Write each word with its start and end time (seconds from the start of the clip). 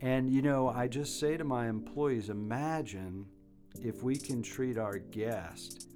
And 0.00 0.30
you 0.30 0.40
know, 0.40 0.68
I 0.68 0.88
just 0.88 1.20
say 1.20 1.36
to 1.36 1.44
my 1.44 1.68
employees, 1.68 2.30
imagine 2.30 3.26
if 3.82 4.02
we 4.02 4.16
can 4.16 4.42
treat 4.42 4.78
our 4.78 4.98
guest 4.98 5.88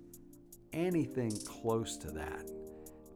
anything 0.73 1.33
close 1.47 1.97
to 1.99 2.11
that. 2.11 2.51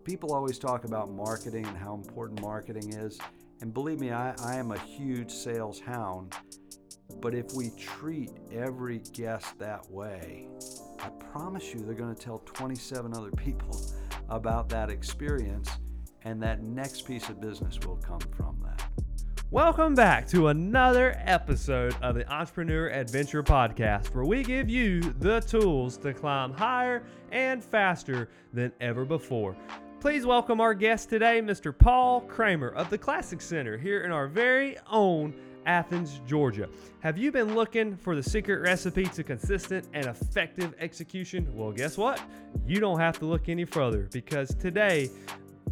People 0.05 0.33
always 0.33 0.59
talk 0.59 0.85
about 0.85 1.11
marketing 1.11 1.67
and 1.67 1.77
how 1.77 1.95
important 1.95 2.41
marketing 2.41 2.95
is. 2.95 3.19
And 3.61 3.75
believe 3.75 4.01
me, 4.01 4.13
I, 4.13 4.35
I 4.43 4.55
am 4.57 4.71
a 4.71 4.79
huge 4.79 5.31
sales 5.31 5.81
hound. 5.81 6.35
But 7.21 7.35
if 7.35 7.53
we 7.55 7.71
treat 7.71 8.31
every 8.53 9.01
guest 9.13 9.59
that 9.59 9.91
way, 9.91 10.47
I 11.01 11.09
promise 11.09 11.75
you 11.75 11.81
they're 11.81 11.95
going 11.95 12.15
to 12.15 12.21
tell 12.21 12.39
27 12.47 13.15
other 13.15 13.33
people 13.33 13.81
about 14.29 14.69
that 14.69 14.91
experience, 14.91 15.69
and 16.23 16.43
that 16.43 16.63
next 16.63 17.07
piece 17.07 17.29
of 17.29 17.41
business 17.41 17.79
will 17.85 17.97
come 17.97 18.21
from. 18.37 18.48
Welcome 19.51 19.95
back 19.95 20.29
to 20.29 20.49
another 20.49 21.19
episode 21.25 21.97
of 22.03 22.17
the 22.17 22.31
Entrepreneur 22.31 22.89
Adventure 22.91 23.43
Podcast, 23.43 24.15
where 24.15 24.27
we 24.27 24.43
give 24.43 24.69
you 24.69 25.01
the 25.21 25.41
tools 25.41 25.97
to 25.99 26.13
climb 26.13 26.53
higher 26.53 27.03
and 27.33 27.65
faster 27.65 28.29
than 28.53 28.73
ever 28.83 29.07
before. 29.07 29.57
Please 30.01 30.27
welcome 30.27 30.61
our 30.61 30.75
guest 30.75 31.09
today, 31.09 31.41
Mr. 31.41 31.77
Paul 31.77 32.21
Cramer 32.21 32.69
of 32.69 32.91
the 32.91 32.99
Classic 32.99 33.41
Center 33.41 33.79
here 33.79 34.05
in 34.05 34.13
our 34.13 34.29
very 34.29 34.77
own 34.91 35.33
Athens, 35.65 36.21
Georgia. 36.27 36.69
Have 37.01 37.17
you 37.17 37.33
been 37.33 37.55
looking 37.55 37.97
for 37.97 38.15
the 38.15 38.23
secret 38.23 38.61
recipe 38.61 39.05
to 39.05 39.25
consistent 39.25 39.89
and 39.95 40.05
effective 40.05 40.75
execution? 40.79 41.49
Well, 41.55 41.73
guess 41.73 41.97
what? 41.97 42.21
You 42.67 42.81
don't 42.81 43.01
have 43.01 43.19
to 43.21 43.25
look 43.25 43.49
any 43.49 43.65
further 43.65 44.11
because 44.13 44.55
today 44.57 45.09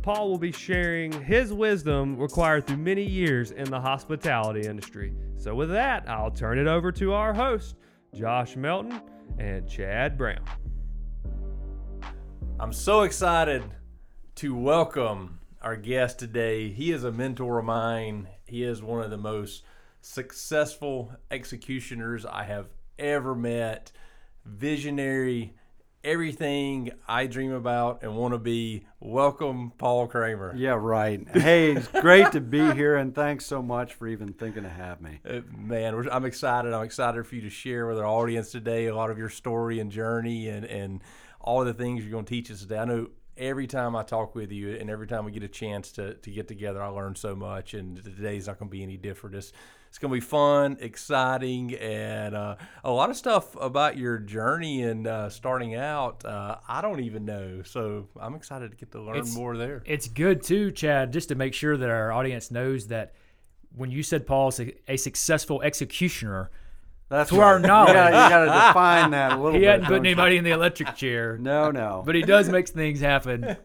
Paul 0.06 0.30
will 0.30 0.38
be 0.38 0.52
sharing 0.52 1.10
his 1.10 1.52
wisdom 1.52 2.16
required 2.16 2.64
through 2.64 2.76
many 2.76 3.02
years 3.02 3.50
in 3.50 3.68
the 3.68 3.80
hospitality 3.80 4.68
industry. 4.68 5.12
So, 5.36 5.52
with 5.52 5.68
that, 5.70 6.08
I'll 6.08 6.30
turn 6.30 6.60
it 6.60 6.68
over 6.68 6.92
to 6.92 7.12
our 7.12 7.34
hosts, 7.34 7.74
Josh 8.14 8.54
Melton 8.54 9.02
and 9.40 9.68
Chad 9.68 10.16
Brown. 10.16 10.44
I'm 12.60 12.72
so 12.72 13.02
excited 13.02 13.64
to 14.36 14.54
welcome 14.54 15.40
our 15.60 15.74
guest 15.74 16.20
today. 16.20 16.70
He 16.70 16.92
is 16.92 17.02
a 17.02 17.10
mentor 17.10 17.58
of 17.58 17.64
mine. 17.64 18.28
He 18.44 18.62
is 18.62 18.80
one 18.80 19.02
of 19.02 19.10
the 19.10 19.16
most 19.16 19.64
successful 20.02 21.10
executioners 21.32 22.24
I 22.24 22.44
have 22.44 22.68
ever 22.96 23.34
met. 23.34 23.90
Visionary, 24.44 25.56
everything 26.06 26.92
I 27.08 27.26
dream 27.26 27.52
about 27.52 28.02
and 28.02 28.16
want 28.16 28.32
to 28.32 28.38
be. 28.38 28.84
Welcome, 29.00 29.72
Paul 29.76 30.06
Cramer. 30.06 30.54
Yeah, 30.56 30.78
right. 30.80 31.26
Hey, 31.28 31.72
it's 31.72 31.88
great 31.88 32.30
to 32.32 32.40
be 32.40 32.72
here, 32.74 32.94
and 32.96 33.12
thanks 33.12 33.44
so 33.44 33.60
much 33.60 33.94
for 33.94 34.06
even 34.06 34.32
thinking 34.32 34.62
to 34.62 34.68
have 34.68 35.00
me. 35.00 35.18
Uh, 35.28 35.40
man, 35.52 36.08
I'm 36.10 36.24
excited. 36.24 36.72
I'm 36.72 36.84
excited 36.84 37.26
for 37.26 37.34
you 37.34 37.42
to 37.42 37.50
share 37.50 37.88
with 37.88 37.98
our 37.98 38.06
audience 38.06 38.52
today 38.52 38.86
a 38.86 38.94
lot 38.94 39.10
of 39.10 39.18
your 39.18 39.28
story 39.28 39.80
and 39.80 39.90
journey 39.90 40.48
and, 40.48 40.64
and 40.64 41.02
all 41.40 41.60
of 41.60 41.66
the 41.66 41.74
things 41.74 42.02
you're 42.02 42.12
going 42.12 42.24
to 42.24 42.30
teach 42.30 42.52
us 42.52 42.60
today. 42.60 42.78
I 42.78 42.84
know 42.84 43.08
every 43.36 43.66
time 43.66 43.96
I 43.96 44.04
talk 44.04 44.36
with 44.36 44.52
you 44.52 44.76
and 44.76 44.88
every 44.88 45.08
time 45.08 45.24
we 45.24 45.32
get 45.32 45.42
a 45.42 45.48
chance 45.48 45.90
to, 45.92 46.14
to 46.14 46.30
get 46.30 46.46
together, 46.46 46.80
I 46.80 46.86
learn 46.86 47.16
so 47.16 47.34
much, 47.34 47.74
and 47.74 48.02
today's 48.02 48.46
not 48.46 48.60
going 48.60 48.68
to 48.70 48.72
be 48.72 48.84
any 48.84 48.96
different. 48.96 49.34
It's, 49.34 49.52
it's 49.96 50.02
going 50.02 50.10
to 50.10 50.14
be 50.16 50.20
fun, 50.20 50.76
exciting, 50.80 51.74
and 51.76 52.34
uh, 52.34 52.56
a 52.84 52.90
lot 52.92 53.08
of 53.08 53.16
stuff 53.16 53.56
about 53.58 53.96
your 53.96 54.18
journey 54.18 54.82
and 54.82 55.06
uh, 55.06 55.30
starting 55.30 55.74
out. 55.74 56.22
Uh, 56.22 56.56
I 56.68 56.82
don't 56.82 57.00
even 57.00 57.24
know, 57.24 57.62
so 57.64 58.06
I'm 58.20 58.34
excited 58.34 58.72
to 58.72 58.76
get 58.76 58.92
to 58.92 59.00
learn 59.00 59.16
It's- 59.16 59.34
more 59.34 59.56
there. 59.56 59.82
It's 59.86 60.06
good 60.06 60.42
too, 60.42 60.70
Chad, 60.70 61.14
just 61.14 61.30
to 61.30 61.34
make 61.34 61.54
sure 61.54 61.78
that 61.78 61.88
our 61.88 62.12
audience 62.12 62.50
knows 62.50 62.88
that 62.88 63.14
when 63.74 63.90
you 63.90 64.02
said 64.02 64.26
Paul's 64.26 64.60
a, 64.60 64.74
a 64.86 64.98
successful 64.98 65.62
executioner, 65.62 66.50
That's 67.08 67.30
To 67.30 67.40
our 67.40 67.58
knowledge. 67.58 67.88
You 67.88 67.94
gotta, 67.94 68.16
you 68.16 68.28
gotta 68.28 68.68
define 68.68 69.10
that 69.12 69.32
a 69.32 69.36
little 69.36 69.52
he 69.52 69.60
bit. 69.60 69.66
hadn't 69.70 69.86
put 69.86 69.92
don't 69.94 70.04
you? 70.04 70.10
anybody 70.10 70.36
in 70.36 70.44
the 70.44 70.50
electric 70.50 70.94
chair, 70.94 71.38
No, 71.40 71.70
no. 71.70 72.02
but 72.04 72.14
he 72.14 72.20
does 72.20 72.50
make 72.50 72.68
things 72.68 73.00
happen 73.00 73.44
at 73.44 73.56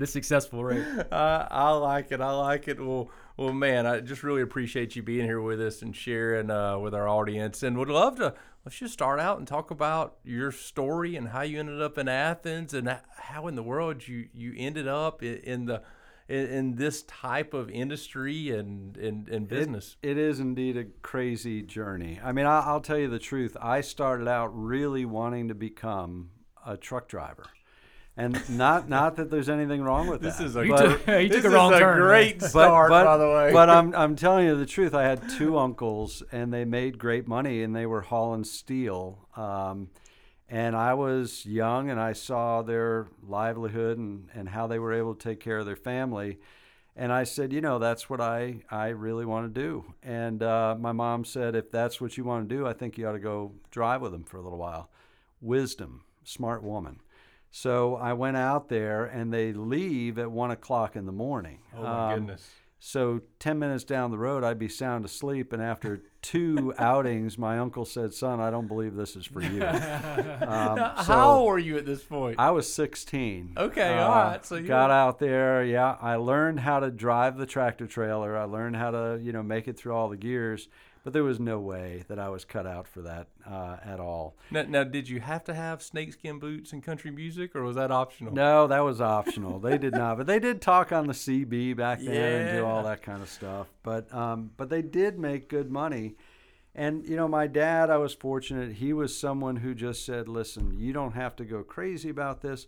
a 0.00 0.06
successful 0.06 0.62
rate. 0.62 0.84
I, 1.10 1.48
I 1.50 1.70
like 1.72 2.12
it. 2.12 2.20
I 2.20 2.30
like 2.30 2.68
it. 2.68 2.78
Well, 2.80 3.10
well, 3.40 3.54
man, 3.54 3.86
I 3.86 4.00
just 4.00 4.22
really 4.22 4.42
appreciate 4.42 4.94
you 4.94 5.02
being 5.02 5.24
here 5.24 5.40
with 5.40 5.62
us 5.62 5.80
and 5.80 5.96
sharing 5.96 6.50
uh, 6.50 6.78
with 6.78 6.94
our 6.94 7.08
audience, 7.08 7.62
and 7.62 7.78
would 7.78 7.88
love 7.88 8.16
to. 8.16 8.34
Let's 8.66 8.78
just 8.78 8.92
start 8.92 9.18
out 9.18 9.38
and 9.38 9.48
talk 9.48 9.70
about 9.70 10.16
your 10.22 10.52
story 10.52 11.16
and 11.16 11.28
how 11.28 11.40
you 11.40 11.58
ended 11.58 11.80
up 11.80 11.96
in 11.96 12.06
Athens 12.06 12.74
and 12.74 12.98
how 13.16 13.46
in 13.46 13.54
the 13.54 13.62
world 13.62 14.06
you 14.06 14.28
you 14.34 14.52
ended 14.58 14.86
up 14.86 15.22
in, 15.22 15.64
the 15.64 15.82
in, 16.28 16.46
in 16.48 16.74
this 16.74 17.02
type 17.04 17.54
of 17.54 17.70
industry 17.70 18.50
and 18.50 18.98
and, 18.98 19.26
and 19.30 19.48
business. 19.48 19.96
It 20.02 20.18
is 20.18 20.38
indeed 20.38 20.76
a 20.76 20.84
crazy 21.00 21.62
journey. 21.62 22.20
I 22.22 22.32
mean, 22.32 22.44
I, 22.44 22.60
I'll 22.60 22.82
tell 22.82 22.98
you 22.98 23.08
the 23.08 23.18
truth. 23.18 23.56
I 23.58 23.80
started 23.80 24.28
out 24.28 24.48
really 24.48 25.06
wanting 25.06 25.48
to 25.48 25.54
become 25.54 26.28
a 26.66 26.76
truck 26.76 27.08
driver, 27.08 27.46
and 28.24 28.58
not 28.58 28.88
not 28.88 29.16
that 29.16 29.30
there's 29.30 29.48
anything 29.48 29.82
wrong 29.82 30.06
with 30.08 30.20
this 30.20 30.36
that. 30.36 30.46
is 30.46 30.56
a 30.56 30.64
You 30.66 30.72
but- 30.72 30.82
took- 30.82 31.06
you 31.06 31.28
this 31.28 31.36
took 31.36 31.44
a 31.44 31.48
is 31.48 31.52
wrong 31.54 31.72
turn, 31.72 32.00
great 32.00 32.40
man. 32.40 32.50
start, 32.50 32.90
by 32.90 33.16
the 33.16 33.28
way. 33.28 33.52
but 33.52 33.68
I'm 33.70 33.94
I'm 34.02 34.16
telling 34.16 34.46
you 34.46 34.56
the 34.56 34.66
truth. 34.66 34.94
I 34.94 35.04
had 35.04 35.28
two 35.28 35.58
uncles, 35.58 36.22
and 36.32 36.52
they 36.52 36.64
made 36.64 36.98
great 36.98 37.26
money, 37.26 37.62
and 37.62 37.74
they 37.74 37.86
were 37.86 38.02
hauling 38.02 38.44
steel. 38.44 39.26
Um, 39.36 39.88
and 40.48 40.74
I 40.74 40.94
was 40.94 41.46
young, 41.46 41.90
and 41.90 42.00
I 42.00 42.12
saw 42.12 42.62
their 42.62 43.06
livelihood 43.26 43.98
and, 43.98 44.28
and 44.34 44.48
how 44.48 44.66
they 44.66 44.78
were 44.80 44.92
able 44.92 45.14
to 45.14 45.22
take 45.28 45.38
care 45.40 45.58
of 45.58 45.66
their 45.66 45.76
family. 45.76 46.38
And 46.96 47.12
I 47.12 47.22
said, 47.22 47.52
you 47.52 47.60
know, 47.60 47.78
that's 47.78 48.10
what 48.10 48.20
I, 48.20 48.62
I 48.68 48.88
really 48.88 49.24
want 49.24 49.54
to 49.54 49.60
do. 49.60 49.94
And 50.02 50.42
uh, 50.42 50.74
my 50.78 50.90
mom 50.90 51.24
said, 51.24 51.54
if 51.54 51.70
that's 51.70 52.00
what 52.00 52.16
you 52.18 52.24
want 52.24 52.48
to 52.48 52.54
do, 52.54 52.66
I 52.66 52.72
think 52.72 52.98
you 52.98 53.06
ought 53.06 53.12
to 53.12 53.20
go 53.20 53.52
drive 53.70 54.02
with 54.02 54.10
them 54.10 54.24
for 54.24 54.38
a 54.38 54.42
little 54.42 54.58
while. 54.58 54.90
Wisdom, 55.40 56.02
smart 56.24 56.62
woman. 56.64 56.98
So 57.50 57.96
I 57.96 58.12
went 58.12 58.36
out 58.36 58.68
there, 58.68 59.04
and 59.04 59.32
they 59.32 59.52
leave 59.52 60.18
at 60.18 60.30
one 60.30 60.50
o'clock 60.50 60.94
in 60.96 61.06
the 61.06 61.12
morning. 61.12 61.58
oh 61.76 61.82
my 61.82 62.12
Um, 62.14 62.18
goodness. 62.20 62.48
so 62.78 63.20
10 63.40 63.58
minutes 63.58 63.82
down 63.84 64.10
the 64.12 64.18
road, 64.18 64.44
I'd 64.44 64.58
be 64.58 64.68
sound 64.68 65.04
asleep. 65.04 65.52
And 65.52 65.60
after 65.62 66.00
two 66.22 66.72
outings, 66.78 67.36
my 67.38 67.58
uncle 67.58 67.84
said, 67.84 68.14
Son, 68.14 68.40
I 68.40 68.50
don't 68.50 68.68
believe 68.68 68.94
this 68.94 69.16
is 69.16 69.26
for 69.26 69.42
you. 69.42 69.62
Um, 70.40 70.76
Now, 70.76 70.94
so 70.96 71.12
how 71.12 71.30
old 71.32 71.46
were 71.48 71.58
you 71.58 71.76
at 71.76 71.86
this 71.86 72.02
point? 72.02 72.36
I 72.38 72.50
was 72.52 72.72
16. 72.72 73.54
Okay, 73.56 73.94
Uh, 73.98 74.02
all 74.06 74.10
right, 74.14 74.44
so 74.46 74.54
you 74.56 74.66
got 74.66 74.88
were- 74.88 74.94
out 74.94 75.18
there. 75.18 75.64
Yeah, 75.64 75.96
I 76.00 76.16
learned 76.16 76.60
how 76.60 76.80
to 76.80 76.90
drive 76.90 77.36
the 77.36 77.46
tractor 77.46 77.86
trailer. 77.86 78.36
I 78.36 78.44
learned 78.44 78.76
how 78.76 78.90
to, 78.92 79.18
you 79.22 79.32
know, 79.32 79.42
make 79.42 79.66
it 79.68 79.76
through 79.76 79.92
all 79.94 80.08
the 80.08 80.16
gears. 80.16 80.68
But 81.02 81.14
there 81.14 81.24
was 81.24 81.40
no 81.40 81.58
way 81.58 82.04
that 82.08 82.18
I 82.18 82.28
was 82.28 82.44
cut 82.44 82.66
out 82.66 82.86
for 82.86 83.00
that 83.02 83.28
uh, 83.46 83.76
at 83.82 84.00
all. 84.00 84.36
Now, 84.50 84.62
now, 84.62 84.84
did 84.84 85.08
you 85.08 85.20
have 85.20 85.44
to 85.44 85.54
have 85.54 85.82
snakeskin 85.82 86.38
boots 86.38 86.74
and 86.74 86.82
country 86.82 87.10
music, 87.10 87.56
or 87.56 87.62
was 87.62 87.76
that 87.76 87.90
optional? 87.90 88.34
No, 88.34 88.66
that 88.66 88.80
was 88.80 89.00
optional. 89.00 89.58
they 89.58 89.78
did 89.78 89.94
not, 89.94 90.18
but 90.18 90.26
they 90.26 90.38
did 90.38 90.60
talk 90.60 90.92
on 90.92 91.06
the 91.06 91.14
CB 91.14 91.74
back 91.76 92.00
then 92.00 92.42
and 92.48 92.58
do 92.58 92.66
all 92.66 92.82
that 92.82 93.02
kind 93.02 93.22
of 93.22 93.30
stuff. 93.30 93.68
But 93.82 94.12
um, 94.14 94.50
but 94.56 94.68
they 94.68 94.82
did 94.82 95.18
make 95.18 95.48
good 95.48 95.70
money. 95.70 96.16
And 96.74 97.04
you 97.06 97.16
know, 97.16 97.26
my 97.28 97.46
dad, 97.46 97.90
I 97.90 97.96
was 97.96 98.14
fortunate. 98.14 98.74
He 98.74 98.92
was 98.92 99.16
someone 99.18 99.56
who 99.56 99.74
just 99.74 100.04
said, 100.04 100.28
"Listen, 100.28 100.78
you 100.78 100.92
don't 100.92 101.14
have 101.14 101.34
to 101.36 101.44
go 101.44 101.62
crazy 101.62 102.10
about 102.10 102.42
this. 102.42 102.66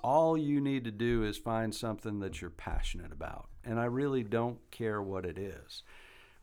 All 0.00 0.36
you 0.36 0.60
need 0.60 0.84
to 0.84 0.90
do 0.90 1.22
is 1.22 1.36
find 1.36 1.74
something 1.74 2.20
that 2.20 2.40
you're 2.40 2.50
passionate 2.50 3.12
about." 3.12 3.48
And 3.62 3.78
I 3.78 3.84
really 3.84 4.22
don't 4.22 4.58
care 4.70 5.00
what 5.00 5.24
it 5.24 5.38
is. 5.38 5.82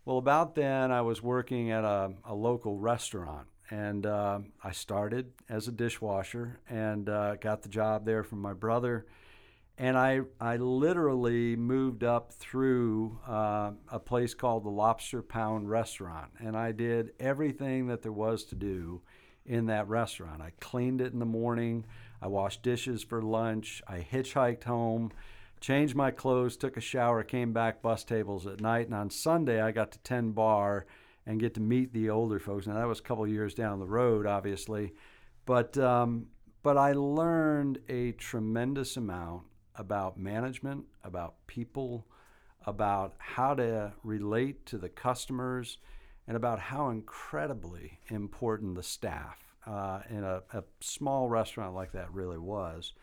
Well, 0.03 0.17
about 0.17 0.55
then, 0.55 0.91
I 0.91 1.01
was 1.01 1.21
working 1.21 1.69
at 1.69 1.83
a, 1.83 2.13
a 2.25 2.33
local 2.33 2.75
restaurant, 2.75 3.47
and 3.69 4.03
uh, 4.07 4.39
I 4.63 4.71
started 4.71 5.31
as 5.47 5.67
a 5.67 5.71
dishwasher 5.71 6.59
and 6.67 7.07
uh, 7.07 7.35
got 7.35 7.61
the 7.61 7.69
job 7.69 8.03
there 8.03 8.23
from 8.23 8.41
my 8.41 8.53
brother. 8.53 9.05
And 9.77 9.95
I, 9.95 10.21
I 10.39 10.57
literally 10.57 11.55
moved 11.55 12.03
up 12.03 12.33
through 12.33 13.19
uh, 13.27 13.73
a 13.91 13.99
place 13.99 14.33
called 14.33 14.63
the 14.63 14.69
Lobster 14.69 15.21
Pound 15.21 15.69
Restaurant, 15.69 16.31
and 16.39 16.57
I 16.57 16.71
did 16.71 17.11
everything 17.19 17.85
that 17.87 18.01
there 18.01 18.11
was 18.11 18.43
to 18.45 18.55
do 18.55 19.03
in 19.45 19.67
that 19.67 19.87
restaurant. 19.87 20.41
I 20.41 20.51
cleaned 20.59 20.99
it 20.99 21.13
in 21.13 21.19
the 21.19 21.25
morning, 21.25 21.85
I 22.19 22.27
washed 22.27 22.63
dishes 22.63 23.03
for 23.03 23.21
lunch, 23.21 23.83
I 23.87 23.99
hitchhiked 24.11 24.63
home 24.63 25.11
changed 25.61 25.95
my 25.95 26.11
clothes, 26.11 26.57
took 26.57 26.75
a 26.75 26.81
shower, 26.81 27.23
came 27.23 27.53
back, 27.53 27.81
bus 27.81 28.03
tables 28.03 28.47
at 28.47 28.59
night, 28.59 28.87
and 28.87 28.95
on 28.95 29.09
Sunday 29.09 29.61
I 29.61 29.71
got 29.71 29.91
to 29.91 29.99
10 29.99 30.31
bar 30.31 30.85
and 31.25 31.39
get 31.39 31.53
to 31.53 31.61
meet 31.61 31.93
the 31.93 32.09
older 32.09 32.39
folks. 32.39 32.67
Now 32.67 32.73
that 32.73 32.87
was 32.87 32.99
a 32.99 33.03
couple 33.03 33.27
years 33.27 33.53
down 33.53 33.79
the 33.79 33.85
road, 33.85 34.25
obviously, 34.25 34.93
but 35.45 35.77
um, 35.77 36.27
but 36.63 36.77
I 36.77 36.93
learned 36.93 37.79
a 37.89 38.11
tremendous 38.13 38.97
amount 38.97 39.43
about 39.75 40.19
management, 40.19 40.85
about 41.03 41.35
people, 41.47 42.07
about 42.65 43.15
how 43.17 43.55
to 43.55 43.93
relate 44.03 44.65
to 44.67 44.77
the 44.77 44.89
customers, 44.89 45.77
and 46.27 46.35
about 46.35 46.59
how 46.59 46.89
incredibly 46.89 47.99
important 48.09 48.75
the 48.75 48.83
staff 48.83 49.37
uh, 49.65 49.99
in 50.09 50.23
a, 50.23 50.41
a 50.53 50.63
small 50.79 51.29
restaurant 51.29 51.75
like 51.75 51.91
that 51.93 52.11
really 52.13 52.37
was. 52.37 52.93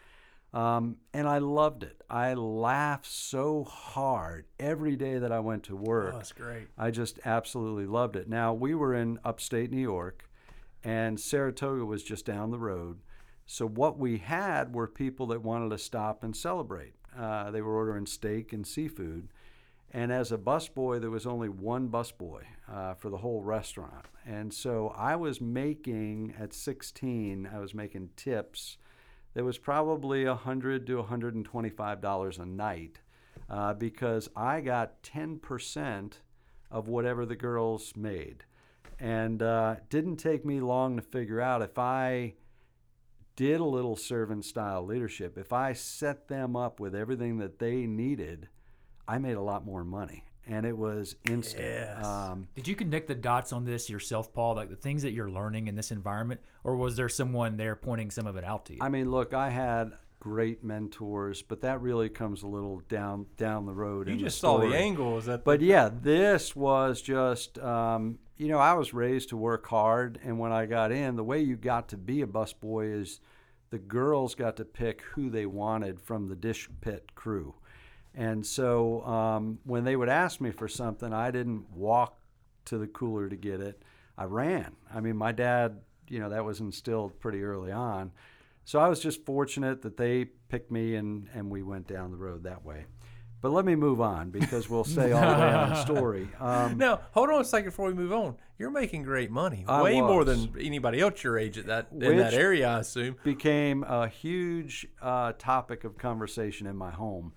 Um, 0.54 0.96
and 1.12 1.28
I 1.28 1.38
loved 1.38 1.82
it. 1.82 2.02
I 2.08 2.34
laughed 2.34 3.06
so 3.06 3.64
hard 3.64 4.46
every 4.58 4.96
day 4.96 5.18
that 5.18 5.30
I 5.30 5.40
went 5.40 5.64
to 5.64 5.76
work. 5.76 6.14
Oh, 6.14 6.18
that's 6.18 6.32
great. 6.32 6.68
I 6.78 6.90
just 6.90 7.18
absolutely 7.24 7.86
loved 7.86 8.16
it. 8.16 8.28
Now, 8.28 8.54
we 8.54 8.74
were 8.74 8.94
in 8.94 9.18
upstate 9.24 9.70
New 9.70 9.80
York, 9.80 10.28
and 10.82 11.20
Saratoga 11.20 11.84
was 11.84 12.02
just 12.02 12.24
down 12.24 12.50
the 12.50 12.58
road. 12.58 13.00
So, 13.44 13.66
what 13.66 13.98
we 13.98 14.18
had 14.18 14.74
were 14.74 14.86
people 14.86 15.26
that 15.28 15.42
wanted 15.42 15.70
to 15.70 15.78
stop 15.78 16.24
and 16.24 16.34
celebrate. 16.34 16.94
Uh, 17.16 17.50
they 17.50 17.60
were 17.60 17.74
ordering 17.74 18.06
steak 18.06 18.52
and 18.52 18.66
seafood. 18.66 19.28
And 19.90 20.12
as 20.12 20.32
a 20.32 20.38
busboy, 20.38 21.00
there 21.00 21.10
was 21.10 21.26
only 21.26 21.48
one 21.48 21.88
busboy 21.88 22.42
uh, 22.70 22.94
for 22.94 23.08
the 23.08 23.16
whole 23.18 23.42
restaurant. 23.42 24.04
And 24.26 24.52
so 24.52 24.92
I 24.94 25.16
was 25.16 25.40
making, 25.40 26.34
at 26.38 26.52
16, 26.52 27.48
I 27.52 27.58
was 27.58 27.74
making 27.74 28.10
tips 28.16 28.76
that 29.38 29.44
was 29.44 29.56
probably 29.56 30.24
100 30.24 30.84
to 30.84 31.00
$125 31.00 32.38
a 32.40 32.44
night 32.44 32.98
uh, 33.48 33.72
because 33.72 34.28
I 34.34 34.60
got 34.60 35.00
10% 35.04 36.12
of 36.72 36.88
whatever 36.88 37.24
the 37.24 37.36
girls 37.36 37.92
made. 37.94 38.42
And 38.98 39.40
uh, 39.40 39.76
it 39.78 39.88
didn't 39.90 40.16
take 40.16 40.44
me 40.44 40.58
long 40.58 40.96
to 40.96 41.02
figure 41.02 41.40
out 41.40 41.62
if 41.62 41.78
I 41.78 42.34
did 43.36 43.60
a 43.60 43.64
little 43.64 43.94
servant 43.94 44.44
style 44.44 44.84
leadership, 44.84 45.38
if 45.38 45.52
I 45.52 45.72
set 45.72 46.26
them 46.26 46.56
up 46.56 46.80
with 46.80 46.96
everything 46.96 47.38
that 47.38 47.60
they 47.60 47.86
needed, 47.86 48.48
I 49.06 49.18
made 49.18 49.36
a 49.36 49.40
lot 49.40 49.64
more 49.64 49.84
money. 49.84 50.24
And 50.48 50.64
it 50.64 50.76
was 50.76 51.14
instant. 51.28 51.64
Yes. 51.64 52.04
Um, 52.04 52.48
Did 52.54 52.66
you 52.66 52.74
connect 52.74 53.06
the 53.06 53.14
dots 53.14 53.52
on 53.52 53.64
this 53.64 53.90
yourself, 53.90 54.32
Paul? 54.32 54.54
Like 54.54 54.70
the 54.70 54.76
things 54.76 55.02
that 55.02 55.12
you're 55.12 55.30
learning 55.30 55.68
in 55.68 55.74
this 55.76 55.90
environment, 55.90 56.40
or 56.64 56.76
was 56.76 56.96
there 56.96 57.08
someone 57.08 57.56
there 57.58 57.76
pointing 57.76 58.10
some 58.10 58.26
of 58.26 58.36
it 58.36 58.44
out 58.44 58.64
to 58.66 58.72
you? 58.72 58.78
I 58.80 58.88
mean, 58.88 59.10
look, 59.10 59.34
I 59.34 59.50
had 59.50 59.92
great 60.20 60.64
mentors, 60.64 61.42
but 61.42 61.60
that 61.60 61.80
really 61.80 62.08
comes 62.08 62.42
a 62.42 62.46
little 62.46 62.80
down 62.88 63.26
down 63.36 63.66
the 63.66 63.74
road. 63.74 64.08
You 64.08 64.14
in 64.14 64.18
just 64.20 64.38
the 64.38 64.46
saw 64.46 64.58
the 64.58 64.68
story. 64.68 64.76
angle. 64.82 65.18
Is 65.18 65.26
that? 65.26 65.44
But 65.44 65.60
yeah, 65.60 65.90
this 65.92 66.56
was 66.56 67.02
just, 67.02 67.58
um, 67.58 68.18
you 68.36 68.48
know, 68.48 68.58
I 68.58 68.72
was 68.72 68.94
raised 68.94 69.28
to 69.30 69.36
work 69.36 69.66
hard, 69.66 70.18
and 70.24 70.38
when 70.38 70.50
I 70.52 70.66
got 70.66 70.92
in, 70.92 71.16
the 71.16 71.24
way 71.24 71.40
you 71.40 71.56
got 71.56 71.88
to 71.90 71.96
be 71.96 72.22
a 72.22 72.26
busboy 72.26 73.00
is 73.00 73.20
the 73.70 73.78
girls 73.78 74.34
got 74.34 74.56
to 74.56 74.64
pick 74.64 75.02
who 75.14 75.28
they 75.28 75.44
wanted 75.44 76.00
from 76.00 76.28
the 76.28 76.36
dish 76.36 76.68
pit 76.80 77.14
crew. 77.14 77.54
And 78.18 78.44
so 78.44 79.04
um, 79.04 79.60
when 79.62 79.84
they 79.84 79.94
would 79.94 80.08
ask 80.08 80.40
me 80.40 80.50
for 80.50 80.66
something, 80.66 81.12
I 81.12 81.30
didn't 81.30 81.70
walk 81.70 82.18
to 82.64 82.76
the 82.76 82.88
cooler 82.88 83.28
to 83.28 83.36
get 83.36 83.60
it. 83.60 83.80
I 84.18 84.24
ran. 84.24 84.74
I 84.92 84.98
mean, 84.98 85.16
my 85.16 85.30
dad, 85.30 85.78
you 86.08 86.18
know, 86.18 86.28
that 86.30 86.44
was 86.44 86.58
instilled 86.58 87.20
pretty 87.20 87.44
early 87.44 87.70
on. 87.70 88.10
So 88.64 88.80
I 88.80 88.88
was 88.88 88.98
just 88.98 89.24
fortunate 89.24 89.82
that 89.82 89.96
they 89.96 90.24
picked 90.48 90.72
me 90.72 90.96
and, 90.96 91.28
and 91.32 91.48
we 91.48 91.62
went 91.62 91.86
down 91.86 92.10
the 92.10 92.16
road 92.16 92.42
that 92.42 92.64
way. 92.64 92.86
But 93.40 93.52
let 93.52 93.64
me 93.64 93.76
move 93.76 94.00
on 94.00 94.30
because 94.30 94.68
we'll 94.68 94.82
stay 94.96 95.12
all 95.12 95.20
day 95.20 95.52
on 95.52 95.68
the 95.70 95.80
story. 95.80 96.28
Um, 96.40 96.76
now, 96.76 97.02
hold 97.12 97.30
on 97.30 97.40
a 97.40 97.44
second 97.44 97.68
before 97.70 97.86
we 97.86 97.94
move 97.94 98.12
on. 98.12 98.36
You're 98.58 98.72
making 98.72 99.04
great 99.04 99.30
money, 99.30 99.64
I 99.68 99.80
way 99.80 100.00
more 100.00 100.24
than 100.24 100.52
anybody 100.60 100.98
else 100.98 101.22
your 101.22 101.38
age 101.38 101.56
at 101.56 101.66
that 101.66 101.90
in 101.92 102.16
that 102.16 102.34
area, 102.34 102.68
I 102.68 102.80
assume. 102.80 103.14
became 103.22 103.84
a 103.84 104.08
huge 104.08 104.88
uh, 105.00 105.34
topic 105.38 105.84
of 105.84 105.96
conversation 105.96 106.66
in 106.66 106.76
my 106.76 106.90
home. 106.90 107.32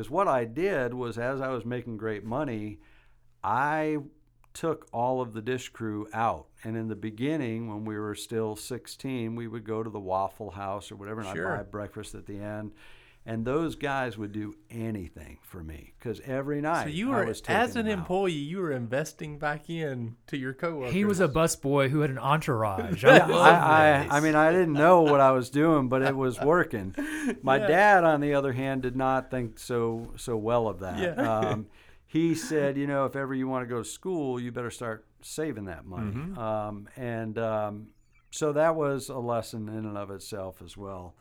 Because 0.00 0.10
what 0.10 0.28
I 0.28 0.46
did 0.46 0.94
was, 0.94 1.18
as 1.18 1.42
I 1.42 1.48
was 1.48 1.66
making 1.66 1.98
great 1.98 2.24
money, 2.24 2.78
I 3.44 3.98
took 4.54 4.88
all 4.94 5.20
of 5.20 5.34
the 5.34 5.42
dish 5.42 5.68
crew 5.68 6.08
out. 6.14 6.46
And 6.64 6.74
in 6.74 6.88
the 6.88 6.96
beginning, 6.96 7.68
when 7.68 7.84
we 7.84 7.98
were 7.98 8.14
still 8.14 8.56
16, 8.56 9.36
we 9.36 9.46
would 9.46 9.64
go 9.64 9.82
to 9.82 9.90
the 9.90 10.00
Waffle 10.00 10.52
House 10.52 10.90
or 10.90 10.96
whatever, 10.96 11.20
and 11.20 11.36
Sure. 11.36 11.52
I'd 11.52 11.58
buy 11.58 11.62
breakfast 11.64 12.14
at 12.14 12.24
the 12.24 12.38
end. 12.38 12.72
And 13.26 13.44
those 13.44 13.76
guys 13.76 14.16
would 14.16 14.32
do 14.32 14.54
anything 14.70 15.38
for 15.42 15.62
me 15.62 15.92
because 15.98 16.20
every 16.20 16.60
night 16.62 16.84
So 16.84 16.88
you 16.88 17.12
I 17.12 17.16
were, 17.20 17.26
was 17.26 17.42
as 17.48 17.76
an 17.76 17.86
employee, 17.86 18.32
you 18.32 18.58
were 18.60 18.72
investing 18.72 19.38
back 19.38 19.68
in 19.68 20.16
to 20.28 20.38
your 20.38 20.54
coworkers. 20.54 20.94
he 20.94 21.04
was 21.04 21.20
a 21.20 21.28
busboy 21.28 21.90
who 21.90 22.00
had 22.00 22.10
an 22.10 22.18
entourage. 22.18 23.04
Yeah, 23.10 23.26
I 23.28 23.50
I, 23.50 24.06
I. 24.10 24.16
I 24.16 24.20
mean, 24.20 24.34
I 24.34 24.50
didn't 24.52 24.72
know 24.72 25.02
what 25.02 25.20
I 25.20 25.32
was 25.32 25.50
doing, 25.50 25.88
but 25.88 26.00
it 26.02 26.16
was 26.16 26.40
working. 26.40 26.94
My 27.42 27.58
Yeah. 27.58 27.66
dad, 27.66 28.04
on 28.04 28.20
the 28.22 28.32
other 28.34 28.54
hand, 28.54 28.82
did 28.82 28.96
not 28.96 29.30
think 29.30 29.58
so 29.58 30.12
so 30.16 30.36
well 30.38 30.66
of 30.66 30.80
that. 30.80 30.98
Yeah. 30.98 31.14
Um, 31.50 31.66
he 32.06 32.34
said, 32.34 32.76
you 32.76 32.88
know, 32.88 33.04
if 33.04 33.14
ever 33.14 33.32
you 33.34 33.46
want 33.46 33.62
to 33.68 33.72
go 33.72 33.82
to 33.82 33.88
school, 33.88 34.40
you 34.40 34.50
better 34.50 34.70
start 34.72 35.06
saving 35.22 35.66
that 35.66 35.84
money. 35.84 36.10
Mm-hmm. 36.10 36.38
Um, 36.38 36.88
and 36.96 37.38
um, 37.38 37.86
so 38.32 38.52
that 38.54 38.74
was 38.74 39.10
a 39.10 39.18
lesson 39.18 39.68
in 39.68 39.84
and 39.84 39.96
of 39.96 40.10
itself 40.10 40.60
as 40.64 40.76
well. 40.76 41.14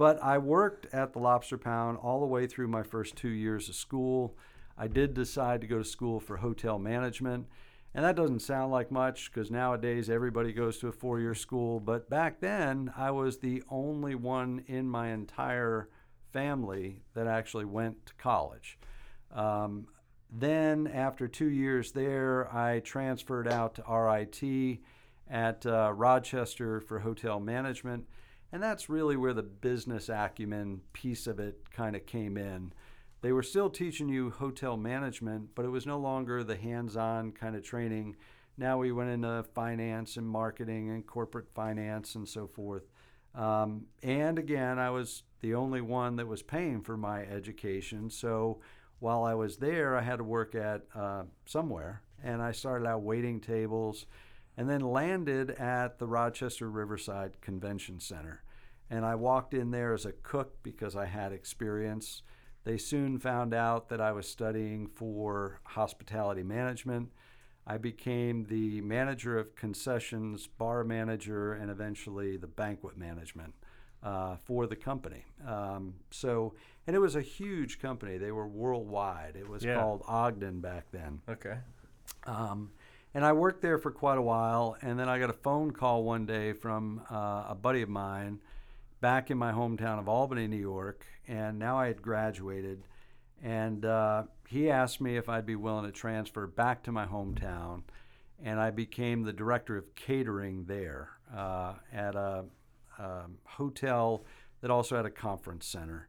But 0.00 0.18
I 0.22 0.38
worked 0.38 0.86
at 0.94 1.12
the 1.12 1.18
Lobster 1.18 1.58
Pound 1.58 1.98
all 1.98 2.20
the 2.20 2.26
way 2.26 2.46
through 2.46 2.68
my 2.68 2.82
first 2.82 3.16
two 3.16 3.28
years 3.28 3.68
of 3.68 3.74
school. 3.74 4.34
I 4.78 4.88
did 4.88 5.12
decide 5.12 5.60
to 5.60 5.66
go 5.66 5.76
to 5.76 5.84
school 5.84 6.20
for 6.20 6.38
hotel 6.38 6.78
management. 6.78 7.48
And 7.94 8.06
that 8.06 8.16
doesn't 8.16 8.40
sound 8.40 8.72
like 8.72 8.90
much 8.90 9.30
because 9.30 9.50
nowadays 9.50 10.08
everybody 10.08 10.54
goes 10.54 10.78
to 10.78 10.88
a 10.88 10.92
four 10.92 11.20
year 11.20 11.34
school. 11.34 11.80
But 11.80 12.08
back 12.08 12.40
then, 12.40 12.90
I 12.96 13.10
was 13.10 13.40
the 13.40 13.62
only 13.68 14.14
one 14.14 14.64
in 14.68 14.88
my 14.88 15.08
entire 15.08 15.90
family 16.32 17.02
that 17.12 17.26
actually 17.26 17.66
went 17.66 18.06
to 18.06 18.14
college. 18.14 18.78
Um, 19.34 19.86
then, 20.32 20.86
after 20.86 21.28
two 21.28 21.50
years 21.50 21.92
there, 21.92 22.50
I 22.56 22.80
transferred 22.80 23.48
out 23.48 23.74
to 23.74 23.82
RIT 23.86 24.78
at 25.28 25.66
uh, 25.66 25.92
Rochester 25.94 26.80
for 26.80 27.00
hotel 27.00 27.38
management. 27.38 28.06
And 28.52 28.62
that's 28.62 28.88
really 28.88 29.16
where 29.16 29.32
the 29.32 29.42
business 29.42 30.08
acumen 30.08 30.80
piece 30.92 31.26
of 31.26 31.38
it 31.38 31.70
kind 31.70 31.94
of 31.94 32.06
came 32.06 32.36
in. 32.36 32.72
They 33.22 33.32
were 33.32 33.42
still 33.42 33.70
teaching 33.70 34.08
you 34.08 34.30
hotel 34.30 34.76
management, 34.76 35.50
but 35.54 35.64
it 35.64 35.68
was 35.68 35.86
no 35.86 35.98
longer 35.98 36.42
the 36.42 36.56
hands 36.56 36.96
on 36.96 37.32
kind 37.32 37.54
of 37.54 37.62
training. 37.62 38.16
Now 38.56 38.78
we 38.78 38.92
went 38.92 39.10
into 39.10 39.44
finance 39.54 40.16
and 40.16 40.26
marketing 40.26 40.90
and 40.90 41.06
corporate 41.06 41.48
finance 41.54 42.14
and 42.14 42.28
so 42.28 42.46
forth. 42.46 42.84
Um, 43.34 43.86
and 44.02 44.38
again, 44.38 44.78
I 44.78 44.90
was 44.90 45.22
the 45.40 45.54
only 45.54 45.80
one 45.80 46.16
that 46.16 46.26
was 46.26 46.42
paying 46.42 46.82
for 46.82 46.96
my 46.96 47.22
education. 47.22 48.10
So 48.10 48.60
while 48.98 49.22
I 49.22 49.34
was 49.34 49.58
there, 49.58 49.96
I 49.96 50.02
had 50.02 50.16
to 50.16 50.24
work 50.24 50.54
at 50.54 50.82
uh, 50.94 51.22
somewhere. 51.46 52.02
And 52.22 52.42
I 52.42 52.52
started 52.52 52.86
out 52.86 53.02
waiting 53.02 53.40
tables 53.40 54.06
and 54.56 54.68
then 54.68 54.80
landed 54.80 55.50
at 55.52 55.98
the 55.98 56.06
Rochester 56.06 56.68
Riverside 56.70 57.40
Convention 57.40 58.00
Center. 58.00 58.42
And 58.90 59.04
I 59.04 59.14
walked 59.14 59.54
in 59.54 59.70
there 59.70 59.92
as 59.94 60.04
a 60.04 60.12
cook 60.12 60.62
because 60.62 60.96
I 60.96 61.06
had 61.06 61.32
experience. 61.32 62.22
They 62.64 62.76
soon 62.76 63.18
found 63.18 63.54
out 63.54 63.88
that 63.88 64.00
I 64.00 64.12
was 64.12 64.28
studying 64.28 64.88
for 64.88 65.60
hospitality 65.64 66.42
management. 66.42 67.10
I 67.66 67.78
became 67.78 68.44
the 68.46 68.80
manager 68.80 69.38
of 69.38 69.54
concessions, 69.54 70.46
bar 70.46 70.82
manager, 70.82 71.52
and 71.52 71.70
eventually 71.70 72.36
the 72.36 72.48
banquet 72.48 72.96
management 72.98 73.54
uh, 74.02 74.36
for 74.44 74.66
the 74.66 74.74
company. 74.76 75.24
Um, 75.46 75.94
so, 76.10 76.54
and 76.86 76.96
it 76.96 76.98
was 76.98 77.14
a 77.16 77.22
huge 77.22 77.78
company. 77.80 78.18
They 78.18 78.32
were 78.32 78.48
worldwide. 78.48 79.36
It 79.36 79.48
was 79.48 79.62
Yeah. 79.64 79.76
called 79.76 80.02
Ogden 80.08 80.60
back 80.60 80.86
then. 80.90 81.20
okay. 81.28 81.58
Um, 82.26 82.72
and 83.14 83.24
I 83.24 83.32
worked 83.32 83.62
there 83.62 83.78
for 83.78 83.90
quite 83.90 84.18
a 84.18 84.22
while, 84.22 84.76
and 84.82 84.98
then 84.98 85.08
I 85.08 85.18
got 85.18 85.30
a 85.30 85.34
phone 85.34 85.72
call 85.72 86.04
one 86.04 86.26
day 86.26 86.52
from 86.52 87.02
uh, 87.10 87.46
a 87.48 87.56
buddy 87.60 87.82
of 87.82 87.88
mine 87.88 88.40
back 89.00 89.30
in 89.30 89.38
my 89.38 89.52
hometown 89.52 89.98
of 89.98 90.08
Albany, 90.08 90.46
New 90.46 90.56
York, 90.56 91.04
and 91.26 91.58
now 91.58 91.78
I 91.78 91.88
had 91.88 92.02
graduated, 92.02 92.82
and 93.42 93.84
uh, 93.84 94.24
he 94.48 94.70
asked 94.70 95.00
me 95.00 95.16
if 95.16 95.28
I'd 95.28 95.46
be 95.46 95.56
willing 95.56 95.86
to 95.86 95.92
transfer 95.92 96.46
back 96.46 96.82
to 96.84 96.92
my 96.92 97.06
hometown, 97.06 97.82
and 98.42 98.60
I 98.60 98.70
became 98.70 99.22
the 99.22 99.32
director 99.32 99.76
of 99.76 99.94
catering 99.94 100.66
there 100.66 101.10
uh, 101.34 101.74
at 101.92 102.14
a 102.14 102.44
um, 102.98 103.38
hotel 103.44 104.24
that 104.60 104.70
also 104.70 104.96
had 104.96 105.06
a 105.06 105.10
conference 105.10 105.66
center. 105.66 106.08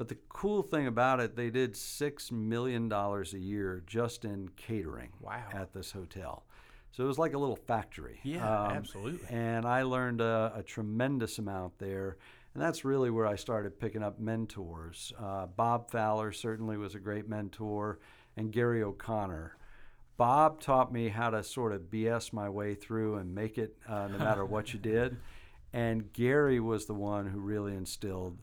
But 0.00 0.08
the 0.08 0.16
cool 0.30 0.62
thing 0.62 0.86
about 0.86 1.20
it, 1.20 1.36
they 1.36 1.50
did 1.50 1.76
six 1.76 2.32
million 2.32 2.88
dollars 2.88 3.34
a 3.34 3.38
year 3.38 3.82
just 3.86 4.24
in 4.24 4.48
catering 4.56 5.10
Wow. 5.20 5.44
at 5.52 5.74
this 5.74 5.92
hotel. 5.92 6.46
So 6.90 7.04
it 7.04 7.06
was 7.06 7.18
like 7.18 7.34
a 7.34 7.38
little 7.38 7.54
factory. 7.54 8.18
Um, 8.24 8.30
Yeah, 8.30 8.68
absolutely. 8.68 9.28
And 9.28 9.66
I 9.66 9.82
learned 9.82 10.22
a, 10.22 10.54
a 10.56 10.62
tremendous 10.62 11.38
amount 11.38 11.78
there. 11.78 12.16
And 12.54 12.62
that's 12.62 12.82
really 12.82 13.10
where 13.10 13.26
I 13.26 13.36
started 13.36 13.78
picking 13.78 14.02
up 14.02 14.18
mentors. 14.18 15.12
Uh, 15.22 15.44
Bob 15.48 15.90
Fowler 15.90 16.32
certainly 16.32 16.78
was 16.78 16.94
a 16.94 16.98
great 16.98 17.28
mentor, 17.28 17.98
and 18.38 18.50
Gary 18.50 18.82
O'Connor. 18.82 19.58
Bob 20.16 20.62
taught 20.62 20.90
me 20.90 21.10
how 21.10 21.28
to 21.28 21.42
sort 21.44 21.74
of 21.74 21.90
BS 21.90 22.32
my 22.32 22.48
way 22.48 22.74
through 22.74 23.16
and 23.16 23.34
make 23.34 23.58
it 23.58 23.76
uh, 23.86 24.08
no 24.08 24.16
matter 24.16 24.46
what 24.46 24.72
you 24.72 24.78
did. 24.94 25.18
And 25.74 26.10
Gary 26.14 26.58
was 26.58 26.86
the 26.86 26.94
one 26.94 27.26
who 27.26 27.38
really 27.38 27.74
instilled 27.76 28.38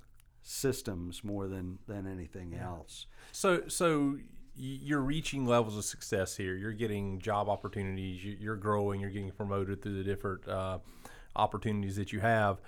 systems 0.47 1.23
more 1.23 1.47
than, 1.47 1.77
than 1.87 2.07
anything 2.07 2.55
else. 2.55 3.05
So, 3.31 3.63
so 3.67 4.17
you're 4.55 5.01
reaching 5.01 5.45
levels 5.45 5.77
of 5.77 5.83
success 5.83 6.37
here. 6.37 6.55
You're 6.55 6.71
getting 6.71 7.19
job 7.19 7.49
opportunities. 7.49 8.23
you- 8.23 8.37
You're 8.39 8.55
growing. 8.55 9.01
You're 9.01 9.09
getting 9.09 9.29
promoted 9.31 9.81
through 9.81 9.97
the 9.97 10.03
different 10.03 10.47
uh, 10.47 10.79
opportunities 11.35 11.97
that 11.97 12.13
you 12.13 12.21
have. 12.21 12.61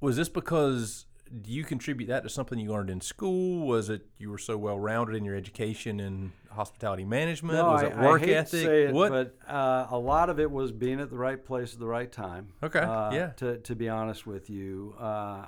Was 0.00 0.16
this 0.16 0.28
because 0.28 1.06
do 1.42 1.50
you 1.50 1.64
contribute 1.64 2.06
that 2.06 2.22
to 2.22 2.28
something 2.28 2.58
you 2.58 2.70
learned 2.70 2.90
in 2.90 3.00
school? 3.00 3.66
Was 3.66 3.88
it 3.90 4.06
you 4.18 4.30
were 4.30 4.38
so 4.38 4.56
well 4.58 4.78
rounded 4.78 5.16
in 5.16 5.24
your 5.24 5.34
education 5.34 5.98
in 5.98 6.32
hospitality 6.50 7.04
management? 7.04 7.58
No, 7.58 7.70
was 7.72 7.82
I, 7.82 7.86
it 7.86 7.96
work 7.98 8.22
ethic? 8.22 8.50
To 8.50 8.64
say 8.64 8.82
it, 8.84 8.94
what? 8.94 9.10
But 9.10 9.36
uh, 9.52 9.86
a 9.90 9.98
lot 9.98 10.28
of 10.30 10.38
it 10.38 10.48
was 10.50 10.70
being 10.70 11.00
at 11.00 11.10
the 11.10 11.16
right 11.16 11.42
place 11.44 11.72
at 11.72 11.80
the 11.80 11.86
right 11.86 12.12
time. 12.12 12.52
Okay, 12.62 12.78
Uh, 12.78 13.10
yeah. 13.12 13.26
To 13.38 13.56
to 13.58 13.74
be 13.74 13.88
honest 13.88 14.26
with 14.26 14.48
you, 14.50 14.94
uh, 15.00 15.46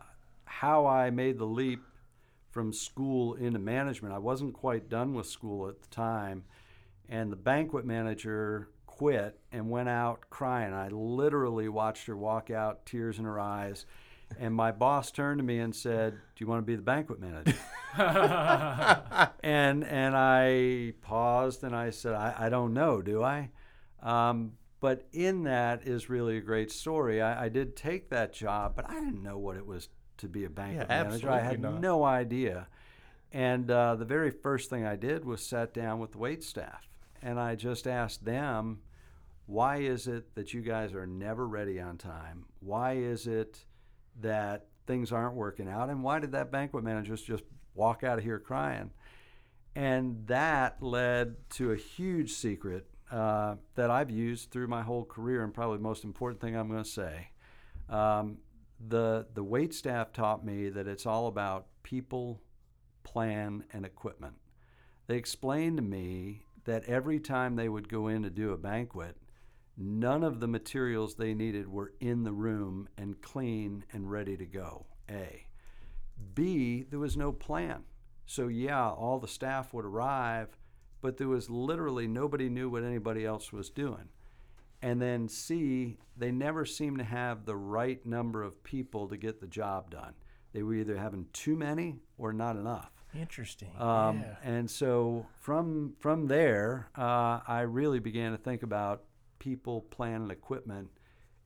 how 0.49 0.87
I 0.87 1.11
made 1.11 1.38
the 1.38 1.45
leap 1.45 1.83
from 2.50 2.73
school 2.73 3.35
into 3.35 3.59
management, 3.59 4.14
I 4.14 4.19
wasn't 4.19 4.55
quite 4.55 4.88
done 4.88 5.14
with 5.14 5.26
school 5.26 5.69
at 5.69 5.81
the 5.81 5.88
time, 5.88 6.45
and 7.09 7.31
the 7.31 7.37
banquet 7.37 7.85
manager 7.85 8.69
quit 8.87 9.38
and 9.52 9.71
went 9.71 9.88
out 9.88 10.28
crying. 10.31 10.75
I 10.75 10.88
literally 10.88 11.69
watched 11.69 12.07
her 12.07 12.17
walk 12.17 12.50
out, 12.50 12.85
tears 12.87 13.19
in 13.19 13.25
her 13.25 13.38
eyes. 13.38 13.87
And 14.38 14.55
my 14.55 14.73
boss 14.73 15.11
turned 15.11 15.38
to 15.38 15.45
me 15.45 15.59
and 15.59 15.75
said, 15.75 16.12
"Do 16.12 16.45
you 16.45 16.47
want 16.47 16.61
to 16.61 16.67
be 16.67 16.76
the 16.76 16.83
banquet 16.83 17.19
manager?" 17.19 17.55
and 19.43 19.85
and 19.85 20.14
I 20.17 20.93
paused 21.00 21.64
and 21.64 21.75
I 21.75 21.90
said, 21.90 22.14
I, 22.14 22.35
I 22.38 22.49
don't 22.50 22.75
know, 22.75 23.00
do 23.00 23.23
I? 23.23 23.50
Um, 24.02 24.52
but 24.81 25.07
in 25.12 25.45
that 25.45 25.87
is 25.87 26.11
really 26.11 26.37
a 26.37 26.43
great 26.43 26.71
story. 26.71 27.23
I, 27.23 27.47
I 27.47 27.49
did 27.49 27.75
take 27.75 28.11
that 28.11 28.33
job, 28.33 28.75
but 28.76 28.88
I 28.88 28.95
didn't 28.95 29.23
know 29.23 29.38
what 29.38 29.57
it 29.57 29.67
was 29.67 29.88
to 30.19 30.29
be 30.29 30.45
a 30.45 30.51
banquet 30.51 30.87
Yeah, 30.89 31.05
manager. 31.05 31.31
I 31.31 31.41
had 31.41 31.61
not. 31.61 31.81
no 31.81 32.05
idea. 32.05 32.69
And 33.33 33.71
uh, 33.71 33.97
the 33.97 34.05
very 34.05 34.31
first 34.31 34.71
thing 34.71 34.87
I 34.87 34.97
did 34.97 35.25
was 35.25 35.45
sat 35.45 35.75
down 35.75 35.99
with 35.99 36.13
the 36.13 36.19
wait 36.19 36.43
staff, 36.43 36.89
and 37.23 37.39
I 37.39 37.57
just 37.57 37.87
asked 37.87 38.25
them, 38.25 38.81
"Why 39.47 39.79
is 39.79 40.07
it 40.07 40.35
that 40.35 40.55
you 40.55 40.63
guys 40.63 40.95
are 40.95 41.07
never 41.07 41.47
ready 41.47 41.81
on 41.81 41.99
time? 41.99 42.47
Why 42.61 42.95
is 42.95 43.27
it 43.27 43.65
that 44.21 44.67
things 44.87 45.13
aren't 45.13 45.35
working 45.35 45.69
out? 45.69 45.91
And 45.91 46.03
why 46.03 46.19
did 46.21 46.33
that 46.33 46.51
banquet 46.51 46.85
manager 46.85 47.17
just 47.17 47.45
walk 47.75 48.03
out 48.03 48.19
of 48.19 48.25
here 48.25 48.39
crying?" 48.39 48.91
And 49.75 50.27
that 50.27 50.83
led 50.83 51.37
to 51.51 51.73
a 51.73 51.77
huge 51.77 52.33
secret 52.33 52.87
uh, 53.13 53.57
that 53.75 53.91
I've 53.91 54.11
used 54.11 54.51
through 54.51 54.69
my 54.69 54.83
whole 54.83 55.05
career, 55.05 55.45
and 55.45 55.53
probably 55.53 55.77
the 55.77 55.83
most 55.83 56.03
important 56.05 56.41
thing 56.41 56.57
I'm 56.57 56.69
going 56.69 56.83
to 56.83 56.89
say. 56.89 57.29
Um, 57.89 58.39
the 58.87 59.27
the 59.35 59.43
wait 59.43 59.75
staff 59.75 60.13
taught 60.13 60.45
me 60.45 60.69
that 60.69 60.87
it's 60.87 61.07
all 61.07 61.27
about 61.27 61.67
people, 61.83 62.41
plan, 63.03 63.65
and 63.73 63.85
equipment. 63.85 64.35
They 65.07 65.17
explained 65.17 65.79
to 65.79 65.83
me 65.83 66.45
that 66.65 66.85
every 66.85 67.19
time 67.19 67.57
they 67.57 67.69
would 67.69 67.89
go 67.89 68.09
in 68.09 68.23
to 68.23 68.31
do 68.31 68.53
a 68.53 68.59
banquet, 68.59 69.17
none 69.77 70.23
of 70.23 70.41
the 70.41 70.49
materials 70.49 71.15
they 71.15 71.35
needed 71.35 71.69
were 71.69 71.95
in 72.01 72.25
the 72.25 72.33
room 72.33 72.89
and 72.99 73.21
clean 73.23 73.85
and 73.93 74.11
ready 74.11 74.37
to 74.37 74.45
go. 74.45 74.87
A. 75.11 75.47
B, 76.35 76.83
there 76.83 76.99
was 76.99 77.17
no 77.17 77.33
plan. 77.33 77.85
So, 78.27 78.49
yeah, 78.49 78.91
all 78.91 79.19
the 79.19 79.29
staff 79.29 79.73
would 79.73 79.87
arrive, 79.87 80.59
but 81.01 81.17
there 81.17 81.29
was 81.29 81.49
literally 81.49 82.07
nobody 82.07 82.51
knew 82.51 82.69
what 82.69 82.85
anybody 82.85 83.25
else 83.25 83.53
was 83.53 83.71
doing. 83.71 84.11
And 84.81 85.03
then 85.03 85.29
C, 85.29 85.97
they 86.17 86.31
never 86.31 86.65
seemed 86.65 86.99
to 86.99 87.05
have 87.05 87.45
the 87.45 87.57
right 87.57 88.05
number 88.07 88.43
of 88.43 88.63
people 88.63 89.09
to 89.09 89.17
get 89.17 89.41
the 89.41 89.47
job 89.47 89.91
done. 89.91 90.15
They 90.53 90.63
were 90.63 90.75
either 90.75 90.97
having 90.97 91.27
too 91.33 91.57
many 91.57 91.97
or 92.17 92.33
not 92.33 92.57
enough. 92.57 92.91
Interesting. 93.15 93.71
Um, 93.79 94.21
yeah. 94.21 94.37
And 94.43 94.71
so 94.71 95.27
from 95.41 95.95
from 95.99 96.27
there, 96.27 96.91
uh, 96.97 97.41
I 97.47 97.63
really 97.63 97.99
began 98.01 98.33
to 98.33 98.39
think 98.39 98.63
about 98.63 99.05
people, 99.39 99.83
plan, 99.83 100.23
and 100.23 100.31
equipment 100.31 100.89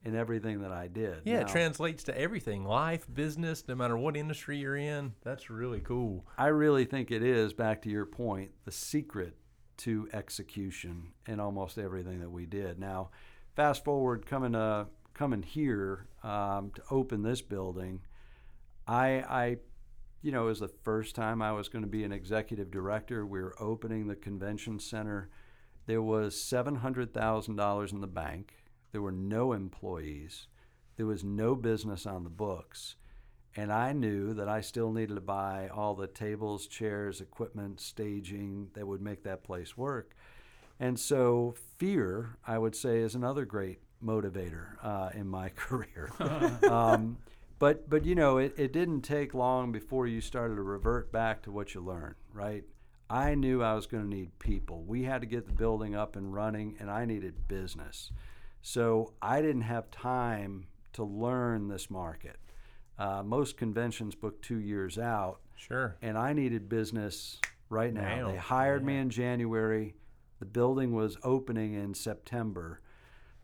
in 0.05 0.15
everything 0.15 0.61
that 0.61 0.71
I 0.71 0.87
did. 0.87 1.21
Yeah, 1.23 1.39
it 1.39 1.47
translates 1.47 2.03
to 2.03 2.17
everything 2.17 2.65
life, 2.65 3.07
business, 3.13 3.63
no 3.67 3.75
matter 3.75 3.97
what 3.97 4.17
industry 4.17 4.57
you're 4.57 4.75
in. 4.75 5.13
That's 5.23 5.49
really 5.49 5.79
cool. 5.79 6.25
I 6.37 6.47
really 6.47 6.83
think 6.85 7.09
it 7.09 7.23
is, 7.23 7.53
back 7.53 7.81
to 7.83 7.89
your 7.89 8.05
point, 8.05 8.51
the 8.65 8.71
secret 8.71 9.37
to 9.83 10.07
execution 10.13 11.13
in 11.27 11.39
almost 11.39 11.77
everything 11.77 12.19
that 12.19 12.31
we 12.31 12.45
did. 12.45 12.79
Now, 12.79 13.09
fast 13.55 13.83
forward 13.83 14.25
coming 14.25 14.55
uh, 14.55 14.85
coming 15.13 15.43
here 15.43 16.07
um, 16.23 16.71
to 16.75 16.81
open 16.89 17.21
this 17.21 17.41
building, 17.41 18.01
I, 18.87 19.07
I, 19.29 19.57
you 20.21 20.31
know, 20.31 20.45
it 20.45 20.49
was 20.49 20.59
the 20.59 20.67
first 20.83 21.15
time 21.15 21.41
I 21.41 21.51
was 21.51 21.69
going 21.69 21.83
to 21.83 21.89
be 21.89 22.03
an 22.03 22.11
executive 22.11 22.71
director. 22.71 23.25
We 23.25 23.41
were 23.41 23.55
opening 23.59 24.07
the 24.07 24.15
convention 24.15 24.79
center. 24.79 25.29
There 25.85 26.01
was 26.01 26.41
seven 26.41 26.75
hundred 26.75 27.13
thousand 27.13 27.57
dollars 27.57 27.91
in 27.91 28.01
the 28.01 28.07
bank. 28.07 28.53
There 28.91 29.01
were 29.01 29.11
no 29.11 29.53
employees. 29.53 30.47
There 30.95 31.05
was 31.05 31.23
no 31.23 31.55
business 31.55 32.05
on 32.05 32.23
the 32.23 32.29
books. 32.29 32.95
And 33.55 33.71
I 33.71 33.93
knew 33.93 34.33
that 34.33 34.49
I 34.49 34.61
still 34.61 34.91
needed 34.91 35.15
to 35.15 35.21
buy 35.21 35.69
all 35.73 35.93
the 35.93 36.07
tables, 36.07 36.65
chairs, 36.65 37.21
equipment, 37.21 37.79
staging 37.79 38.69
that 38.73 38.87
would 38.87 39.01
make 39.01 39.23
that 39.23 39.43
place 39.43 39.77
work. 39.77 40.15
And 40.79 40.99
so, 40.99 41.55
fear, 41.77 42.37
I 42.47 42.57
would 42.57 42.75
say, 42.75 42.99
is 42.99 43.13
another 43.13 43.45
great 43.45 43.79
motivator 44.03 44.83
uh, 44.83 45.09
in 45.13 45.27
my 45.27 45.49
career. 45.55 46.09
um, 46.69 47.17
but, 47.59 47.89
but 47.89 48.05
you 48.05 48.15
know, 48.15 48.39
it, 48.39 48.53
it 48.57 48.73
didn't 48.73 49.01
take 49.01 49.33
long 49.33 49.71
before 49.71 50.07
you 50.07 50.19
started 50.19 50.55
to 50.55 50.63
revert 50.63 51.11
back 51.11 51.43
to 51.43 51.51
what 51.51 51.75
you 51.75 51.81
learned, 51.81 52.15
right? 52.33 52.63
I 53.09 53.35
knew 53.35 53.61
I 53.61 53.75
was 53.75 53.85
going 53.85 54.03
to 54.03 54.09
need 54.09 54.39
people. 54.39 54.83
We 54.83 55.03
had 55.03 55.21
to 55.21 55.27
get 55.27 55.45
the 55.45 55.53
building 55.53 55.93
up 55.93 56.15
and 56.15 56.33
running, 56.33 56.75
and 56.79 56.89
I 56.89 57.05
needed 57.05 57.47
business. 57.47 58.11
So 58.61 59.13
I 59.21 59.41
didn't 59.41 59.61
have 59.61 59.91
time 59.91 60.65
to 60.93 61.03
learn 61.03 61.67
this 61.67 61.91
market. 61.91 62.37
Uh, 62.97 63.23
most 63.23 63.57
conventions 63.57 64.15
book 64.15 64.41
two 64.41 64.57
years 64.59 64.97
out, 64.99 65.39
Sure. 65.55 65.95
and 66.01 66.17
I 66.17 66.33
needed 66.33 66.69
business 66.69 67.39
right 67.69 67.93
now. 67.93 68.01
Now, 68.15 68.31
They 68.31 68.37
hired 68.37 68.85
me 68.85 68.97
in 68.97 69.09
January. 69.09 69.95
The 70.39 70.45
building 70.45 70.93
was 70.93 71.17
opening 71.23 71.73
in 71.73 71.93
September. 71.93 72.81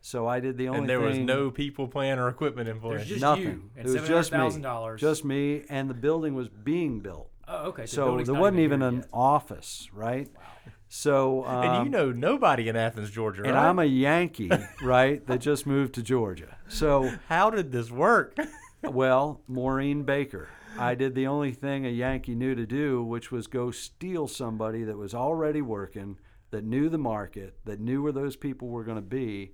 So 0.00 0.26
I 0.26 0.40
did 0.40 0.56
the 0.56 0.68
only 0.68 0.78
thing. 0.78 0.82
And 0.82 0.90
there 0.90 1.00
was 1.00 1.18
no 1.18 1.50
people, 1.50 1.88
plan, 1.88 2.18
or 2.18 2.28
equipment 2.28 2.68
in 2.68 2.80
place. 2.80 2.98
There's 2.98 3.08
just 3.08 3.20
nothing. 3.20 3.42
you 3.44 3.70
and 3.76 3.86
it 3.88 4.00
was 4.00 4.08
just 4.08 4.32
me. 4.32 4.38
$700,000. 4.38 4.96
Just 4.98 5.24
me, 5.24 5.64
and 5.68 5.90
the 5.90 5.94
building 5.94 6.34
was 6.34 6.48
being 6.48 7.00
built. 7.00 7.30
Oh, 7.48 7.66
okay. 7.68 7.86
So 7.86 8.06
building's 8.06 8.28
there 8.28 8.40
wasn't 8.40 8.60
even 8.60 8.80
here 8.80 8.88
an 8.88 8.96
yet. 8.98 9.08
office, 9.12 9.88
right? 9.92 10.28
Wow. 10.34 10.42
So 10.88 11.44
um, 11.44 11.64
and 11.64 11.84
you 11.84 11.90
know 11.90 12.12
nobody 12.12 12.68
in 12.68 12.76
Athens, 12.76 13.10
Georgia, 13.10 13.42
and? 13.44 13.56
I'm 13.56 13.78
a 13.78 13.84
Yankee, 13.84 14.50
right? 14.82 15.24
That 15.26 15.40
just 15.40 15.66
moved 15.66 15.94
to 15.94 16.02
Georgia. 16.02 16.56
So 16.68 17.12
How 17.28 17.50
did 17.50 17.70
this 17.72 17.90
work? 17.90 18.36
Well, 18.82 19.42
Maureen 19.46 20.04
Baker. 20.04 20.48
I 20.78 20.94
did 20.94 21.14
the 21.14 21.26
only 21.26 21.52
thing 21.52 21.84
a 21.84 21.90
Yankee 21.90 22.34
knew 22.34 22.54
to 22.54 22.66
do, 22.66 23.02
which 23.02 23.30
was 23.30 23.46
go 23.46 23.70
steal 23.70 24.26
somebody 24.26 24.84
that 24.84 24.96
was 24.96 25.14
already 25.14 25.60
working, 25.60 26.18
that 26.50 26.64
knew 26.64 26.88
the 26.88 26.98
market, 26.98 27.56
that 27.64 27.80
knew 27.80 28.02
where 28.02 28.12
those 28.12 28.36
people 28.36 28.68
were 28.68 28.84
going 28.84 28.96
to 28.96 29.02
be. 29.02 29.52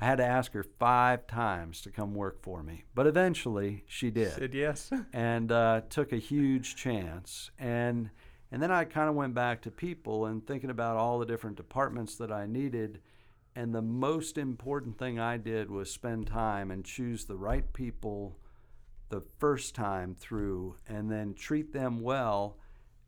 I 0.00 0.06
had 0.06 0.18
to 0.18 0.24
ask 0.24 0.52
her 0.52 0.64
five 0.64 1.26
times 1.26 1.80
to 1.82 1.90
come 1.90 2.14
work 2.14 2.42
for 2.42 2.62
me, 2.62 2.84
but 2.94 3.06
eventually 3.06 3.84
she 3.86 4.10
did, 4.10 4.32
Said 4.32 4.54
yes. 4.54 4.90
and 5.12 5.52
uh, 5.52 5.82
took 5.90 6.12
a 6.12 6.16
huge 6.16 6.74
chance. 6.74 7.50
And 7.58 8.10
and 8.50 8.62
then 8.62 8.70
I 8.70 8.84
kind 8.84 9.08
of 9.08 9.14
went 9.14 9.34
back 9.34 9.62
to 9.62 9.70
people 9.70 10.26
and 10.26 10.46
thinking 10.46 10.70
about 10.70 10.96
all 10.96 11.18
the 11.18 11.26
different 11.26 11.56
departments 11.56 12.16
that 12.16 12.32
I 12.32 12.46
needed. 12.46 13.00
And 13.54 13.74
the 13.74 13.82
most 13.82 14.36
important 14.38 14.98
thing 14.98 15.18
I 15.18 15.36
did 15.36 15.70
was 15.70 15.90
spend 15.90 16.26
time 16.26 16.70
and 16.70 16.84
choose 16.84 17.24
the 17.24 17.36
right 17.36 17.70
people 17.72 18.36
the 19.12 19.22
first 19.38 19.74
time 19.74 20.16
through 20.18 20.74
and 20.88 21.10
then 21.10 21.34
treat 21.34 21.70
them 21.74 22.00
well, 22.00 22.56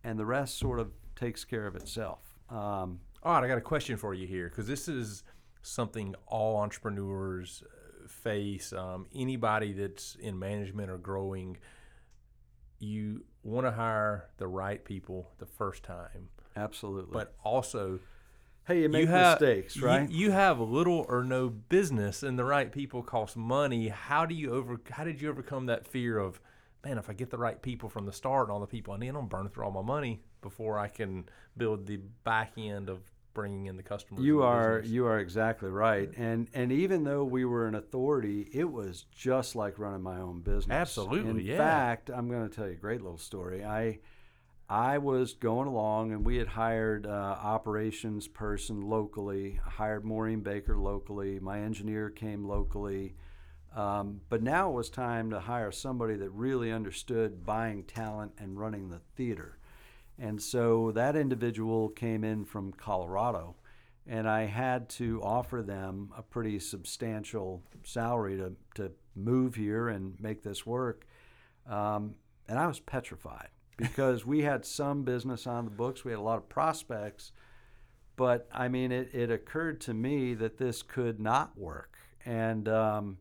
and 0.04 0.18
the 0.18 0.26
rest 0.26 0.58
sort 0.58 0.78
of 0.78 0.92
takes 1.16 1.46
care 1.46 1.66
of 1.66 1.74
itself. 1.74 2.20
Um, 2.50 3.00
All 3.22 3.32
right, 3.32 3.42
I 3.42 3.48
got 3.48 3.56
a 3.56 3.62
question 3.62 3.96
for 3.96 4.12
you 4.12 4.26
here 4.26 4.50
because 4.50 4.66
this 4.66 4.86
is 4.86 5.22
something 5.62 6.14
all 6.26 6.58
entrepreneurs 6.58 7.62
uh, 7.64 8.06
face. 8.06 8.74
Um, 8.74 9.06
anybody 9.14 9.72
that's 9.72 10.14
in 10.16 10.38
management 10.38 10.90
or 10.90 10.98
growing, 10.98 11.56
you 12.80 13.24
want 13.42 13.66
to 13.66 13.72
hire 13.72 14.28
the 14.36 14.46
right 14.46 14.84
people 14.84 15.30
the 15.38 15.46
first 15.46 15.84
time, 15.84 16.28
absolutely. 16.54 17.14
but 17.14 17.34
also 17.42 17.98
hey, 18.66 18.82
you 18.82 18.88
make 18.88 19.02
you 19.02 19.06
have 19.08 19.40
mistakes, 19.40 19.76
you- 19.76 19.86
right? 19.86 20.10
You, 20.10 20.30
have 20.30 20.60
little 20.60 21.04
or 21.08 21.22
no 21.24 21.48
business, 21.48 22.22
and 22.22 22.38
the 22.38 22.44
right 22.44 22.70
people 22.72 23.02
cost 23.02 23.36
money. 23.36 23.88
How 23.88 24.26
do 24.26 24.34
you 24.34 24.52
over? 24.52 24.80
How 24.90 25.04
did 25.04 25.20
you 25.20 25.30
overcome 25.30 25.66
that 25.66 25.86
fear 25.86 26.18
of, 26.18 26.40
man, 26.84 26.98
if 26.98 27.08
I 27.10 27.12
get 27.12 27.30
the 27.30 27.38
right 27.38 27.60
people 27.60 27.88
from 27.88 28.06
the 28.06 28.12
start 28.12 28.46
and 28.48 28.52
all 28.52 28.60
the 28.60 28.66
people 28.66 28.94
I 28.94 28.98
need, 28.98 29.14
I'm 29.14 29.26
burn 29.28 29.48
through 29.48 29.64
all 29.64 29.70
my 29.70 29.82
money 29.82 30.22
before 30.42 30.78
I 30.78 30.88
can 30.88 31.24
build 31.56 31.86
the 31.86 31.98
back 32.24 32.52
end 32.58 32.88
of 32.88 33.00
bringing 33.32 33.66
in 33.66 33.76
the 33.76 33.82
customers. 33.82 34.24
You 34.24 34.42
are 34.42 34.76
business? 34.78 34.92
you 34.92 35.06
are 35.06 35.18
exactly 35.18 35.68
right, 35.68 36.08
and 36.16 36.48
and 36.54 36.70
even 36.70 37.02
though 37.04 37.24
we 37.24 37.44
were 37.44 37.66
an 37.66 37.74
authority, 37.74 38.48
it 38.52 38.70
was 38.70 39.06
just 39.14 39.56
like 39.56 39.78
running 39.78 40.02
my 40.02 40.18
own 40.20 40.40
business. 40.40 40.72
Absolutely, 40.74 41.30
In 41.30 41.40
yeah. 41.40 41.56
fact, 41.56 42.10
I'm 42.10 42.28
going 42.28 42.48
to 42.48 42.54
tell 42.54 42.66
you 42.66 42.72
a 42.74 42.76
great 42.76 43.02
little 43.02 43.18
story. 43.18 43.64
I 43.64 43.98
I 44.68 44.96
was 44.96 45.34
going 45.34 45.68
along, 45.68 46.12
and 46.12 46.24
we 46.24 46.36
had 46.36 46.48
hired 46.48 47.06
uh, 47.06 47.10
operations 47.10 48.26
person 48.28 48.80
locally. 48.80 49.60
Hired 49.62 50.04
Maureen 50.04 50.40
Baker 50.40 50.78
locally. 50.78 51.38
My 51.38 51.60
engineer 51.60 52.08
came 52.08 52.46
locally. 52.46 53.14
Um, 53.76 54.20
but 54.30 54.42
now 54.42 54.70
it 54.70 54.74
was 54.74 54.88
time 54.88 55.30
to 55.30 55.40
hire 55.40 55.70
somebody 55.70 56.16
that 56.16 56.30
really 56.30 56.72
understood 56.72 57.44
buying 57.44 57.82
talent 57.82 58.32
and 58.38 58.58
running 58.58 58.88
the 58.88 59.00
theater. 59.16 59.58
And 60.18 60.40
so 60.40 60.92
that 60.92 61.16
individual 61.16 61.88
came 61.90 62.24
in 62.24 62.44
from 62.44 62.72
Colorado, 62.72 63.56
and 64.06 64.28
I 64.28 64.44
had 64.44 64.88
to 64.90 65.20
offer 65.22 65.60
them 65.60 66.10
a 66.16 66.22
pretty 66.22 66.58
substantial 66.58 67.62
salary 67.82 68.36
to, 68.38 68.52
to 68.76 68.92
move 69.16 69.56
here 69.56 69.88
and 69.88 70.18
make 70.20 70.42
this 70.42 70.64
work. 70.64 71.06
Um, 71.68 72.14
and 72.48 72.58
I 72.58 72.66
was 72.66 72.78
petrified 72.78 73.48
because 73.76 74.24
we 74.24 74.42
had 74.42 74.64
some 74.64 75.02
business 75.02 75.46
on 75.46 75.64
the 75.64 75.70
books, 75.70 76.04
we 76.04 76.12
had 76.12 76.20
a 76.20 76.22
lot 76.22 76.38
of 76.38 76.48
prospects, 76.48 77.32
but 78.16 78.48
I 78.52 78.68
mean, 78.68 78.92
it, 78.92 79.10
it 79.12 79.30
occurred 79.30 79.80
to 79.82 79.94
me 79.94 80.34
that 80.34 80.58
this 80.58 80.82
could 80.82 81.18
not 81.18 81.58
work. 81.58 81.98
And 82.24 82.68
um, 82.68 83.18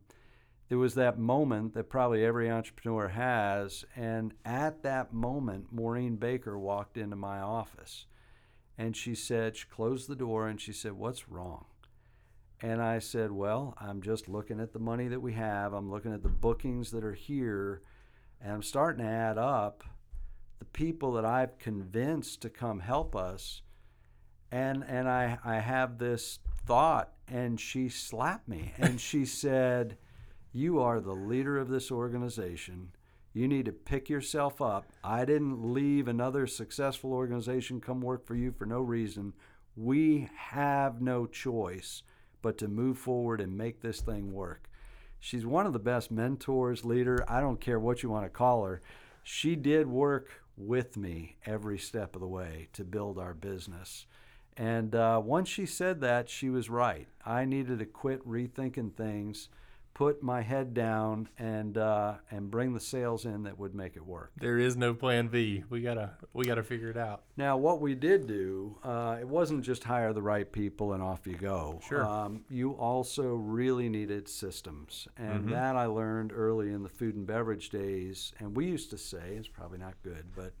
there 0.68 0.78
was 0.78 0.94
that 0.94 1.18
moment 1.18 1.74
that 1.74 1.90
probably 1.90 2.24
every 2.24 2.50
entrepreneur 2.50 3.08
has. 3.08 3.84
And 3.96 4.34
at 4.44 4.82
that 4.82 5.12
moment, 5.12 5.72
Maureen 5.72 6.16
Baker 6.16 6.58
walked 6.58 6.96
into 6.96 7.16
my 7.16 7.40
office 7.40 8.06
and 8.76 8.96
she 8.96 9.14
said, 9.14 9.56
she 9.56 9.66
closed 9.66 10.08
the 10.08 10.16
door 10.16 10.48
and 10.48 10.60
she 10.60 10.72
said, 10.72 10.92
What's 10.92 11.28
wrong? 11.28 11.66
And 12.60 12.82
I 12.82 12.98
said, 12.98 13.30
Well, 13.30 13.76
I'm 13.80 14.02
just 14.02 14.28
looking 14.28 14.58
at 14.58 14.72
the 14.72 14.78
money 14.78 15.08
that 15.08 15.20
we 15.20 15.34
have, 15.34 15.72
I'm 15.72 15.90
looking 15.90 16.14
at 16.14 16.22
the 16.22 16.28
bookings 16.28 16.90
that 16.90 17.04
are 17.04 17.12
here, 17.12 17.82
and 18.40 18.52
I'm 18.52 18.62
starting 18.62 19.04
to 19.04 19.10
add 19.10 19.38
up 19.38 19.84
the 20.64 20.78
people 20.78 21.12
that 21.12 21.24
I've 21.26 21.58
convinced 21.58 22.40
to 22.42 22.48
come 22.48 22.80
help 22.80 23.14
us. 23.14 23.60
And, 24.50 24.84
and 24.88 25.08
I, 25.08 25.38
I 25.44 25.56
have 25.56 25.98
this 25.98 26.38
thought, 26.64 27.12
and 27.28 27.60
she 27.60 27.88
slapped 27.88 28.48
me 28.48 28.72
and 28.78 29.00
she 29.00 29.24
said, 29.42 29.98
You 30.52 30.80
are 30.80 31.00
the 31.00 31.12
leader 31.12 31.58
of 31.58 31.68
this 31.68 31.90
organization. 31.90 32.92
You 33.34 33.48
need 33.48 33.64
to 33.66 33.72
pick 33.72 34.08
yourself 34.08 34.62
up. 34.62 34.86
I 35.02 35.24
didn't 35.24 35.74
leave 35.74 36.06
another 36.06 36.46
successful 36.46 37.12
organization 37.12 37.80
come 37.80 38.00
work 38.00 38.24
for 38.24 38.36
you 38.36 38.52
for 38.52 38.64
no 38.64 38.80
reason. 38.80 39.32
We 39.76 40.30
have 40.36 41.02
no 41.02 41.26
choice 41.26 42.04
but 42.42 42.56
to 42.58 42.68
move 42.68 42.96
forward 42.96 43.40
and 43.40 43.58
make 43.58 43.80
this 43.80 44.00
thing 44.00 44.32
work. 44.32 44.70
She's 45.18 45.44
one 45.44 45.66
of 45.66 45.72
the 45.72 45.78
best 45.78 46.12
mentors, 46.12 46.84
leader. 46.84 47.24
I 47.28 47.40
don't 47.40 47.60
care 47.60 47.80
what 47.80 48.02
you 48.02 48.08
want 48.08 48.24
to 48.24 48.30
call 48.30 48.64
her. 48.64 48.80
She 49.24 49.56
did 49.56 49.86
work 49.86 50.28
with 50.56 50.96
me 50.96 51.36
every 51.46 51.78
step 51.78 52.14
of 52.14 52.20
the 52.20 52.28
way 52.28 52.68
to 52.72 52.84
build 52.84 53.18
our 53.18 53.34
business. 53.34 54.06
And 54.56 54.94
uh, 54.94 55.20
once 55.24 55.48
she 55.48 55.66
said 55.66 56.00
that, 56.00 56.28
she 56.28 56.48
was 56.48 56.70
right. 56.70 57.08
I 57.26 57.44
needed 57.44 57.80
to 57.80 57.86
quit 57.86 58.26
rethinking 58.26 58.94
things 58.94 59.48
put 59.94 60.22
my 60.22 60.42
head 60.42 60.74
down 60.74 61.28
and 61.38 61.78
uh, 61.78 62.14
and 62.30 62.50
bring 62.50 62.74
the 62.74 62.80
sales 62.80 63.24
in 63.24 63.44
that 63.44 63.58
would 63.58 63.74
make 63.74 63.96
it 63.96 64.04
work. 64.04 64.32
There 64.38 64.58
is 64.58 64.76
no 64.76 64.92
plan 64.92 65.28
B. 65.28 65.62
We 65.70 65.80
gotta 65.80 66.10
we 66.32 66.44
gotta 66.44 66.64
figure 66.64 66.90
it 66.90 66.96
out. 66.96 67.22
Now, 67.36 67.56
what 67.56 67.80
we 67.80 67.94
did 67.94 68.26
do, 68.26 68.76
uh, 68.82 69.16
it 69.20 69.28
wasn't 69.28 69.64
just 69.64 69.84
hire 69.84 70.12
the 70.12 70.22
right 70.22 70.50
people 70.50 70.92
and 70.92 71.02
off 71.02 71.26
you 71.26 71.36
go. 71.36 71.80
Sure. 71.88 72.04
Um, 72.04 72.44
you 72.50 72.72
also 72.72 73.34
really 73.34 73.88
needed 73.88 74.28
systems, 74.28 75.08
and 75.16 75.48
that 75.50 75.76
I 75.76 75.86
learned 75.86 76.32
early 76.32 76.72
in 76.72 76.82
the 76.82 76.88
food 76.88 77.14
and 77.14 77.26
beverage 77.26 77.70
days. 77.70 78.32
And 78.40 78.56
we 78.56 78.66
used 78.66 78.90
to 78.90 78.98
say 78.98 79.36
it's 79.36 79.48
probably 79.48 79.78
not 79.78 79.94
good, 80.02 80.26
but 80.34 80.52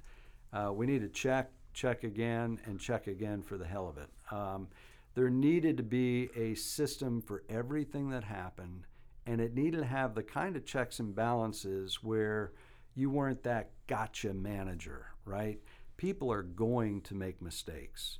uh, 0.52 0.72
we 0.72 0.86
need 0.86 1.02
to 1.02 1.08
check, 1.08 1.50
check 1.72 2.04
again, 2.04 2.60
and 2.66 2.78
check 2.78 3.08
again 3.08 3.42
for 3.42 3.58
the 3.58 3.66
hell 3.66 3.88
of 3.88 3.98
it. 3.98 4.08
Um, 4.32 4.68
there 5.14 5.30
needed 5.30 5.76
to 5.76 5.82
be 5.82 6.28
a 6.36 6.54
system 6.54 7.20
for 7.20 7.44
everything 7.48 8.10
that 8.10 8.24
happened 8.24 8.86
and 9.26 9.40
it 9.40 9.54
needed 9.54 9.78
to 9.78 9.84
have 9.86 10.14
the 10.14 10.22
kind 10.22 10.56
of 10.56 10.64
checks 10.64 10.98
and 10.98 11.14
balances 11.14 12.02
where 12.02 12.52
you 12.94 13.10
weren't 13.10 13.42
that 13.42 13.70
gotcha 13.86 14.32
manager, 14.34 15.06
right? 15.24 15.58
People 15.96 16.30
are 16.32 16.42
going 16.42 17.00
to 17.02 17.14
make 17.14 17.40
mistakes. 17.40 18.18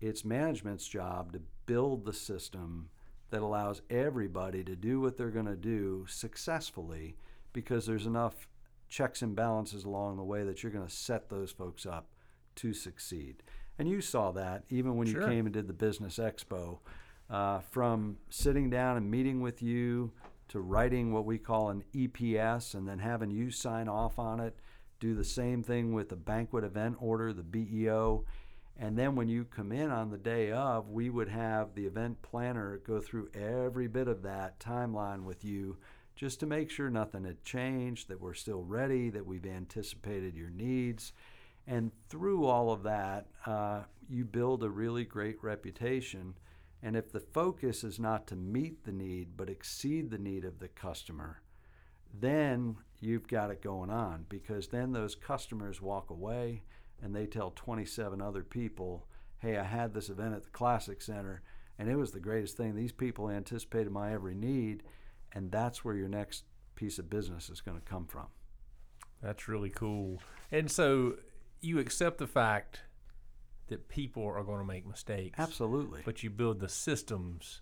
It's 0.00 0.24
management's 0.24 0.86
job 0.86 1.32
to 1.32 1.40
build 1.66 2.04
the 2.04 2.12
system 2.12 2.88
that 3.30 3.42
allows 3.42 3.82
everybody 3.90 4.64
to 4.64 4.74
do 4.74 5.00
what 5.00 5.16
they're 5.16 5.30
going 5.30 5.46
to 5.46 5.56
do 5.56 6.06
successfully 6.08 7.16
because 7.52 7.86
there's 7.86 8.06
enough 8.06 8.48
checks 8.88 9.20
and 9.22 9.36
balances 9.36 9.84
along 9.84 10.16
the 10.16 10.24
way 10.24 10.44
that 10.44 10.62
you're 10.62 10.72
going 10.72 10.86
to 10.86 10.92
set 10.94 11.28
those 11.28 11.50
folks 11.50 11.84
up 11.84 12.08
to 12.54 12.72
succeed. 12.72 13.42
And 13.78 13.88
you 13.88 14.00
saw 14.00 14.32
that 14.32 14.64
even 14.70 14.96
when 14.96 15.06
Sure. 15.06 15.22
you 15.22 15.28
came 15.28 15.46
and 15.46 15.52
did 15.52 15.66
the 15.68 15.72
business 15.74 16.18
expo. 16.18 16.78
Uh, 17.30 17.60
from 17.60 18.16
sitting 18.30 18.70
down 18.70 18.96
and 18.96 19.10
meeting 19.10 19.42
with 19.42 19.60
you 19.60 20.10
to 20.48 20.60
writing 20.60 21.12
what 21.12 21.24
we 21.24 21.38
call 21.38 21.70
an 21.70 21.84
EPS 21.94 22.74
and 22.74 22.88
then 22.88 22.98
having 22.98 23.30
you 23.30 23.50
sign 23.50 23.88
off 23.88 24.18
on 24.18 24.40
it, 24.40 24.58
do 25.00 25.14
the 25.14 25.24
same 25.24 25.62
thing 25.62 25.92
with 25.92 26.08
the 26.08 26.16
banquet 26.16 26.64
event 26.64 26.96
order, 27.00 27.32
the 27.32 27.42
BEO. 27.42 28.24
And 28.76 28.96
then 28.96 29.14
when 29.16 29.28
you 29.28 29.44
come 29.44 29.72
in 29.72 29.90
on 29.90 30.10
the 30.10 30.18
day 30.18 30.52
of, 30.52 30.88
we 30.88 31.10
would 31.10 31.28
have 31.28 31.74
the 31.74 31.86
event 31.86 32.22
planner 32.22 32.80
go 32.86 33.00
through 33.00 33.30
every 33.34 33.88
bit 33.88 34.08
of 34.08 34.22
that 34.22 34.58
timeline 34.60 35.24
with 35.24 35.44
you 35.44 35.76
just 36.14 36.40
to 36.40 36.46
make 36.46 36.68
sure 36.68 36.90
nothing 36.90 37.24
had 37.24 37.44
changed, 37.44 38.08
that 38.08 38.20
we're 38.20 38.34
still 38.34 38.62
ready, 38.62 39.08
that 39.10 39.24
we've 39.24 39.46
anticipated 39.46 40.34
your 40.34 40.50
needs. 40.50 41.12
And 41.66 41.92
through 42.08 42.46
all 42.46 42.72
of 42.72 42.82
that, 42.82 43.26
uh, 43.46 43.82
you 44.08 44.24
build 44.24 44.64
a 44.64 44.70
really 44.70 45.04
great 45.04 45.36
reputation. 45.42 46.34
And 46.82 46.96
if 46.96 47.10
the 47.10 47.20
focus 47.20 47.82
is 47.82 47.98
not 47.98 48.26
to 48.28 48.36
meet 48.36 48.84
the 48.84 48.92
need, 48.92 49.36
but 49.36 49.50
exceed 49.50 50.10
the 50.10 50.18
need 50.18 50.44
of 50.44 50.60
the 50.60 50.68
customer, 50.68 51.42
then 52.12 52.76
you've 53.00 53.28
got 53.28 53.50
it 53.50 53.62
going 53.62 53.90
on 53.90 54.26
because 54.28 54.68
then 54.68 54.92
those 54.92 55.14
customers 55.14 55.82
walk 55.82 56.10
away 56.10 56.62
and 57.02 57.14
they 57.14 57.26
tell 57.26 57.50
27 57.50 58.22
other 58.22 58.42
people, 58.42 59.06
hey, 59.38 59.56
I 59.56 59.64
had 59.64 59.92
this 59.92 60.08
event 60.08 60.34
at 60.34 60.44
the 60.44 60.50
Classic 60.50 61.02
Center 61.02 61.42
and 61.78 61.88
it 61.88 61.96
was 61.96 62.10
the 62.10 62.20
greatest 62.20 62.56
thing. 62.56 62.74
These 62.74 62.92
people 62.92 63.30
anticipated 63.30 63.90
my 63.90 64.12
every 64.12 64.34
need. 64.34 64.82
And 65.32 65.52
that's 65.52 65.84
where 65.84 65.94
your 65.94 66.08
next 66.08 66.44
piece 66.74 66.98
of 66.98 67.10
business 67.10 67.50
is 67.50 67.60
going 67.60 67.78
to 67.78 67.84
come 67.84 68.06
from. 68.06 68.26
That's 69.22 69.48
really 69.48 69.70
cool. 69.70 70.20
And 70.50 70.70
so 70.70 71.16
you 71.60 71.78
accept 71.78 72.18
the 72.18 72.26
fact 72.26 72.80
that 73.68 73.88
people 73.88 74.24
are 74.24 74.42
going 74.42 74.58
to 74.58 74.64
make 74.64 74.86
mistakes. 74.86 75.38
Absolutely. 75.38 76.00
But 76.04 76.22
you 76.22 76.30
build 76.30 76.60
the 76.60 76.68
systems 76.68 77.60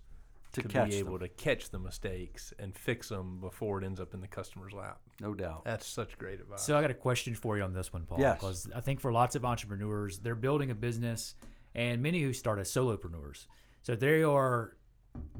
To 0.53 0.61
to, 0.61 0.67
catch 0.67 0.89
be 0.89 0.97
able 0.97 1.19
them. 1.19 1.27
to 1.27 1.29
catch 1.29 1.69
the 1.69 1.79
mistakes 1.79 2.53
and 2.59 2.75
fix 2.75 3.09
them 3.09 3.39
before 3.39 3.81
it 3.81 3.85
ends 3.85 3.99
up 3.99 4.13
in 4.13 4.21
the 4.21 4.27
customer's 4.27 4.73
lap. 4.73 4.99
No 5.21 5.33
doubt. 5.33 5.65
That's 5.65 5.85
such 5.87 6.17
great 6.17 6.39
advice. 6.39 6.61
So 6.61 6.77
I 6.77 6.81
got 6.81 6.91
a 6.91 6.95
question 6.95 7.35
for 7.35 7.57
you 7.57 7.63
on 7.63 7.73
this 7.73 7.91
one, 7.93 8.03
Paul. 8.05 8.19
Yes. 8.19 8.39
Because 8.39 8.67
I 8.75 8.81
think 8.81 8.99
for 8.99 9.11
lots 9.11 9.35
of 9.35 9.45
entrepreneurs, 9.45 10.19
they're 10.19 10.35
building 10.35 10.71
a 10.71 10.75
business, 10.75 11.35
and 11.75 12.01
many 12.01 12.21
who 12.21 12.33
start 12.33 12.59
as 12.59 12.71
solopreneurs. 12.71 13.47
So 13.83 13.95
they 13.95 14.23
are 14.23 14.75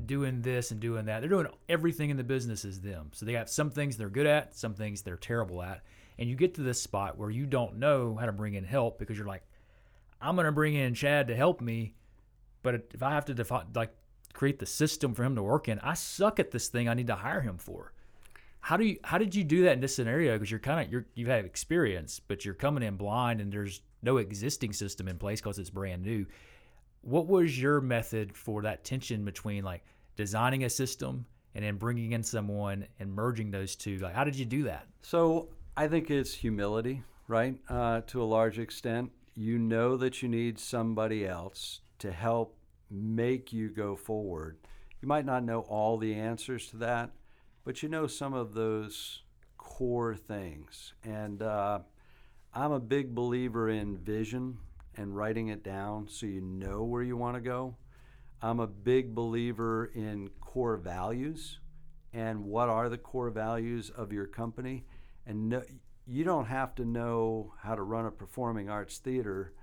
doing 0.05 0.41
this 0.41 0.71
and 0.71 0.79
doing 0.79 1.05
that. 1.05 1.19
They're 1.19 1.29
doing 1.29 1.47
everything 1.69 2.09
in 2.09 2.17
the 2.17 2.23
business 2.23 2.65
is 2.65 2.81
them. 2.81 3.09
So 3.13 3.25
they 3.25 3.33
have 3.33 3.49
some 3.49 3.69
things 3.69 3.97
they're 3.97 4.09
good 4.09 4.25
at, 4.27 4.55
some 4.55 4.73
things 4.73 5.01
they're 5.03 5.17
terrible 5.17 5.61
at. 5.61 5.83
And 6.17 6.27
you 6.27 6.35
get 6.35 6.55
to 6.55 6.61
this 6.61 6.81
spot 6.81 7.17
where 7.17 7.29
you 7.29 7.45
don't 7.45 7.77
know 7.77 8.15
how 8.19 8.25
to 8.25 8.31
bring 8.31 8.55
in 8.55 8.63
help 8.63 8.97
because 8.97 9.17
you're 9.17 9.27
like, 9.27 9.43
I'm 10.21 10.35
going 10.35 10.45
to 10.45 10.51
bring 10.51 10.73
in 10.73 10.93
Chad 10.93 11.27
to 11.27 11.35
help 11.35 11.61
me, 11.61 11.95
but 12.63 12.89
if 12.93 13.03
I 13.03 13.11
have 13.11 13.25
to 13.25 13.33
defi- 13.33 13.67
like 13.75 13.91
create 14.33 14.59
the 14.59 14.65
system 14.65 15.13
for 15.13 15.23
him 15.23 15.35
to 15.35 15.43
work 15.43 15.67
in, 15.67 15.79
I 15.79 15.93
suck 15.93 16.39
at 16.39 16.51
this 16.51 16.67
thing. 16.67 16.89
I 16.89 16.93
need 16.93 17.07
to 17.07 17.15
hire 17.15 17.41
him 17.41 17.57
for. 17.57 17.93
How 18.59 18.75
do 18.75 18.85
you 18.85 18.97
how 19.03 19.17
did 19.17 19.33
you 19.33 19.43
do 19.43 19.63
that 19.63 19.73
in 19.73 19.79
this 19.79 19.95
scenario? 19.95 20.33
Because 20.33 20.51
you're 20.51 20.59
kind 20.59 20.85
of 20.85 20.91
you're 20.91 21.05
you 21.15 21.27
have 21.27 21.45
experience, 21.45 22.19
but 22.19 22.43
you're 22.43 22.53
coming 22.53 22.83
in 22.83 22.97
blind, 22.97 23.39
and 23.39 23.51
there's 23.51 23.81
no 24.01 24.17
existing 24.17 24.73
system 24.73 25.07
in 25.07 25.17
place 25.17 25.39
because 25.39 25.59
it's 25.59 25.69
brand 25.69 26.03
new. 26.03 26.25
What 27.01 27.27
was 27.27 27.59
your 27.59 27.79
method 27.79 28.35
for 28.35 28.63
that 28.63 28.83
tension 28.83 29.23
between 29.23 29.63
like 29.63 29.85
designing 30.15 30.65
a 30.65 30.69
system 30.69 31.25
and 31.55 31.63
then 31.63 31.77
bringing 31.77 32.11
in 32.11 32.23
someone 32.23 32.87
and 32.99 33.13
merging 33.13 33.51
those 33.51 33.75
two? 33.75 33.99
Like, 33.99 34.13
how 34.13 34.23
did 34.23 34.35
you 34.35 34.45
do 34.45 34.63
that? 34.63 34.87
So 35.01 35.49
I 35.77 35.87
think 35.87 36.11
it's 36.11 36.33
humility, 36.33 37.03
right? 37.27 37.55
Uh, 37.69 38.01
to 38.07 38.21
a 38.21 38.25
large 38.25 38.59
extent, 38.59 39.11
you 39.37 39.59
know 39.59 39.95
that 39.97 40.23
you 40.23 40.27
need 40.27 40.57
somebody 40.57 41.25
else 41.25 41.81
to 41.99 42.11
help 42.11 42.57
make 42.89 43.53
you 43.53 43.69
go 43.69 43.95
forward. 43.95 44.57
You 44.99 45.07
might 45.07 45.25
not 45.25 45.43
know 45.43 45.59
all 45.61 45.99
the 45.99 46.15
answers 46.15 46.67
to 46.71 46.77
that, 46.77 47.11
but 47.63 47.83
you 47.83 47.89
know 47.89 48.07
some 48.07 48.33
of 48.33 48.55
those 48.55 49.21
core 49.59 50.15
things. 50.15 50.93
And 51.03 51.43
uh, 51.43 51.79
I'm 52.51 52.71
a 52.71 52.79
big 52.79 53.13
believer 53.13 53.69
in 53.69 53.97
vision 53.97 54.57
and 54.95 55.15
writing 55.15 55.49
it 55.49 55.63
down 55.63 56.07
so 56.09 56.25
you 56.25 56.41
know 56.41 56.83
where 56.83 57.03
you 57.03 57.15
want 57.15 57.35
to 57.35 57.41
go. 57.41 57.75
I'm 58.41 58.59
a 58.59 58.67
big 58.67 59.13
believer 59.13 59.91
in 59.93 60.29
core 60.41 60.77
values 60.77 61.59
and 62.11 62.43
what 62.43 62.69
are 62.69 62.89
the 62.89 62.97
core 62.97 63.29
values 63.29 63.91
of 63.91 64.11
your 64.11 64.25
company. 64.25 64.85
And 65.27 65.49
no, 65.49 65.61
you 66.07 66.23
don't 66.23 66.45
have 66.45 66.73
to 66.75 66.85
know 66.85 67.53
how 67.61 67.75
to 67.75 67.81
run 67.81 68.05
a 68.05 68.11
performing 68.11 68.69
arts 68.69 68.97
theater, 68.97 69.53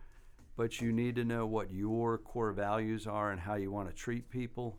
but 0.56 0.80
you 0.80 0.92
need 0.92 1.16
to 1.16 1.24
know 1.24 1.46
what 1.46 1.72
your 1.72 2.18
core 2.18 2.52
values 2.52 3.06
are 3.06 3.30
and 3.30 3.40
how 3.40 3.54
you 3.54 3.70
want 3.70 3.88
to 3.88 3.94
treat 3.94 4.28
people. 4.28 4.78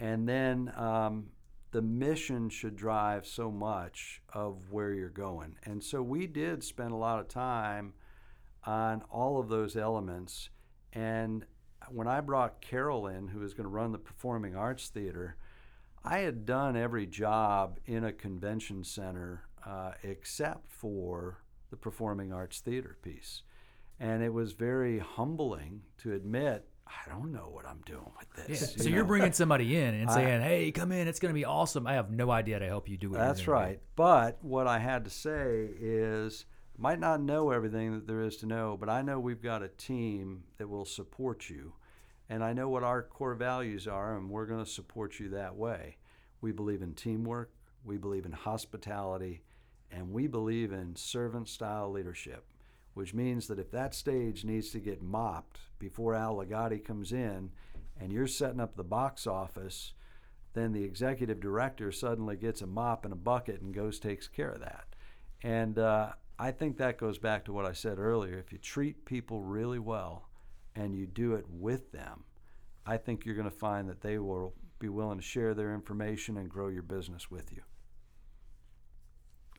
And 0.00 0.28
then 0.28 0.72
um, 0.76 1.26
the 1.70 1.82
mission 1.82 2.48
should 2.48 2.76
drive 2.76 3.26
so 3.26 3.50
much 3.50 4.22
of 4.32 4.70
where 4.70 4.92
you're 4.92 5.08
going. 5.10 5.56
And 5.64 5.84
so 5.84 6.02
we 6.02 6.26
did 6.26 6.64
spend 6.64 6.92
a 6.92 6.96
lot 6.96 7.20
of 7.20 7.28
time 7.28 7.92
on 8.64 9.02
all 9.10 9.38
of 9.38 9.48
those 9.48 9.76
elements. 9.76 10.48
And 10.92 11.44
when 11.90 12.08
I 12.08 12.20
brought 12.20 12.62
Carol 12.62 13.06
in, 13.06 13.28
who 13.28 13.40
was 13.40 13.52
going 13.52 13.64
to 13.64 13.70
run 13.70 13.92
the 13.92 13.98
Performing 13.98 14.56
Arts 14.56 14.88
Theater, 14.88 15.36
I 16.02 16.18
had 16.20 16.46
done 16.46 16.76
every 16.76 17.06
job 17.06 17.78
in 17.84 18.04
a 18.04 18.12
convention 18.12 18.82
center 18.82 19.42
uh, 19.66 19.92
except 20.02 20.70
for 20.70 21.42
the 21.70 21.76
Performing 21.76 22.32
Arts 22.32 22.60
Theater 22.60 22.96
piece. 23.02 23.42
And 23.98 24.22
it 24.22 24.32
was 24.32 24.52
very 24.52 24.98
humbling 24.98 25.82
to 25.98 26.12
admit 26.12 26.68
I 26.86 27.10
don't 27.10 27.32
know 27.32 27.48
what 27.50 27.66
I'm 27.66 27.80
doing 27.84 28.12
with 28.16 28.46
this. 28.46 28.76
Yeah. 28.76 28.84
So 28.84 28.88
you 28.88 29.00
are 29.00 29.04
bringing 29.04 29.32
somebody 29.32 29.76
in 29.76 29.94
and 29.94 30.10
saying, 30.12 30.40
"Hey, 30.40 30.70
come 30.70 30.92
in. 30.92 31.08
It's 31.08 31.18
going 31.18 31.34
to 31.34 31.38
be 31.38 31.44
awesome." 31.44 31.86
I 31.86 31.94
have 31.94 32.10
no 32.10 32.30
idea 32.30 32.58
to 32.60 32.66
help 32.66 32.88
you 32.88 32.96
do 32.96 33.14
it. 33.14 33.18
That's 33.18 33.48
right. 33.48 33.80
But 33.96 34.38
what 34.42 34.68
I 34.68 34.78
had 34.78 35.04
to 35.04 35.10
say 35.10 35.68
is, 35.80 36.44
might 36.78 37.00
not 37.00 37.20
know 37.20 37.50
everything 37.50 37.92
that 37.92 38.06
there 38.06 38.22
is 38.22 38.36
to 38.38 38.46
know, 38.46 38.76
but 38.78 38.88
I 38.88 39.02
know 39.02 39.18
we've 39.18 39.42
got 39.42 39.62
a 39.62 39.68
team 39.68 40.44
that 40.58 40.68
will 40.68 40.84
support 40.84 41.50
you, 41.50 41.72
and 42.28 42.44
I 42.44 42.52
know 42.52 42.68
what 42.68 42.84
our 42.84 43.02
core 43.02 43.34
values 43.34 43.88
are, 43.88 44.16
and 44.16 44.30
we're 44.30 44.46
going 44.46 44.64
to 44.64 44.70
support 44.70 45.18
you 45.18 45.30
that 45.30 45.56
way. 45.56 45.96
We 46.40 46.52
believe 46.52 46.82
in 46.82 46.94
teamwork. 46.94 47.50
We 47.84 47.96
believe 47.96 48.26
in 48.26 48.32
hospitality, 48.32 49.42
and 49.90 50.12
we 50.12 50.26
believe 50.26 50.72
in 50.72 50.96
servant-style 50.96 51.90
leadership 51.90 52.44
which 52.96 53.12
means 53.12 53.46
that 53.46 53.58
if 53.58 53.70
that 53.70 53.94
stage 53.94 54.42
needs 54.42 54.70
to 54.70 54.80
get 54.80 55.02
mopped 55.02 55.60
before 55.78 56.14
Al 56.14 56.36
Legati 56.36 56.82
comes 56.82 57.12
in 57.12 57.50
and 58.00 58.10
you're 58.10 58.26
setting 58.26 58.58
up 58.58 58.74
the 58.74 58.82
box 58.82 59.26
office, 59.26 59.92
then 60.54 60.72
the 60.72 60.82
executive 60.82 61.38
director 61.38 61.92
suddenly 61.92 62.36
gets 62.36 62.62
a 62.62 62.66
mop 62.66 63.04
and 63.04 63.12
a 63.12 63.16
bucket 63.16 63.60
and 63.60 63.74
goes 63.74 63.98
takes 63.98 64.28
care 64.28 64.48
of 64.48 64.60
that. 64.60 64.86
And 65.42 65.78
uh, 65.78 66.12
I 66.38 66.52
think 66.52 66.78
that 66.78 66.96
goes 66.96 67.18
back 67.18 67.44
to 67.44 67.52
what 67.52 67.66
I 67.66 67.74
said 67.74 67.98
earlier. 67.98 68.38
If 68.38 68.50
you 68.50 68.56
treat 68.56 69.04
people 69.04 69.42
really 69.42 69.78
well 69.78 70.30
and 70.74 70.96
you 70.96 71.06
do 71.06 71.34
it 71.34 71.44
with 71.50 71.92
them, 71.92 72.24
I 72.86 72.96
think 72.96 73.26
you're 73.26 73.34
going 73.34 73.50
to 73.50 73.54
find 73.54 73.90
that 73.90 74.00
they 74.00 74.18
will 74.18 74.54
be 74.78 74.88
willing 74.88 75.18
to 75.18 75.22
share 75.22 75.52
their 75.52 75.74
information 75.74 76.38
and 76.38 76.48
grow 76.48 76.68
your 76.68 76.82
business 76.82 77.30
with 77.30 77.52
you. 77.52 77.60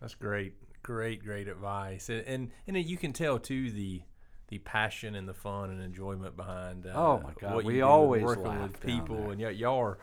That's 0.02 0.16
great. 0.16 0.54
Great, 0.84 1.24
great 1.24 1.48
advice, 1.48 2.10
and 2.10 2.22
and, 2.26 2.52
and 2.68 2.78
you 2.78 2.98
can 2.98 3.12
tell 3.12 3.40
too 3.40 3.72
the 3.72 4.04
the 4.48 4.60
passion 4.60 5.16
and 5.16 5.28
the 5.28 5.34
fun 5.34 5.70
and 5.70 5.82
enjoyment 5.82 6.38
behind. 6.38 6.86
Uh, 6.86 6.94
oh 6.96 7.22
my 7.22 7.34
God, 7.40 7.66
we 7.66 7.82
always 7.82 8.24
working 8.24 8.62
with 8.62 8.80
people, 8.80 9.32
and 9.32 9.42
yet 9.42 9.58
y'all 9.58 9.80
are 9.80 9.98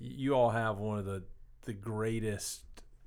you 0.00 0.34
all 0.34 0.50
have 0.50 0.78
one 0.78 0.98
of 0.98 1.04
the 1.04 1.22
the 1.62 1.72
greatest 1.72 2.64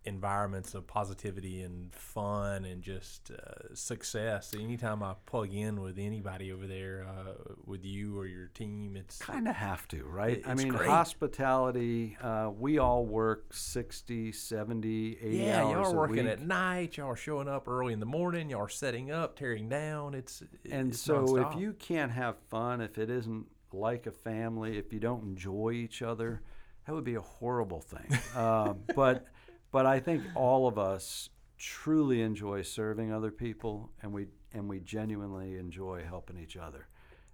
environments 0.08 0.74
of 0.74 0.88
positivity 0.88 1.62
and 1.62 1.94
fun 1.94 2.66
and 2.66 2.82
just 2.82 3.30
uh, 3.32 3.74
success. 3.76 4.54
Anytime 4.60 5.04
I 5.04 5.16
plug 5.26 5.54
in 5.54 5.82
with 5.82 6.00
anybody 6.00 6.52
over 6.52 6.66
there, 6.66 7.06
uh, 7.08 7.54
with 7.66 7.86
you 7.86 8.18
or 8.18 8.26
your 8.26 8.48
team, 8.48 8.96
it's 8.96 9.20
kind 9.20 9.48
of 9.48 9.56
have 9.56 9.88
to, 9.90 10.04
right? 10.06 10.42
I 10.46 10.56
mean, 10.56 10.70
great. 10.70 10.90
hospitality, 10.90 12.18
uh, 12.22 12.50
we 12.58 12.80
all 12.80 13.06
work 13.06 13.54
60, 13.54 14.32
70, 14.32 15.18
80 15.22 15.38
yeah, 15.38 15.64
hours. 15.64 15.72
y'all 15.74 15.86
are 15.86 15.96
working 15.96 16.24
week. 16.26 16.28
at 16.34 16.42
night, 16.42 16.98
y'all 16.98 17.08
are 17.08 17.16
showing 17.16 17.48
up 17.48 17.68
early 17.68 17.94
in 17.94 18.00
the 18.00 18.06
morning, 18.06 18.50
y'all 18.50 18.62
are 18.62 18.70
setting 18.70 19.12
up, 19.12 19.38
tearing 19.38 19.70
down. 19.70 20.14
It's 20.14 20.42
And 20.72 20.90
it's 20.90 21.00
so 21.02 21.26
nonstop. 21.26 21.54
if 21.56 21.60
you 21.60 21.74
can't 21.74 22.12
have 22.12 22.38
fun, 22.50 22.82
if 22.82 22.98
it 22.98 23.10
isn't 23.10 23.46
like 23.74 24.08
a 24.08 24.12
family, 24.12 24.78
if 24.78 24.94
you 24.94 25.00
don't 25.00 25.24
enjoy 25.24 25.72
each 25.72 26.02
other, 26.02 26.42
that 26.86 26.94
would 26.94 27.04
be 27.04 27.16
a 27.16 27.22
horrible 27.22 27.82
thing. 27.82 28.18
um, 28.36 28.80
but 28.96 29.26
but 29.72 29.86
I 29.86 30.00
think 30.00 30.24
all 30.36 30.68
of 30.68 30.78
us 30.78 31.30
truly 31.58 32.22
enjoy 32.22 32.62
serving 32.62 33.12
other 33.12 33.32
people, 33.32 33.92
and 34.02 34.14
we 34.14 34.28
and 34.54 34.68
we 34.68 34.80
genuinely 34.80 35.58
enjoy 35.58 36.04
helping 36.08 36.38
each 36.38 36.56
other, 36.56 36.88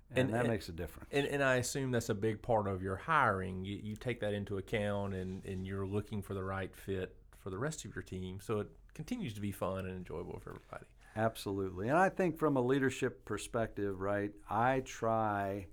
and, 0.10 0.19
and 0.19 0.34
that 0.34 0.41
and, 0.41 0.50
makes 0.50 0.69
a 0.69 0.72
difference. 0.72 1.10
And, 1.12 1.28
and 1.28 1.43
I 1.43 1.56
assume 1.56 1.91
that's 1.91 2.10
a 2.10 2.15
big 2.15 2.41
part 2.41 2.67
of 2.67 2.82
your 2.82 2.96
hiring. 2.96 3.63
You, 3.63 3.80
you 3.82 3.96
take 3.96 4.19
that 4.22 4.34
into 4.34 4.58
account, 4.58 5.13
and 5.13 5.46
and 5.46 5.67
you're 5.67 5.86
looking 5.86 6.22
for 6.22 6.34
the 6.34 6.43
right 6.43 6.74
fit 6.76 7.15
for 7.39 7.50
the 7.50 7.58
rest 7.58 7.86
of 7.86 7.93
your 7.96 8.04
team, 8.04 8.39
so 8.41 8.60
it 8.60 8.67
continues 8.93 9.34
to 9.34 9.41
be 9.41 9.52
fun 9.52 9.86
and 9.86 9.96
enjoyable 9.98 10.39
for 10.39 10.52
everybody. 10.52 10.86
Absolutely, 11.15 11.89
and 11.89 11.98
I 11.98 12.10
think 12.10 12.38
from 12.38 12.58
a 12.58 12.62
leadership 12.62 13.26
perspective, 13.26 14.00
right, 14.00 14.32
I 14.50 14.82
try 14.86 15.67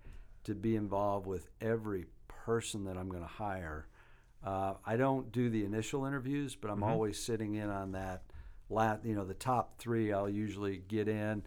to 0.44 0.54
be 0.54 0.76
involved 0.76 1.26
with 1.26 1.48
every 1.60 2.06
person 2.28 2.84
that 2.84 2.96
I'm 2.96 3.08
going 3.08 3.22
to 3.22 3.28
hire 3.28 3.86
uh, 4.44 4.74
I 4.84 4.96
don't 4.96 5.30
do 5.32 5.50
the 5.50 5.64
initial 5.64 6.04
interviews, 6.06 6.56
but 6.56 6.70
I'm 6.70 6.80
mm-hmm. 6.80 6.90
always 6.90 7.22
sitting 7.22 7.54
in 7.54 7.70
on 7.70 7.92
that. 7.92 8.22
Lat, 8.68 9.00
you 9.04 9.14
know, 9.14 9.24
the 9.24 9.34
top 9.34 9.78
three 9.78 10.12
I'll 10.12 10.28
usually 10.28 10.82
get 10.86 11.08
in, 11.08 11.42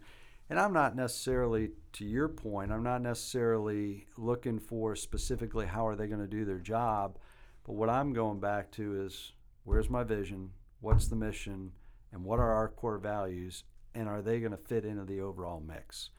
and 0.50 0.60
I'm 0.60 0.74
not 0.74 0.94
necessarily, 0.94 1.70
to 1.94 2.04
your 2.04 2.28
point, 2.28 2.70
I'm 2.70 2.82
not 2.82 3.00
necessarily 3.00 4.06
looking 4.18 4.58
for 4.58 4.94
specifically 4.94 5.66
how 5.66 5.86
are 5.86 5.96
they 5.96 6.06
going 6.06 6.20
to 6.20 6.26
do 6.26 6.44
their 6.44 6.58
job, 6.58 7.18
but 7.64 7.72
what 7.72 7.88
I'm 7.88 8.12
going 8.12 8.40
back 8.40 8.70
to 8.72 9.06
is 9.06 9.32
where's 9.64 9.88
my 9.88 10.04
vision, 10.04 10.50
what's 10.80 11.08
the 11.08 11.16
mission, 11.16 11.72
and 12.12 12.24
what 12.24 12.38
are 12.38 12.52
our 12.52 12.68
core 12.68 12.98
values, 12.98 13.64
and 13.94 14.06
are 14.06 14.20
they 14.20 14.38
going 14.38 14.52
to 14.52 14.58
fit 14.58 14.84
into 14.84 15.04
the 15.04 15.20
overall 15.20 15.62
mix? 15.66 16.10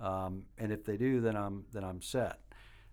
Um, 0.00 0.44
and 0.58 0.72
if 0.72 0.84
they 0.84 0.96
do, 0.96 1.20
then 1.20 1.36
I'm 1.36 1.64
then 1.72 1.84
I'm 1.84 2.00
set. 2.02 2.40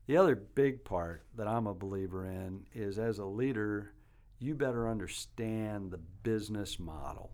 The 0.08 0.18
other 0.18 0.36
big 0.36 0.84
part 0.84 1.24
that 1.38 1.48
I'm 1.48 1.68
a 1.68 1.74
believer 1.74 2.26
in 2.26 2.66
is 2.74 2.98
as 2.98 3.20
a 3.20 3.26
leader, 3.26 3.94
you 4.40 4.56
better 4.56 4.90
understand 4.90 5.92
the 5.92 6.00
business 6.24 6.80
model. 6.80 7.32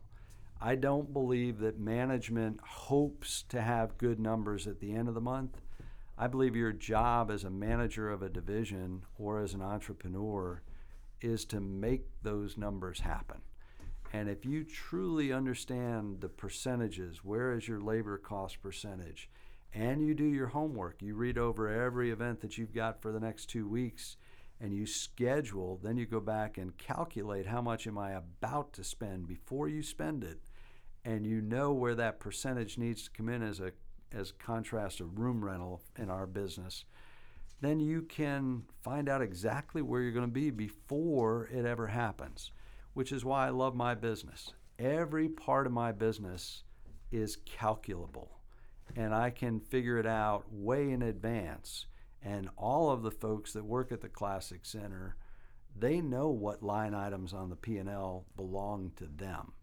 I 0.59 0.75
don't 0.75 1.13
believe 1.13 1.59
that 1.59 1.79
management 1.79 2.59
hopes 2.61 3.43
to 3.49 3.61
have 3.61 3.97
good 3.97 4.19
numbers 4.19 4.67
at 4.67 4.79
the 4.79 4.93
end 4.93 5.07
of 5.07 5.13
the 5.13 5.21
month. 5.21 5.61
I 6.17 6.27
believe 6.27 6.55
your 6.55 6.71
job 6.71 7.29
as 7.31 7.43
a 7.43 7.49
manager 7.49 8.09
of 8.09 8.23
a 8.23 8.29
division 8.29 9.03
or 9.17 9.39
as 9.39 9.53
an 9.53 9.61
entrepreneur 9.61 10.61
is 11.21 11.45
to 11.45 11.59
make 11.59 12.05
those 12.23 12.57
numbers 12.57 12.99
happen. 12.99 13.41
And 14.13 14.29
if 14.29 14.45
you 14.45 14.63
truly 14.63 15.31
understand 15.31 16.21
the 16.21 16.29
percentages, 16.29 17.23
where 17.23 17.53
is 17.53 17.67
your 17.67 17.79
labor 17.79 18.17
cost 18.17 18.61
percentage? 18.61 19.29
And 19.73 20.01
you 20.01 20.13
do 20.13 20.25
your 20.25 20.47
homework. 20.47 21.01
You 21.01 21.15
read 21.15 21.37
over 21.37 21.67
every 21.67 22.11
event 22.11 22.41
that 22.41 22.57
you've 22.57 22.73
got 22.73 23.01
for 23.01 23.11
the 23.11 23.19
next 23.19 23.47
two 23.47 23.67
weeks 23.67 24.17
and 24.59 24.73
you 24.73 24.85
schedule, 24.85 25.79
then 25.83 25.97
you 25.97 26.05
go 26.05 26.19
back 26.19 26.57
and 26.57 26.77
calculate 26.77 27.45
how 27.45 27.61
much 27.61 27.85
am 27.85 27.97
I 27.97 28.11
about 28.11 28.73
to 28.73 28.83
spend 28.83 29.27
before 29.27 29.67
you 29.67 29.83
spend 29.83 30.23
it. 30.23 30.39
And 31.05 31.25
you 31.25 31.41
know 31.41 31.71
where 31.71 31.95
that 31.95 32.19
percentage 32.19 32.77
needs 32.77 33.03
to 33.03 33.11
come 33.11 33.29
in 33.29 33.43
as 33.43 33.59
a 33.59 33.71
as 34.13 34.31
contrast 34.31 34.97
to 34.99 35.05
room 35.05 35.43
rental 35.43 35.81
in 35.97 36.09
our 36.09 36.25
business. 36.25 36.85
Then 37.59 37.79
you 37.79 38.03
can 38.03 38.63
find 38.81 39.09
out 39.09 39.21
exactly 39.21 39.81
where 39.81 40.01
you're 40.01 40.13
going 40.13 40.25
to 40.25 40.31
be 40.31 40.49
before 40.49 41.49
it 41.51 41.65
ever 41.65 41.87
happens, 41.87 42.51
which 42.93 43.11
is 43.11 43.25
why 43.25 43.47
I 43.47 43.49
love 43.49 43.75
my 43.75 43.95
business. 43.95 44.53
Every 44.79 45.27
part 45.27 45.67
of 45.67 45.73
my 45.73 45.91
business 45.91 46.63
is 47.11 47.37
calculable 47.45 48.36
and 48.95 49.13
I 49.13 49.29
can 49.29 49.59
figure 49.59 49.97
it 49.97 50.07
out 50.07 50.45
way 50.51 50.91
in 50.91 51.01
advance. 51.01 51.85
And 52.23 52.49
all 52.57 52.89
of 52.89 53.03
the 53.03 53.11
folks 53.11 53.53
that 53.53 53.65
work 53.65 53.91
at 53.91 54.01
the 54.01 54.09
Classic 54.09 54.61
Center, 54.63 55.15
they 55.77 56.01
know 56.01 56.29
what 56.29 56.63
line 56.63 56.93
items 56.93 57.33
on 57.33 57.49
the 57.49 57.55
P&L 57.55 58.25
belong 58.35 58.91
to 58.97 59.05
them. 59.05 59.53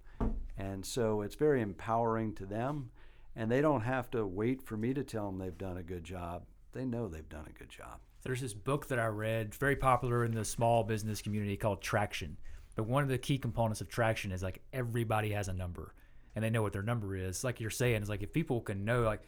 And 0.57 0.87
so 0.87 1.23
it's 1.23 1.35
very 1.35 1.61
empowering 1.61 2.35
to 2.35 2.47
them. 2.47 2.91
And 3.37 3.51
they 3.51 3.61
don't 3.61 3.83
have 3.83 4.11
to 4.13 4.25
wait 4.25 4.63
for 4.63 4.77
me 4.77 4.95
to 4.95 5.03
tell 5.03 5.27
them 5.27 5.39
they've 5.39 5.59
done 5.59 5.77
a 5.77 5.83
good 5.83 6.05
job. 6.05 6.45
They 6.73 6.85
know 6.85 7.09
they've 7.09 7.29
done 7.29 7.47
a 7.49 7.59
good 7.59 7.69
job. 7.69 7.99
There's 8.23 8.41
this 8.41 8.55
book 8.55 8.87
that 8.89 8.99
I 8.99 9.07
read, 9.07 9.55
very 9.55 9.77
popular 9.77 10.25
in 10.25 10.33
the 10.33 10.45
small 10.45 10.85
business 10.85 11.21
community 11.21 11.57
called 11.57 11.83
Traction. 11.83 12.37
But 12.77 12.87
one 12.87 13.03
of 13.03 13.09
the 13.09 13.19
key 13.19 13.39
components 13.39 13.81
of 13.81 13.89
Traction 13.89 14.33
is 14.33 14.43
like 14.43 14.63
everybody 14.73 15.31
has 15.31 15.49
a 15.49 15.53
number 15.53 15.95
and 16.35 16.45
they 16.45 16.51
know 16.51 16.63
what 16.63 16.73
their 16.73 16.83
number 16.83 17.17
is. 17.17 17.45
Like 17.45 17.61
you're 17.61 17.71
saying, 17.71 17.97
it's 17.97 18.09
like 18.09 18.23
if 18.23 18.33
people 18.33 18.61
can 18.61 18.85
know, 18.85 19.03
like, 19.03 19.23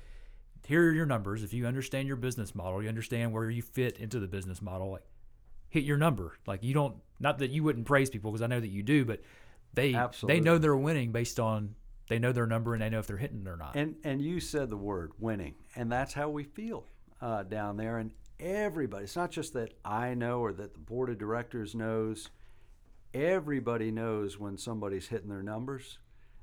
here 0.67 0.89
are 0.89 0.93
your 0.93 1.07
numbers. 1.07 1.45
If 1.45 1.53
you 1.53 1.67
understand 1.67 2.09
your 2.09 2.17
business 2.17 2.55
model, 2.55 2.83
you 2.83 2.89
understand 2.89 3.33
where 3.33 3.49
you 3.49 3.63
fit 3.63 3.99
into 3.99 4.19
the 4.19 4.27
business 4.27 4.61
model, 4.61 4.91
like, 4.91 5.05
hit 5.69 5.85
your 5.85 5.97
number. 5.97 6.33
Like, 6.47 6.65
you 6.65 6.75
don't, 6.75 6.97
not 7.21 7.39
that 7.39 7.51
you 7.51 7.63
wouldn't 7.63 7.87
praise 7.87 8.11
people 8.11 8.33
because 8.33 8.43
I 8.43 8.49
know 8.49 8.61
that 8.61 8.69
you 8.69 8.83
do, 8.83 9.05
but 9.05 9.21
they, 9.75 9.95
Absolutely. 9.95 10.41
they 10.41 10.45
know 10.45 10.59
they're 10.59 10.77
winning 10.77 11.13
based 11.13 11.39
on, 11.39 11.77
they 12.09 12.19
know 12.19 12.33
their 12.33 12.47
number 12.47 12.73
and 12.73 12.83
they 12.83 12.89
know 12.89 12.99
if 12.99 13.07
they're 13.07 13.17
hitting 13.17 13.43
it 13.43 13.49
or 13.49 13.57
not. 13.57 13.77
And, 13.77 13.97
and 14.03 14.21
you 14.21 14.41
said 14.41 14.71
the 14.71 14.77
word 14.77 15.13
winning, 15.19 15.55
and 15.77 15.91
that's 15.91 16.15
how 16.15 16.29
we 16.29 16.45
feel 16.45 16.87
uh, 17.21 17.45
down 17.45 17.77
there. 17.77 17.99
And 17.99 18.13
everybody, 18.41 19.05
it's 19.05 19.17
not 19.17 19.31
just 19.31 19.53
that 19.53 19.75
I 19.85 20.15
know 20.15 20.41
or 20.41 20.53
that 20.53 20.75
the 20.75 20.81
board 20.81 21.11
of 21.11 21.19
directors 21.19 21.75
knows. 21.75 22.31
Everybody 23.15 23.91
knows 23.91 24.39
when 24.39 24.59
somebody's 24.59 25.09
hitting 25.09 25.29
their 25.29 25.43
numbers. 25.43 25.99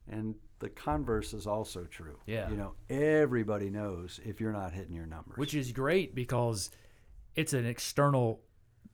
And 0.09 0.35
the 0.63 0.69
converse 0.69 1.33
is 1.33 1.45
also 1.45 1.83
true. 1.83 2.17
Yeah. 2.25 2.49
You 2.49 2.55
know, 2.55 2.73
everybody 2.89 3.69
knows 3.69 4.19
if 4.25 4.39
you're 4.39 4.53
not 4.53 4.71
hitting 4.71 4.95
your 4.95 5.05
numbers. 5.05 5.37
Which 5.37 5.53
is 5.53 5.71
great 5.71 6.15
because 6.15 6.71
it's 7.35 7.53
an 7.53 7.65
external 7.65 8.41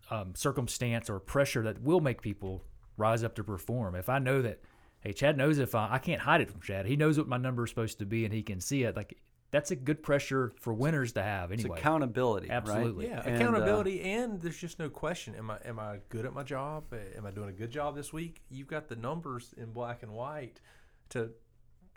um, 0.10 0.34
circumstance 0.36 1.10
or 1.10 1.19
pressure 1.19 1.62
that 1.63 1.82
will 1.82 1.99
make 2.01 2.21
people 2.21 2.63
rise 2.97 3.23
up 3.23 3.36
to 3.36 3.43
perform. 3.43 3.93
If 3.95 4.10
I 4.10 4.17
know 4.19 4.41
that, 4.41 4.62
hey, 5.01 5.13
Chad 5.13 5.38
knows 5.38 5.60
if 5.60 5.75
I, 5.75 5.93
I 5.93 5.99
can't 5.99 6.21
hide 6.21 6.41
it 6.41 6.49
from 6.49 6.60
Chad. 6.62 6.88
He 6.88 6.95
knows 6.95 7.17
what 7.17 7.27
my 7.27 7.38
number 7.38 7.63
is 7.63 7.69
supposed 7.69 7.99
to 7.99 8.05
be 8.05 8.25
and 8.25 8.34
he 8.34 8.41
can 8.41 8.60
see 8.60 8.84
it. 8.84 8.95
Like 8.95 9.15
that's 9.51 9.69
a 9.71 9.75
good 9.75 10.01
pressure 10.01 10.53
for 10.60 10.73
winners 10.73 11.13
to 11.13 11.21
have 11.23 11.51
It's 11.51 11.63
anyway. 11.63 11.79
accountability, 11.79 12.49
Absolutely. 12.49 13.08
right? 13.10 13.15
Yeah, 13.15 13.21
And, 13.25 13.34
uh, 13.34 13.36
accountability, 13.36 14.01
and 14.01 14.41
there's 14.41 14.58
just 14.58 14.79
no 14.79 14.89
question. 14.89 15.36
Am 15.36 15.49
I 15.51 15.58
am 15.65 15.79
I 15.79 15.99
good 16.10 16.25
at 16.25 16.34
my 16.34 16.43
job? 16.43 16.86
Uh, 16.91 16.97
Am 17.17 17.25
I 17.25 17.32
doing 17.32 17.49
a 17.49 17.53
good 17.53 17.71
job 17.71 17.95
this 17.95 18.12
week? 18.12 18.41
You've 18.49 18.67
got 18.67 18.88
the 18.88 18.95
numbers 18.95 19.53
in 19.58 19.71
black 19.71 20.01
and 20.03 20.12
white 20.12 20.62
to 21.10 21.32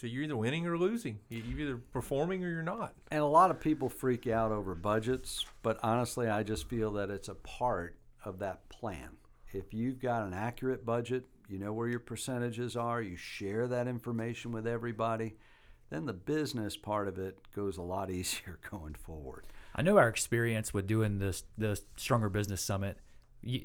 to 0.03 0.09
you're 0.09 0.25
either 0.25 0.37
winning 0.37 0.67
or 0.67 0.77
losing. 0.77 1.19
You- 1.29 1.43
You're 1.43 1.61
either 1.61 1.77
performing 1.93 2.45
or 2.45 2.49
you're 2.51 2.63
not. 2.63 2.95
And 3.11 3.21
a 3.21 3.27
lot 3.27 3.51
of 3.51 3.59
people 3.61 3.89
freak 3.89 4.27
out 4.27 4.53
over 4.53 4.75
budgets, 4.75 5.47
but 5.63 5.79
honestly, 5.83 6.29
I 6.29 6.43
just 6.43 6.69
feel 6.69 6.91
that 6.93 7.11
it's 7.11 7.29
a 7.29 7.35
part 7.35 7.97
of 8.25 8.39
that 8.41 8.69
plan. 8.69 9.17
If 9.53 9.73
you've 9.75 9.99
got 10.01 10.23
an 10.27 10.35
accurate 10.35 10.85
budget, 10.85 11.25
you 11.49 11.59
know 11.59 11.73
where 11.73 11.89
your 11.89 12.01
percentages 12.01 12.77
are, 12.77 13.01
you 13.03 13.17
share 13.17 13.67
that 13.69 13.87
information 13.89 14.53
with 14.53 14.67
everybody, 14.67 15.37
then 15.91 16.07
the 16.07 16.13
business 16.13 16.77
part 16.77 17.07
of 17.09 17.19
it 17.19 17.39
goes 17.55 17.77
a 17.77 17.83
lot 17.83 18.11
easier 18.19 18.59
going 18.71 18.95
forward. 18.95 19.45
I 19.75 19.83
know 19.83 19.99
our 19.99 20.09
experience 20.09 20.73
with 20.75 20.87
doing 20.87 21.19
this 21.19 21.45
the 21.59 21.81
Stronger 21.97 22.29
Business 22.29 22.61
Summit. 22.63 22.99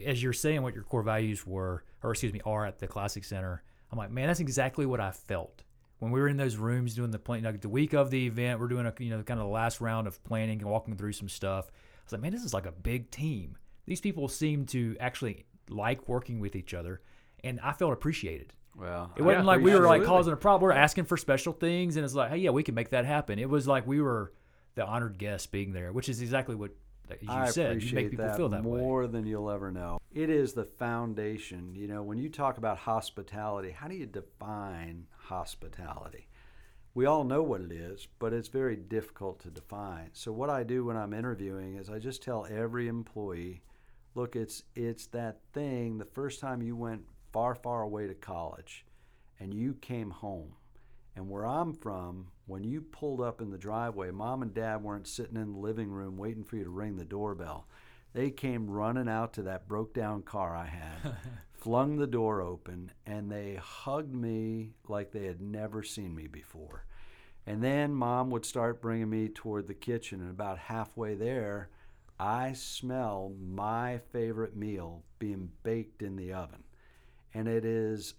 As 0.06 0.22
you're 0.24 0.34
saying 0.34 0.62
what 0.64 0.74
your 0.74 0.84
core 0.84 1.04
values 1.04 1.46
were, 1.46 1.84
or 2.04 2.12
excuse 2.12 2.34
me, 2.34 2.42
are 2.46 2.66
at 2.66 2.80
the 2.80 2.88
Classic 2.88 3.24
Center, 3.24 3.62
I'm 3.92 3.98
like, 3.98 4.12
man, 4.12 4.28
that's 4.28 4.40
exactly 4.40 4.86
what 4.86 5.00
I 5.00 5.12
felt 5.12 5.64
when 6.00 6.12
we 6.12 6.20
were 6.20 6.28
in 6.28 6.38
those 6.38 6.56
rooms 6.56 6.94
doing 6.96 7.12
the 7.12 7.20
plan. 7.20 7.44
Like 7.44 7.62
the 7.62 7.70
week 7.70 7.94
of 7.94 8.10
the 8.12 8.28
event, 8.28 8.60
we're 8.60 8.68
doing 8.68 8.86
a 8.86 8.94
you 9.00 9.10
know 9.10 9.24
kind 9.24 9.40
of 9.40 9.46
the 9.48 9.52
last 9.52 9.82
round 9.82 10.08
of 10.08 10.24
planning 10.24 10.60
and 10.62 10.70
walking 10.70 10.96
through 10.96 11.14
some 11.14 11.30
stuff. 11.30 11.68
I 11.70 12.00
was 12.06 12.12
like, 12.14 12.22
man, 12.22 12.32
this 12.32 12.44
is 12.44 12.54
like 12.54 12.66
a 12.66 12.72
big 12.72 13.12
team. 13.12 13.58
These 13.86 14.02
people 14.02 14.28
seem 14.28 14.66
to 14.68 14.96
actually 15.00 15.46
like 15.70 16.08
working 16.08 16.40
with 16.40 16.56
each 16.56 16.74
other, 16.74 17.02
and 17.44 17.60
I 17.62 17.74
felt 17.74 17.94
appreciated. 17.94 18.54
Well, 18.76 19.12
It 19.16 19.24
wasn't 19.24 19.46
like 19.46 19.62
we 19.62 19.74
were 19.74 19.88
like 19.88 20.04
causing 20.04 20.34
a 20.34 20.38
problem. 20.38 20.70
We 20.70 20.74
are 20.76 20.78
asking 20.78 21.06
for 21.06 21.18
special 21.18 21.52
things, 21.54 21.96
and 21.96 22.06
it's 22.06 22.14
like, 22.14 22.30
hey, 22.30 22.38
yeah, 22.38 22.52
we 22.52 22.64
can 22.64 22.76
make 22.76 22.90
that 22.92 23.06
happen. 23.06 23.40
It 23.40 23.50
was 23.50 23.68
like 23.68 23.88
we 23.88 24.02
were 24.02 24.34
the 24.76 24.86
honored 24.86 25.18
guests 25.18 25.48
being 25.48 25.74
there, 25.74 25.92
which 25.92 26.10
is 26.10 26.22
exactly 26.22 26.54
what 26.54 26.72
as 27.12 27.22
you 27.22 27.30
I 27.30 27.50
said. 27.50 27.82
You 27.82 27.96
make 27.96 28.12
people 28.12 28.26
that 28.26 28.38
feel 28.38 28.50
that 28.50 28.64
way. 28.64 28.80
more 28.80 29.08
than 29.08 29.26
you'll 29.26 29.50
ever 29.50 29.72
know. 29.72 30.00
It 30.14 30.30
is 30.30 30.54
the 30.54 30.66
foundation. 30.66 31.76
You 31.76 31.88
know, 31.88 32.04
when 32.04 32.18
you 32.18 32.30
talk 32.30 32.58
about 32.58 32.78
hospitality, 32.78 33.72
how 33.72 33.88
do 33.88 33.96
you 33.96 34.06
define 34.06 35.08
hospitality? 35.16 36.28
We 36.94 37.06
all 37.06 37.24
know 37.24 37.44
what 37.44 37.62
it 37.62 37.72
is, 37.72 38.08
but 38.18 38.34
it's 38.34 38.48
very 38.48 38.76
difficult 38.76 39.40
to 39.42 39.52
define. 39.52 40.10
So 40.14 40.32
what 40.32 40.50
I 40.50 40.64
do 40.64 40.86
when 40.86 40.98
I'm 40.98 41.14
interviewing 41.14 41.76
is 41.76 41.90
I 41.90 42.00
just 42.00 42.24
tell 42.24 42.48
every 42.50 42.88
employee, 42.88 43.62
look, 44.16 44.36
it's 44.36 44.64
it's 44.76 45.06
that 45.08 45.42
thing 45.54 46.00
the 46.00 46.06
first 46.06 46.40
time 46.40 46.64
you 46.64 46.76
went 46.76 47.04
far 47.32 47.54
far 47.54 47.84
away 47.84 48.08
to 48.08 48.16
college 48.16 48.84
and 49.40 49.54
you 49.54 49.76
came 49.76 50.10
home 50.10 50.54
and 51.18 51.28
where 51.28 51.48
I'm 51.48 51.74
from, 51.74 52.28
when 52.46 52.64
you 52.64 52.80
pulled 52.80 53.22
up 53.22 53.42
in 53.42 53.50
the 53.50 53.58
driveway, 53.58 54.12
mom 54.12 54.44
and 54.44 54.54
dad 54.54 54.84
weren't 54.84 55.08
sitting 55.08 55.36
in 55.36 55.52
the 55.52 55.58
living 55.58 55.90
room 55.90 56.16
waiting 56.16 56.44
for 56.44 56.58
you 56.58 56.64
to 56.64 56.70
ring 56.70 56.96
the 56.96 57.06
doorbell. 57.06 57.68
They 58.14 58.30
came 58.30 58.70
running 58.70 59.10
out 59.10 59.34
to 59.34 59.42
that 59.44 59.68
broke 59.68 59.96
down 59.96 60.22
car 60.22 60.56
I 60.56 60.68
had, 60.68 61.16
flung 61.54 61.98
the 61.98 62.06
door 62.06 62.40
open, 62.42 62.92
and 63.08 63.32
they 63.32 63.56
hugged 63.56 64.14
me 64.14 64.74
like 64.88 65.12
they 65.12 65.26
had 65.26 65.42
never 65.42 65.82
seen 65.82 66.14
me 66.14 66.28
before. 66.28 66.86
And 67.48 67.64
then 67.64 67.96
mom 67.96 68.30
would 68.30 68.46
start 68.46 68.80
bringing 68.80 69.10
me 69.10 69.28
toward 69.28 69.66
the 69.66 69.74
kitchen, 69.74 70.22
and 70.22 70.30
about 70.30 70.60
halfway 70.60 71.16
there, 71.16 71.70
I 72.20 72.54
smell 72.54 73.34
my 73.40 74.02
favorite 74.12 74.56
meal 74.56 75.04
being 75.18 75.50
baked 75.64 76.04
in 76.04 76.16
the 76.16 76.34
oven. 76.34 76.64
And 77.34 77.48
it 77.48 77.66
is 77.66 78.14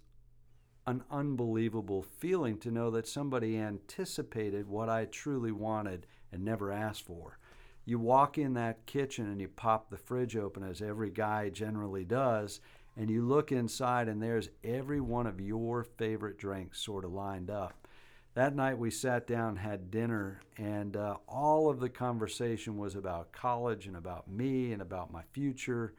an 0.87 1.03
unbelievable 1.11 2.01
feeling 2.01 2.57
to 2.59 2.71
know 2.71 2.89
that 2.91 3.07
somebody 3.07 3.57
anticipated 3.57 4.67
what 4.67 4.89
I 4.89 5.05
truly 5.05 5.51
wanted 5.51 6.07
and 6.31 6.43
never 6.43 6.71
asked 6.71 7.05
for. 7.05 7.37
You 7.85 7.99
walk 7.99 8.37
in 8.37 8.53
that 8.53 8.85
kitchen 8.85 9.25
and 9.27 9.41
you 9.41 9.47
pop 9.47 9.89
the 9.89 9.97
fridge 9.97 10.35
open, 10.35 10.63
as 10.63 10.81
every 10.81 11.09
guy 11.09 11.49
generally 11.49 12.05
does, 12.05 12.61
and 12.95 13.09
you 13.09 13.23
look 13.23 13.51
inside, 13.51 14.07
and 14.07 14.21
there's 14.21 14.49
every 14.63 14.99
one 14.99 15.25
of 15.25 15.39
your 15.39 15.83
favorite 15.83 16.37
drinks 16.37 16.79
sort 16.79 17.05
of 17.05 17.11
lined 17.13 17.49
up. 17.49 17.87
That 18.35 18.55
night 18.55 18.77
we 18.77 18.91
sat 18.91 19.25
down, 19.25 19.55
had 19.55 19.89
dinner, 19.89 20.41
and 20.57 20.95
uh, 20.95 21.15
all 21.27 21.69
of 21.69 21.79
the 21.79 21.89
conversation 21.89 22.77
was 22.77 22.95
about 22.95 23.31
college 23.31 23.87
and 23.87 23.97
about 23.97 24.29
me 24.29 24.71
and 24.71 24.81
about 24.81 25.11
my 25.11 25.23
future 25.33 25.93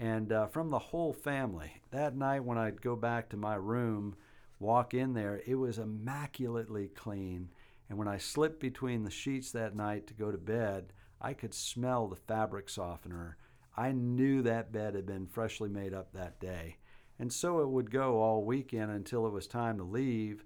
and 0.00 0.32
uh, 0.32 0.46
from 0.46 0.70
the 0.70 0.78
whole 0.78 1.12
family. 1.12 1.82
That 1.90 2.16
night, 2.16 2.42
when 2.42 2.56
I'd 2.56 2.80
go 2.80 2.96
back 2.96 3.28
to 3.28 3.36
my 3.36 3.54
room, 3.54 4.16
walk 4.58 4.94
in 4.94 5.12
there, 5.12 5.42
it 5.46 5.56
was 5.56 5.78
immaculately 5.78 6.88
clean. 6.88 7.50
And 7.88 7.98
when 7.98 8.08
I 8.08 8.16
slipped 8.16 8.60
between 8.60 9.04
the 9.04 9.10
sheets 9.10 9.52
that 9.52 9.76
night 9.76 10.06
to 10.06 10.14
go 10.14 10.32
to 10.32 10.38
bed, 10.38 10.94
I 11.20 11.34
could 11.34 11.52
smell 11.52 12.08
the 12.08 12.16
fabric 12.16 12.70
softener. 12.70 13.36
I 13.76 13.92
knew 13.92 14.40
that 14.42 14.72
bed 14.72 14.94
had 14.94 15.04
been 15.04 15.26
freshly 15.26 15.68
made 15.68 15.92
up 15.92 16.12
that 16.12 16.40
day. 16.40 16.78
And 17.18 17.30
so 17.30 17.60
it 17.60 17.68
would 17.68 17.90
go 17.90 18.22
all 18.22 18.42
weekend 18.42 18.90
until 18.90 19.26
it 19.26 19.32
was 19.32 19.46
time 19.46 19.76
to 19.76 19.84
leave. 19.84 20.44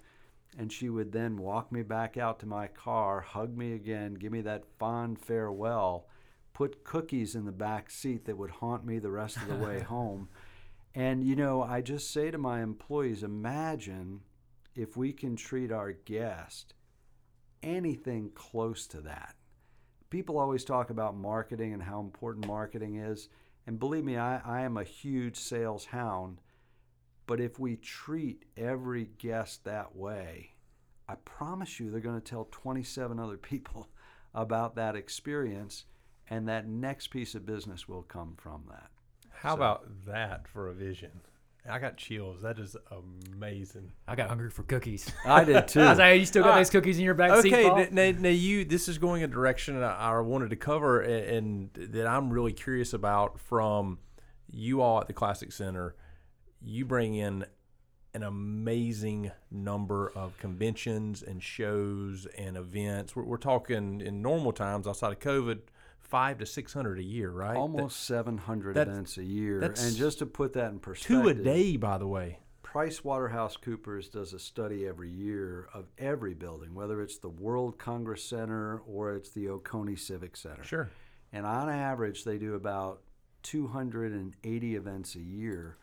And 0.58 0.72
she 0.72 0.88
would 0.88 1.12
then 1.12 1.36
walk 1.36 1.70
me 1.70 1.82
back 1.82 2.16
out 2.16 2.40
to 2.40 2.46
my 2.46 2.66
car, 2.66 3.20
hug 3.20 3.56
me 3.56 3.74
again, 3.74 4.14
give 4.14 4.32
me 4.32 4.40
that 4.40 4.64
fond 4.80 5.20
farewell 5.20 6.08
put 6.54 6.84
cookies 6.84 7.34
in 7.34 7.44
the 7.44 7.52
back 7.52 7.90
seat 7.90 8.24
that 8.24 8.38
would 8.38 8.50
haunt 8.50 8.86
me 8.86 8.98
the 8.98 9.10
rest 9.10 9.36
of 9.36 9.48
the 9.48 9.56
way 9.56 9.80
home. 9.88 10.28
And, 10.94 11.24
you 11.24 11.34
know, 11.34 11.62
I 11.62 11.80
just 11.82 12.12
say 12.12 12.30
to 12.30 12.38
my 12.38 12.62
employees 12.62 13.24
imagine 13.24 14.20
if 14.74 14.96
we 14.96 15.12
can 15.12 15.36
treat 15.36 15.72
our 15.72 15.92
guest 15.92 16.74
anything 17.62 18.30
close 18.34 18.86
to 18.86 19.00
that. 19.00 19.34
People 20.10 20.38
always 20.38 20.64
talk 20.64 20.90
about 20.90 21.16
marketing 21.16 21.72
and 21.72 21.82
how 21.82 21.98
important 22.00 22.46
marketing 22.46 22.96
is. 22.96 23.28
And 23.66 23.78
believe 23.78 24.04
me, 24.04 24.16
I, 24.16 24.38
I 24.44 24.60
am 24.60 24.76
a 24.76 24.84
huge 24.84 25.36
sales 25.36 25.86
hound. 25.86 26.40
But 27.26 27.40
if 27.40 27.58
we 27.58 27.76
treat 27.76 28.44
every 28.56 29.08
guest 29.18 29.64
that 29.64 29.96
way, 29.96 30.50
I 31.08 31.14
promise 31.16 31.80
you 31.80 31.90
they're 31.90 32.00
going 32.00 32.20
to 32.20 32.30
tell 32.30 32.48
27 32.50 33.18
other 33.18 33.36
people 33.38 33.88
about 34.32 34.76
that 34.76 34.94
experience 34.94 35.86
and 36.30 36.48
that 36.48 36.66
next 36.66 37.08
piece 37.08 37.34
of 37.34 37.44
business 37.46 37.88
will 37.88 38.02
come 38.02 38.34
from 38.36 38.64
that. 38.70 38.90
How 39.30 39.50
So- 39.50 39.56
about 39.56 40.04
that 40.06 40.48
for 40.48 40.68
a 40.68 40.72
vision? 40.74 41.20
I 41.66 41.78
got 41.78 41.96
chills. 41.96 42.42
That 42.42 42.58
is 42.58 42.76
amazing. 43.32 43.92
I 44.06 44.14
got 44.16 44.28
hungry 44.28 44.50
for 44.50 44.64
cookies. 44.64 45.10
I 45.24 45.44
did 45.44 45.66
too. 45.68 45.80
I 45.80 45.90
was 45.90 45.98
like, 45.98 46.20
you 46.20 46.26
still 46.26 46.42
got 46.44 46.52
Ah, 46.52 46.56
those 46.56 46.68
cookies 46.68 46.98
in 46.98 47.04
your 47.06 47.14
back 47.14 47.40
seat, 47.40 47.54
Okay, 47.54 47.66
Paul? 47.68 47.78
n- 47.78 47.88
now, 47.90 48.10
now 48.20 48.28
you 48.28 48.66
this 48.66 48.86
is 48.86 48.98
going 48.98 49.22
a 49.22 49.26
direction 49.26 49.82
I, 49.82 49.94
I 50.12 50.20
wanted 50.20 50.50
to 50.50 50.56
cover 50.56 51.00
and, 51.00 51.70
and 51.74 51.92
that 51.94 52.06
I'm 52.06 52.28
really 52.30 52.52
curious 52.52 52.92
about 52.92 53.40
from 53.40 53.98
you 54.50 54.82
all 54.82 55.00
at 55.00 55.06
the 55.06 55.14
Classic 55.14 55.50
Center. 55.52 55.94
You 56.60 56.84
bring 56.84 57.14
in 57.14 57.46
an 58.12 58.22
amazing 58.22 59.32
number 59.50 60.12
of 60.14 60.36
conventions 60.36 61.22
and 61.22 61.42
shows 61.42 62.26
and 62.36 62.58
events. 62.58 63.16
We're, 63.16 63.24
we're 63.24 63.36
talking 63.38 64.02
in 64.02 64.20
normal 64.20 64.52
times 64.52 64.86
outside 64.86 65.12
of 65.12 65.18
COVID, 65.18 65.60
five 66.04 66.38
to 66.38 66.46
six 66.46 66.72
hundred 66.72 66.98
a 66.98 67.02
year, 67.02 67.30
right? 67.30 67.56
Almost 67.56 68.04
700 68.06 68.76
events 68.76 69.18
a 69.18 69.24
year. 69.24 69.60
And 69.60 69.96
just 69.96 70.20
to 70.20 70.26
put 70.26 70.52
that 70.52 70.70
in 70.70 70.78
perspective, 70.78 71.22
two 71.22 71.28
a 71.28 71.34
day, 71.34 71.76
by 71.76 71.98
the 71.98 72.06
way. 72.06 72.38
Price 72.62 73.04
Waterhouse 73.04 73.56
Coopers 73.56 74.08
does 74.08 74.32
a 74.32 74.38
study 74.38 74.86
every 74.86 75.10
year 75.10 75.68
of 75.72 75.86
every 75.96 76.34
building, 76.34 76.74
whether 76.74 77.00
it's 77.02 77.18
the 77.18 77.28
World 77.28 77.78
Congress 77.78 78.24
Center 78.24 78.82
or 78.86 79.14
it's 79.14 79.30
the 79.30 79.48
Oconee 79.48 79.94
Civic 79.94 80.36
Center. 80.36 80.64
Sure. 80.64 80.90
And 81.32 81.46
on 81.46 81.68
average, 81.68 82.24
they 82.24 82.36
do 82.36 82.54
about 82.54 83.02
280 83.44 84.74
events 84.74 85.14
a 85.14 85.20
year. 85.20 85.76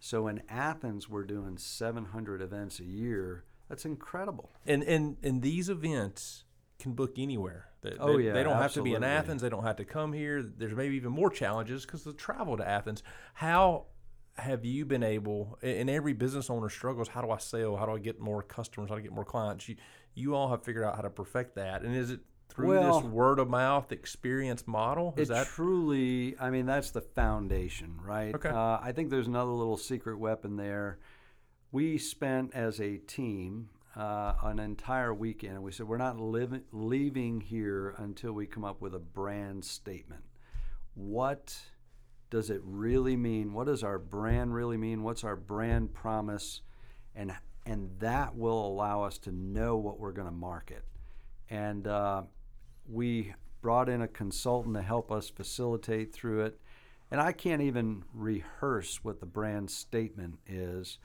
So 0.00 0.28
in 0.28 0.42
Athens, 0.50 1.08
we're 1.08 1.24
doing 1.24 1.56
700 1.56 2.42
events 2.42 2.78
a 2.78 2.84
year. 2.84 3.44
That's 3.68 3.86
incredible. 3.86 4.50
And 4.66 4.82
and 4.82 5.16
and 5.22 5.40
these 5.40 5.70
events 5.70 6.44
can 6.78 6.92
book 6.92 7.14
anywhere. 7.18 7.66
They, 7.82 7.92
Oh, 7.98 8.16
they- 8.16 8.24
yeah, 8.24 8.32
they 8.32 8.42
don't 8.42 8.56
have 8.56 8.72
to 8.74 8.82
be 8.82 8.94
in. 8.94 9.04
Athens. 9.04 9.42
They 9.42 9.48
don't 9.48 9.62
have 9.64 9.76
to 9.76 9.84
come 9.84 10.12
here. 10.12 10.42
There's 10.42 10.74
maybe 10.74 10.96
even 10.96 11.12
more 11.12 11.30
challenges 11.30 11.84
because 11.84 12.04
the 12.04 12.12
travel 12.12 12.56
to 12.56 12.66
Athens. 12.66 13.02
How 13.34 13.86
have 14.36 14.64
you 14.64 14.84
been 14.84 15.02
able? 15.02 15.58
And 15.62 15.88
every 15.88 16.12
business 16.12 16.50
owner 16.50 16.68
struggles. 16.68 17.08
How 17.08 17.20
do 17.22 17.30
I 17.30 17.38
sell? 17.38 17.76
How 17.76 17.86
do 17.86 17.92
I 17.92 17.98
get 17.98 18.18
more 18.20 18.42
customers? 18.42 18.88
How 18.90 18.96
do 18.96 19.00
I 19.00 19.02
get 19.02 19.12
more 19.12 19.24
clients? 19.24 19.68
You 19.68 19.76
you 20.16 20.34
all 20.36 20.48
have 20.50 20.62
figured 20.62 20.84
out 20.84 20.94
how 20.94 21.02
to 21.02 21.10
perfect 21.10 21.56
that. 21.56 21.82
And 21.82 21.94
is 21.96 22.10
it 22.10 22.20
through 22.48 22.68
Well- 22.68 23.00
this 23.00 23.10
word 23.10 23.38
of 23.40 23.48
mouth 23.50 23.90
experience 23.90 24.64
model? 24.66 25.12
Is 25.16 25.28
it 25.28 25.32
that 25.32 25.46
truly, 25.48 26.36
I 26.38 26.50
mean, 26.50 26.66
that's 26.66 26.92
the 26.92 27.00
foundation, 27.00 27.98
right? 28.00 28.32
Okay. 28.34 28.48
Uh, 28.48 28.78
I 28.80 28.92
think 28.92 29.10
there's 29.10 29.26
another 29.26 29.50
little 29.50 29.76
secret 29.76 30.18
weapon 30.18 30.56
there. 30.56 30.98
We 31.72 31.98
spent 31.98 32.54
as 32.54 32.80
a 32.80 32.98
team 32.98 33.70
uh, 33.96 34.34
an 34.42 34.58
entire 34.58 35.14
weekend, 35.14 35.54
and 35.54 35.62
we 35.62 35.72
said 35.72 35.86
we're 35.86 35.96
not 35.96 36.18
living, 36.18 36.62
leaving 36.72 37.40
here 37.40 37.94
until 37.98 38.32
we 38.32 38.46
come 38.46 38.64
up 38.64 38.80
with 38.80 38.94
a 38.94 38.98
brand 38.98 39.64
statement. 39.64 40.24
What 40.94 41.56
does 42.30 42.50
it 42.50 42.60
really 42.64 43.16
mean? 43.16 43.52
What 43.52 43.66
does 43.66 43.84
our 43.84 43.98
brand 43.98 44.54
really 44.54 44.76
mean? 44.76 45.02
What's 45.02 45.24
our 45.24 45.36
brand 45.36 45.94
promise? 45.94 46.62
And 47.14 47.32
and 47.66 47.90
that 48.00 48.36
will 48.36 48.66
allow 48.66 49.04
us 49.04 49.18
to 49.18 49.32
know 49.32 49.76
what 49.76 49.98
we're 49.98 50.12
going 50.12 50.26
to 50.28 50.32
market. 50.34 50.84
And 51.48 51.86
uh, 51.86 52.22
we 52.88 53.34
brought 53.62 53.88
in 53.88 54.02
a 54.02 54.08
consultant 54.08 54.74
to 54.76 54.82
help 54.82 55.10
us 55.10 55.30
facilitate 55.30 56.12
through 56.12 56.44
it. 56.44 56.60
And 57.10 57.20
I 57.20 57.32
can't 57.32 57.62
even 57.62 58.04
rehearse 58.12 59.02
what 59.02 59.20
the 59.20 59.26
brand 59.26 59.70
statement 59.70 60.38
is, 60.46 60.98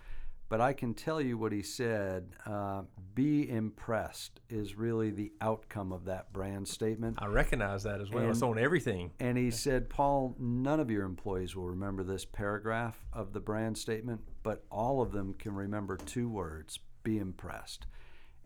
but 0.49 0.59
I 0.59 0.73
can 0.73 0.93
tell 0.93 1.21
you 1.21 1.37
what 1.37 1.51
he 1.51 1.61
said. 1.61 2.29
Uh, 2.45 2.81
be 3.15 3.49
impressed 3.49 4.39
is 4.49 4.75
really 4.75 5.11
the 5.11 5.31
outcome 5.41 5.91
of 5.91 6.05
that 6.05 6.33
brand 6.33 6.67
statement. 6.67 7.17
I 7.21 7.27
recognize 7.27 7.83
that 7.83 8.01
as 8.01 8.09
well. 8.09 8.29
it's 8.29 8.41
And- 8.41 8.51
on 8.51 8.59
everything. 8.59 9.11
And 9.19 9.37
he 9.37 9.51
said, 9.51 9.89
Paul, 9.89 10.35
none 10.39 10.79
of 10.79 10.89
your 10.89 11.05
employees 11.05 11.55
will 11.55 11.67
remember 11.67 12.03
this 12.03 12.25
paragraph 12.25 13.05
of 13.13 13.33
the 13.33 13.39
brand 13.39 13.77
statement, 13.77 14.21
but 14.43 14.65
all 14.71 15.01
of 15.01 15.11
them 15.11 15.33
can 15.33 15.53
remember 15.53 15.97
two 15.97 16.27
words 16.29 16.79
be 17.03 17.17
impressed. 17.19 17.85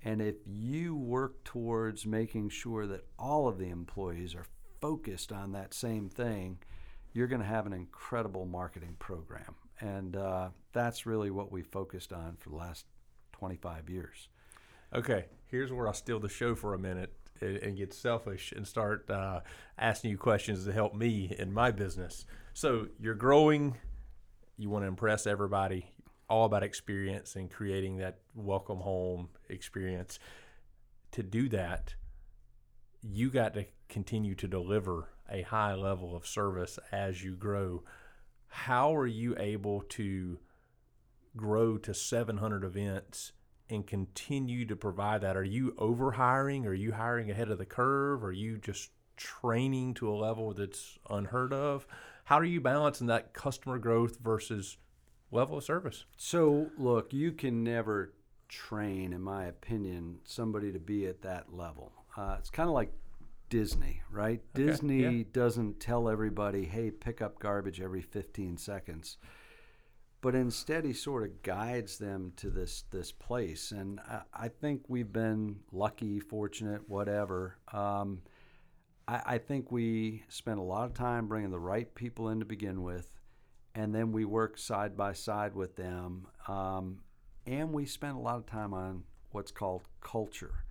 And 0.04 0.22
if 0.22 0.36
you 0.46 0.96
work 0.96 1.44
towards 1.46 2.06
making 2.06 2.50
sure 2.50 2.86
that 2.88 3.06
all 3.18 3.48
of 3.48 3.58
the 3.58 3.70
employees 3.70 4.36
are 4.36 4.46
focused 4.82 5.32
on 5.32 5.54
that 5.54 5.74
same 5.74 6.10
thing, 6.10 6.60
you're 7.14 7.28
going 7.28 7.42
to 7.42 7.48
have 7.48 7.66
an 7.66 7.74
incredible 7.74 8.46
marketing 8.46 8.96
program. 9.00 9.56
And 9.80 10.16
uh, 10.18 10.50
that's 10.74 11.06
really 11.06 11.32
what 11.32 11.52
we 11.52 11.62
focused 11.62 12.12
on 12.12 12.36
for 12.40 12.50
the 12.50 12.56
last 12.56 12.86
25 13.34 13.90
years. 13.90 14.28
Okay, 14.94 15.26
here's 15.48 15.72
where 15.72 15.88
I'll 15.88 15.94
steal 15.94 16.20
the 16.20 16.30
show 16.30 16.56
for 16.56 16.74
a 16.74 16.80
minute 16.80 17.14
and, 17.42 17.58
and 17.58 17.78
get 17.78 17.94
selfish 17.94 18.52
and 18.52 18.68
start 18.68 19.10
uh, 19.10 19.42
asking 19.78 20.12
you 20.12 20.18
questions 20.18 20.66
to 20.66 20.72
help 20.72 20.94
me 20.94 21.36
in 21.38 21.54
my 21.54 21.72
business. 21.72 22.26
So 22.54 22.88
you're 23.00 23.16
growing, 23.16 23.78
you 24.58 24.70
want 24.70 24.84
to 24.84 24.88
impress 24.88 25.26
everybody, 25.26 25.92
all 26.30 26.46
about 26.46 26.64
experience 26.64 27.36
and 27.36 27.50
creating 27.50 27.98
that 27.98 28.20
welcome 28.36 28.80
home 28.80 29.30
experience. 29.50 30.20
To 31.12 31.24
do 31.24 31.50
that, 31.50 31.96
you 33.02 33.30
got 33.30 33.54
to 33.56 33.66
continue 33.90 34.36
to 34.36 34.48
deliver 34.48 35.10
a 35.30 35.42
high 35.44 35.74
level 35.74 36.16
of 36.16 36.26
service 36.26 36.80
as 36.92 37.24
you 37.24 37.36
grow. 37.36 37.84
How 38.48 38.96
are 38.96 39.08
you 39.08 39.36
able 39.38 39.82
to 39.90 40.40
grow 41.36 41.78
to 41.80 41.94
700 41.94 42.64
events 42.64 43.32
and 43.70 43.86
continue 43.88 44.66
to 44.66 44.76
provide 44.76 45.22
that? 45.22 45.38
Are 45.38 45.44
you 45.44 45.74
over 45.78 46.12
hiring? 46.12 46.66
Are 46.66 46.74
you 46.74 46.94
hiring 46.94 47.32
ahead 47.32 47.50
of 47.50 47.58
the 47.58 47.66
curve? 47.66 48.24
Are 48.24 48.32
you 48.32 48.58
just 48.58 48.92
training 49.18 49.94
to 49.96 50.10
a 50.10 50.16
level 50.16 50.54
that's 50.54 50.98
unheard 51.10 51.54
of? 51.54 51.86
How 52.26 52.40
are 52.40 52.46
you 52.46 52.62
balancing 52.62 53.08
that 53.08 53.34
customer 53.34 53.78
growth 53.78 54.18
versus 54.20 54.78
level 55.32 55.58
of 55.58 55.64
service? 55.64 56.06
So, 56.18 56.70
look, 56.78 57.14
you 57.14 57.32
can 57.32 57.64
never 57.64 58.14
train, 58.48 59.14
in 59.14 59.22
my 59.22 59.46
opinion, 59.46 60.20
somebody 60.24 60.72
to 60.72 60.80
be 60.80 61.08
at 61.08 61.22
that 61.24 61.54
level. 61.54 61.92
Uh, 62.16 62.36
it's 62.40 62.50
kind 62.50 62.70
of 62.70 62.76
like 62.76 62.94
Disney, 63.50 64.02
right? 64.12 64.42
Disney 64.54 65.18
yeah. 65.18 65.24
doesn't 65.32 65.80
tell 65.80 66.08
everybody, 66.08 66.66
hey, 66.66 66.92
pick 66.92 67.22
up 67.22 67.40
garbage 67.40 67.82
every 67.82 68.02
15 68.02 68.58
seconds. 68.58 69.18
But 70.24 70.36
instead, 70.36 70.86
he 70.86 70.94
sort 70.94 71.24
of 71.24 71.44
guides 71.44 71.98
them 71.98 72.32
to 72.38 72.50
this 72.50 72.86
this 72.92 73.12
place, 73.12 73.74
and 73.74 74.00
I, 74.00 74.22
I 74.34 74.48
think 74.48 74.84
we've 74.88 75.12
been 75.12 75.58
lucky, 75.74 76.22
fortunate, 76.22 76.88
whatever. 76.88 77.58
Um, 77.74 78.22
I, 79.06 79.22
I 79.26 79.38
think 79.38 79.70
we 79.70 80.24
spent 80.30 80.60
a 80.60 80.64
lot 80.64 80.86
of 80.86 80.94
time 80.94 81.28
bringing 81.28 81.52
the 81.52 81.60
right 81.60 81.94
people 81.94 82.30
in 82.30 82.40
to 82.40 82.46
begin 82.46 82.84
with, 82.84 83.10
and 83.76 83.94
then 83.94 84.14
we 84.14 84.24
work 84.24 84.58
side 84.58 84.96
by 84.96 85.12
side 85.12 85.56
with 85.56 85.76
them. 85.76 86.28
Um, 86.48 87.00
and 87.46 87.74
we 87.74 87.86
spent 87.86 88.16
a 88.16 88.22
lot 88.22 88.38
of 88.38 88.46
time 88.46 88.74
on 88.74 89.04
what's 89.32 89.52
called 89.52 89.82
culture. 90.00 90.64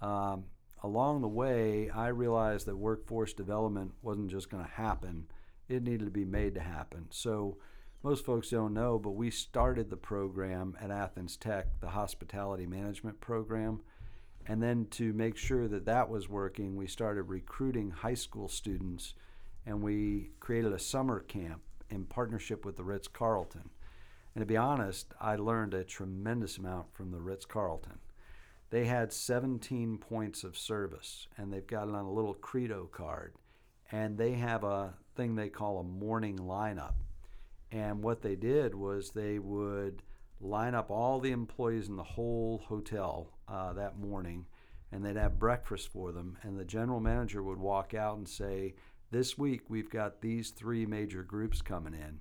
Um, 0.00 0.44
along 0.80 1.22
the 1.22 1.28
way, 1.28 1.90
I 1.90 2.06
realized 2.06 2.66
that 2.66 2.76
workforce 2.76 3.32
development 3.32 3.94
wasn't 4.00 4.30
just 4.30 4.48
going 4.48 4.64
to 4.64 4.70
happen, 4.70 5.26
it 5.68 5.82
needed 5.82 6.04
to 6.04 6.12
be 6.12 6.24
made 6.24 6.54
to 6.54 6.60
happen. 6.60 7.06
So, 7.10 7.56
most 8.02 8.24
folks 8.24 8.50
don't 8.50 8.74
know, 8.74 8.98
but 8.98 9.10
we 9.10 9.30
started 9.30 9.88
the 9.88 9.96
program 9.96 10.76
at 10.80 10.90
Athens 10.90 11.36
Tech, 11.36 11.66
the 11.80 11.90
hospitality 11.90 12.66
management 12.66 13.20
program. 13.20 13.80
And 14.46 14.60
then 14.60 14.86
to 14.92 15.12
make 15.12 15.36
sure 15.36 15.68
that 15.68 15.84
that 15.84 16.08
was 16.08 16.28
working, 16.28 16.76
we 16.76 16.88
started 16.88 17.22
recruiting 17.24 17.90
high 17.90 18.14
school 18.14 18.48
students 18.48 19.14
and 19.64 19.82
we 19.82 20.30
created 20.40 20.72
a 20.72 20.80
summer 20.80 21.20
camp 21.20 21.62
in 21.90 22.04
partnership 22.04 22.64
with 22.64 22.76
the 22.76 22.82
Ritz 22.82 23.06
Carlton. 23.06 23.70
And 24.34 24.42
to 24.42 24.46
be 24.46 24.56
honest, 24.56 25.12
I 25.20 25.36
learned 25.36 25.74
a 25.74 25.84
tremendous 25.84 26.58
amount 26.58 26.92
from 26.92 27.12
the 27.12 27.20
Ritz 27.20 27.44
Carlton. 27.44 28.00
They 28.70 28.86
had 28.86 29.12
17 29.12 29.98
points 29.98 30.42
of 30.42 30.56
service 30.56 31.28
and 31.36 31.52
they've 31.52 31.66
got 31.66 31.88
it 31.88 31.94
on 31.94 32.06
a 32.06 32.12
little 32.12 32.34
credo 32.34 32.88
card. 32.90 33.34
And 33.92 34.18
they 34.18 34.32
have 34.32 34.64
a 34.64 34.94
thing 35.14 35.36
they 35.36 35.50
call 35.50 35.78
a 35.78 35.84
morning 35.84 36.38
lineup. 36.38 36.94
And 37.72 38.02
what 38.02 38.20
they 38.20 38.36
did 38.36 38.74
was 38.74 39.10
they 39.10 39.38
would 39.38 40.02
line 40.40 40.74
up 40.74 40.90
all 40.90 41.20
the 41.20 41.32
employees 41.32 41.88
in 41.88 41.96
the 41.96 42.02
whole 42.02 42.62
hotel 42.66 43.30
uh, 43.48 43.72
that 43.72 43.98
morning, 43.98 44.44
and 44.92 45.04
they'd 45.04 45.16
have 45.16 45.38
breakfast 45.38 45.88
for 45.90 46.12
them. 46.12 46.36
And 46.42 46.58
the 46.58 46.64
general 46.64 47.00
manager 47.00 47.42
would 47.42 47.58
walk 47.58 47.94
out 47.94 48.18
and 48.18 48.28
say, 48.28 48.74
This 49.10 49.38
week 49.38 49.62
we've 49.68 49.88
got 49.88 50.20
these 50.20 50.50
three 50.50 50.84
major 50.84 51.22
groups 51.22 51.62
coming 51.62 51.94
in, 51.94 52.20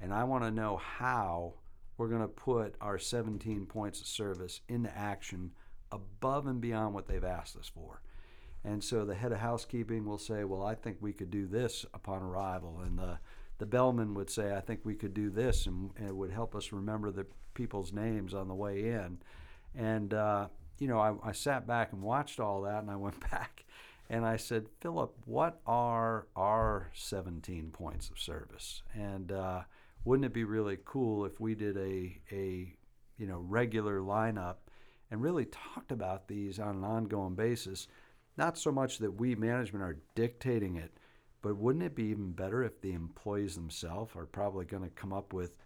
and 0.00 0.12
I 0.12 0.24
want 0.24 0.42
to 0.42 0.50
know 0.50 0.76
how 0.78 1.54
we're 1.96 2.08
going 2.08 2.22
to 2.22 2.28
put 2.28 2.74
our 2.80 2.98
17 2.98 3.66
points 3.66 4.00
of 4.00 4.06
service 4.06 4.60
into 4.68 4.96
action 4.96 5.52
above 5.92 6.46
and 6.46 6.60
beyond 6.60 6.94
what 6.94 7.06
they've 7.06 7.24
asked 7.24 7.56
us 7.56 7.70
for. 7.72 8.02
And 8.64 8.82
so 8.82 9.04
the 9.04 9.14
head 9.14 9.32
of 9.32 9.38
housekeeping 9.38 10.04
will 10.04 10.18
say, 10.18 10.42
Well, 10.42 10.64
I 10.64 10.74
think 10.74 10.96
we 11.00 11.12
could 11.12 11.30
do 11.30 11.46
this 11.46 11.86
upon 11.94 12.22
arrival. 12.22 12.80
And 12.84 12.98
the, 12.98 13.20
the 13.58 13.66
bellman 13.66 14.14
would 14.14 14.30
say, 14.30 14.54
I 14.54 14.60
think 14.60 14.80
we 14.84 14.94
could 14.94 15.14
do 15.14 15.30
this. 15.30 15.66
And, 15.66 15.90
and 15.96 16.08
it 16.08 16.16
would 16.16 16.30
help 16.30 16.54
us 16.54 16.72
remember 16.72 17.10
the 17.10 17.26
people's 17.54 17.92
names 17.92 18.34
on 18.34 18.48
the 18.48 18.54
way 18.54 18.90
in. 18.90 19.18
And, 19.74 20.14
uh, 20.14 20.48
you 20.78 20.88
know, 20.88 20.98
I, 20.98 21.14
I 21.28 21.32
sat 21.32 21.66
back 21.66 21.92
and 21.92 22.00
watched 22.02 22.40
all 22.40 22.62
that 22.62 22.82
and 22.82 22.90
I 22.90 22.96
went 22.96 23.20
back 23.30 23.64
and 24.08 24.24
I 24.24 24.36
said, 24.36 24.66
Philip, 24.80 25.14
what 25.26 25.60
are 25.66 26.26
our 26.34 26.90
17 26.94 27.70
points 27.70 28.08
of 28.08 28.18
service? 28.18 28.82
And 28.94 29.32
uh, 29.32 29.62
wouldn't 30.04 30.24
it 30.24 30.32
be 30.32 30.44
really 30.44 30.78
cool 30.84 31.26
if 31.26 31.40
we 31.40 31.54
did 31.54 31.76
a, 31.76 32.18
a 32.32 32.74
you 33.18 33.26
know, 33.26 33.44
regular 33.46 34.00
lineup 34.00 34.56
and 35.10 35.20
really 35.20 35.46
talked 35.46 35.92
about 35.92 36.28
these 36.28 36.58
on 36.58 36.76
an 36.76 36.84
ongoing 36.84 37.34
basis? 37.34 37.88
Not 38.36 38.56
so 38.56 38.70
much 38.70 38.98
that 38.98 39.18
we 39.20 39.34
management 39.34 39.84
are 39.84 39.98
dictating 40.14 40.76
it, 40.76 40.92
but 41.42 41.56
wouldn't 41.56 41.84
it 41.84 41.94
be 41.94 42.04
even 42.04 42.32
better 42.32 42.62
if 42.64 42.80
the 42.80 42.92
employees 42.92 43.54
themselves 43.54 44.14
are 44.16 44.26
probably 44.26 44.64
going 44.64 44.82
to 44.82 44.90
come 44.90 45.12
up 45.12 45.32
with 45.32 45.56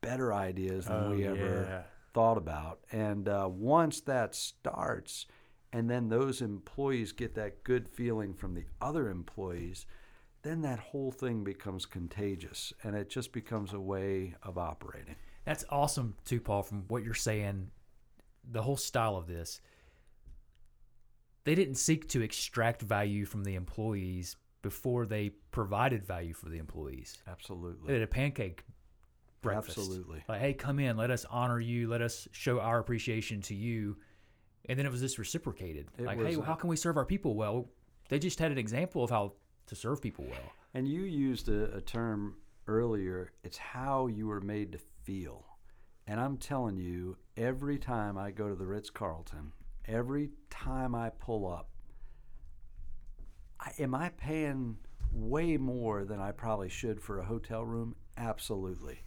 better 0.00 0.32
ideas 0.32 0.86
than 0.86 1.06
Oh, 1.06 1.10
we 1.10 1.26
ever 1.26 1.66
yeah. 1.68 1.82
thought 2.14 2.38
about? 2.38 2.80
And 2.92 3.28
uh, 3.28 3.48
once 3.50 4.00
that 4.02 4.34
starts, 4.34 5.26
and 5.72 5.90
then 5.90 6.08
those 6.08 6.40
employees 6.40 7.12
get 7.12 7.34
that 7.34 7.62
good 7.62 7.88
feeling 7.88 8.32
from 8.32 8.54
the 8.54 8.64
other 8.80 9.10
employees, 9.10 9.84
then 10.42 10.62
that 10.62 10.78
whole 10.78 11.10
thing 11.12 11.44
becomes 11.44 11.84
contagious 11.84 12.72
and 12.82 12.94
it 12.96 13.10
just 13.10 13.32
becomes 13.32 13.72
a 13.74 13.80
way 13.80 14.34
of 14.42 14.56
operating. 14.56 15.16
That's 15.44 15.64
awesome 15.68 16.14
too, 16.24 16.40
Paul. 16.40 16.62
From 16.62 16.84
what 16.88 17.04
you're 17.04 17.12
saying, 17.14 17.70
the 18.50 18.62
whole 18.62 18.76
style 18.76 19.16
of 19.16 19.26
this, 19.26 19.60
they 21.44 21.54
didn't 21.54 21.74
seek 21.76 22.08
to 22.10 22.22
extract 22.22 22.82
value 22.82 23.24
from 23.24 23.44
the 23.44 23.54
employees 23.56 24.36
before 24.62 25.06
they 25.06 25.30
provided 25.50 26.04
value 26.04 26.34
for 26.34 26.48
the 26.48 26.58
employees. 26.58 27.18
They 27.24 27.32
Absolutely. 27.32 27.92
did 27.92 28.02
a 28.02 28.06
pancake 28.06 28.64
breakfast. 29.40 29.78
Absolutely. 29.78 30.24
Like, 30.28 30.40
hey, 30.40 30.52
come 30.52 30.78
in, 30.78 30.96
let 30.96 31.10
us 31.10 31.24
honor 31.30 31.60
you, 31.60 31.88
let 31.88 32.02
us 32.02 32.26
show 32.32 32.60
our 32.60 32.78
appreciation 32.78 33.40
to 33.42 33.54
you. 33.54 33.96
And 34.68 34.78
then 34.78 34.84
it 34.84 34.92
was 34.92 35.00
just 35.00 35.18
reciprocated. 35.18 35.88
It 35.96 36.04
like, 36.04 36.18
was 36.18 36.26
hey, 36.26 36.34
a- 36.34 36.42
how 36.42 36.54
can 36.54 36.68
we 36.68 36.76
serve 36.76 36.96
our 36.96 37.04
people 37.04 37.34
well? 37.34 37.68
They 38.08 38.18
just 38.18 38.38
had 38.38 38.50
an 38.50 38.58
example 38.58 39.04
of 39.04 39.10
how 39.10 39.34
to 39.66 39.74
serve 39.74 40.02
people 40.02 40.24
well. 40.28 40.52
And 40.74 40.88
you 40.88 41.02
used 41.02 41.48
a, 41.48 41.76
a 41.76 41.80
term 41.80 42.36
earlier, 42.66 43.32
it's 43.44 43.58
how 43.58 44.06
you 44.06 44.26
were 44.26 44.40
made 44.40 44.72
to 44.72 44.78
feel. 44.78 45.44
And 46.06 46.20
I'm 46.20 46.36
telling 46.36 46.76
you, 46.78 47.16
every 47.36 47.78
time 47.78 48.16
I 48.16 48.30
go 48.30 48.48
to 48.48 48.54
the 48.54 48.66
Ritz 48.66 48.90
Carlton, 48.90 49.52
every 49.86 50.30
time 50.50 50.94
I 50.94 51.10
pull 51.10 51.46
up, 51.46 51.68
I, 53.60 53.72
am 53.78 53.94
I 53.94 54.10
paying 54.10 54.78
way 55.12 55.56
more 55.56 56.04
than 56.04 56.20
I 56.20 56.32
probably 56.32 56.68
should 56.68 57.00
for 57.00 57.18
a 57.18 57.24
hotel 57.24 57.64
room? 57.64 57.96
Absolutely. 58.16 59.00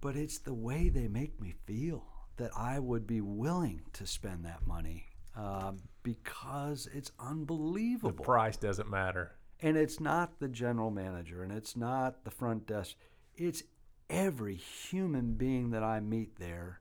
But 0.00 0.16
it's 0.16 0.38
the 0.38 0.54
way 0.54 0.88
they 0.88 1.08
make 1.08 1.40
me 1.40 1.54
feel 1.66 2.04
that 2.36 2.50
I 2.56 2.78
would 2.78 3.06
be 3.06 3.20
willing 3.20 3.82
to 3.92 4.06
spend 4.06 4.44
that 4.44 4.66
money 4.66 5.06
um, 5.36 5.80
because 6.02 6.88
it's 6.92 7.12
unbelievable. 7.20 8.16
The 8.16 8.22
price 8.22 8.56
doesn't 8.56 8.90
matter. 8.90 9.32
And 9.60 9.76
it's 9.76 10.00
not 10.00 10.40
the 10.40 10.48
general 10.48 10.90
manager 10.90 11.42
and 11.42 11.52
it's 11.52 11.76
not 11.76 12.24
the 12.24 12.30
front 12.30 12.66
desk. 12.66 12.96
It's 13.36 13.62
every 14.10 14.56
human 14.56 15.34
being 15.34 15.70
that 15.70 15.82
I 15.82 16.00
meet 16.00 16.36
there 16.36 16.80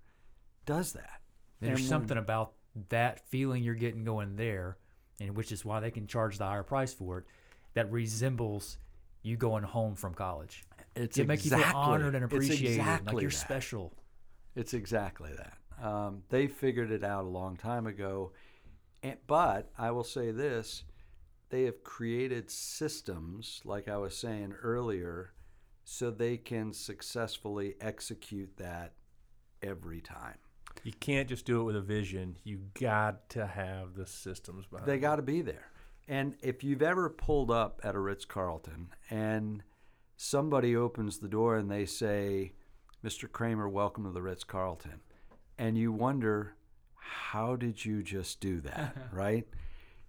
does 0.66 0.94
that. 0.94 1.22
There's 1.60 1.80
And 1.80 1.88
something 1.88 2.18
about 2.18 2.54
that 2.90 3.28
feeling 3.30 3.64
you're 3.64 3.76
getting 3.76 4.04
going 4.04 4.36
there, 4.36 4.78
and 5.22 5.36
which 5.36 5.52
is 5.52 5.64
why 5.64 5.80
they 5.80 5.92
can 5.92 6.08
charge 6.08 6.38
the 6.38 6.46
higher 6.46 6.64
price 6.64 6.94
for 6.94 7.20
it, 7.20 7.26
that 7.74 7.92
resembles 7.92 8.78
you 9.24 9.38
going 9.38 9.64
home 9.64 9.96
from 9.96 10.14
college. 10.14 10.64
It's 10.96 11.18
it 11.18 11.28
make 11.28 11.46
you 11.46 11.52
feel 11.52 11.64
honored 11.76 12.16
and 12.16 12.26
appreciated, 12.26 12.78
exactly 12.80 13.14
like 13.14 13.22
you're 13.22 13.32
that. 13.32 13.38
special. 13.38 13.94
It's 14.56 14.74
exactly 14.74 15.32
that. 15.38 15.86
Um, 15.86 16.24
they 16.30 16.48
figured 16.48 16.92
it 16.92 17.04
out 17.04 17.24
a 17.24 17.28
long 17.28 17.56
time 17.56 17.88
ago. 17.88 18.34
And, 19.04 19.18
but 19.28 19.72
I 19.78 19.92
will 19.92 20.04
say 20.04 20.32
this 20.32 20.84
they 21.50 21.64
have 21.64 21.84
created 21.84 22.50
systems, 22.50 23.62
like 23.66 23.88
I 23.88 23.98
was 23.98 24.16
saying 24.16 24.54
earlier, 24.64 25.34
so 25.84 26.10
they 26.10 26.38
can 26.38 26.74
successfully 26.74 27.76
execute 27.82 28.58
that 28.58 28.94
every 29.62 30.02
time. 30.02 30.38
You 30.84 30.94
can't 30.94 31.30
just 31.30 31.46
do 31.46 31.62
it 31.62 31.64
with 31.64 31.76
a 31.76 31.82
vision. 31.82 32.38
You 32.44 32.60
got 32.80 33.30
to 33.32 33.46
have 33.46 33.96
the 33.96 34.06
systems 34.06 34.66
behind. 34.66 34.88
They 34.88 34.98
got 34.98 35.18
to 35.18 35.22
be 35.22 35.42
there. 35.42 35.72
And 36.08 36.36
if 36.42 36.64
you've 36.64 36.82
ever 36.82 37.10
pulled 37.10 37.52
up 37.52 37.80
at 37.84 37.96
a 37.96 38.00
Ritz 38.00 38.26
Carlton 38.26 38.90
and 39.10 39.64
somebody 40.18 40.76
opens 40.76 41.20
the 41.20 41.28
door 41.28 41.56
and 41.58 41.70
they 41.70 41.86
say, 41.86 42.54
Mr. 43.04 43.32
Cramer, 43.32 43.70
welcome 43.70 44.04
to 44.04 44.12
the 44.12 44.22
Ritz 44.22 44.44
Carlton, 44.44 45.02
and 45.58 45.78
you 45.78 45.92
wonder, 45.92 46.56
how 46.96 47.56
did 47.56 47.84
you 47.84 48.04
just 48.04 48.40
do 48.40 48.60
that, 48.62 48.96
right? 49.12 49.48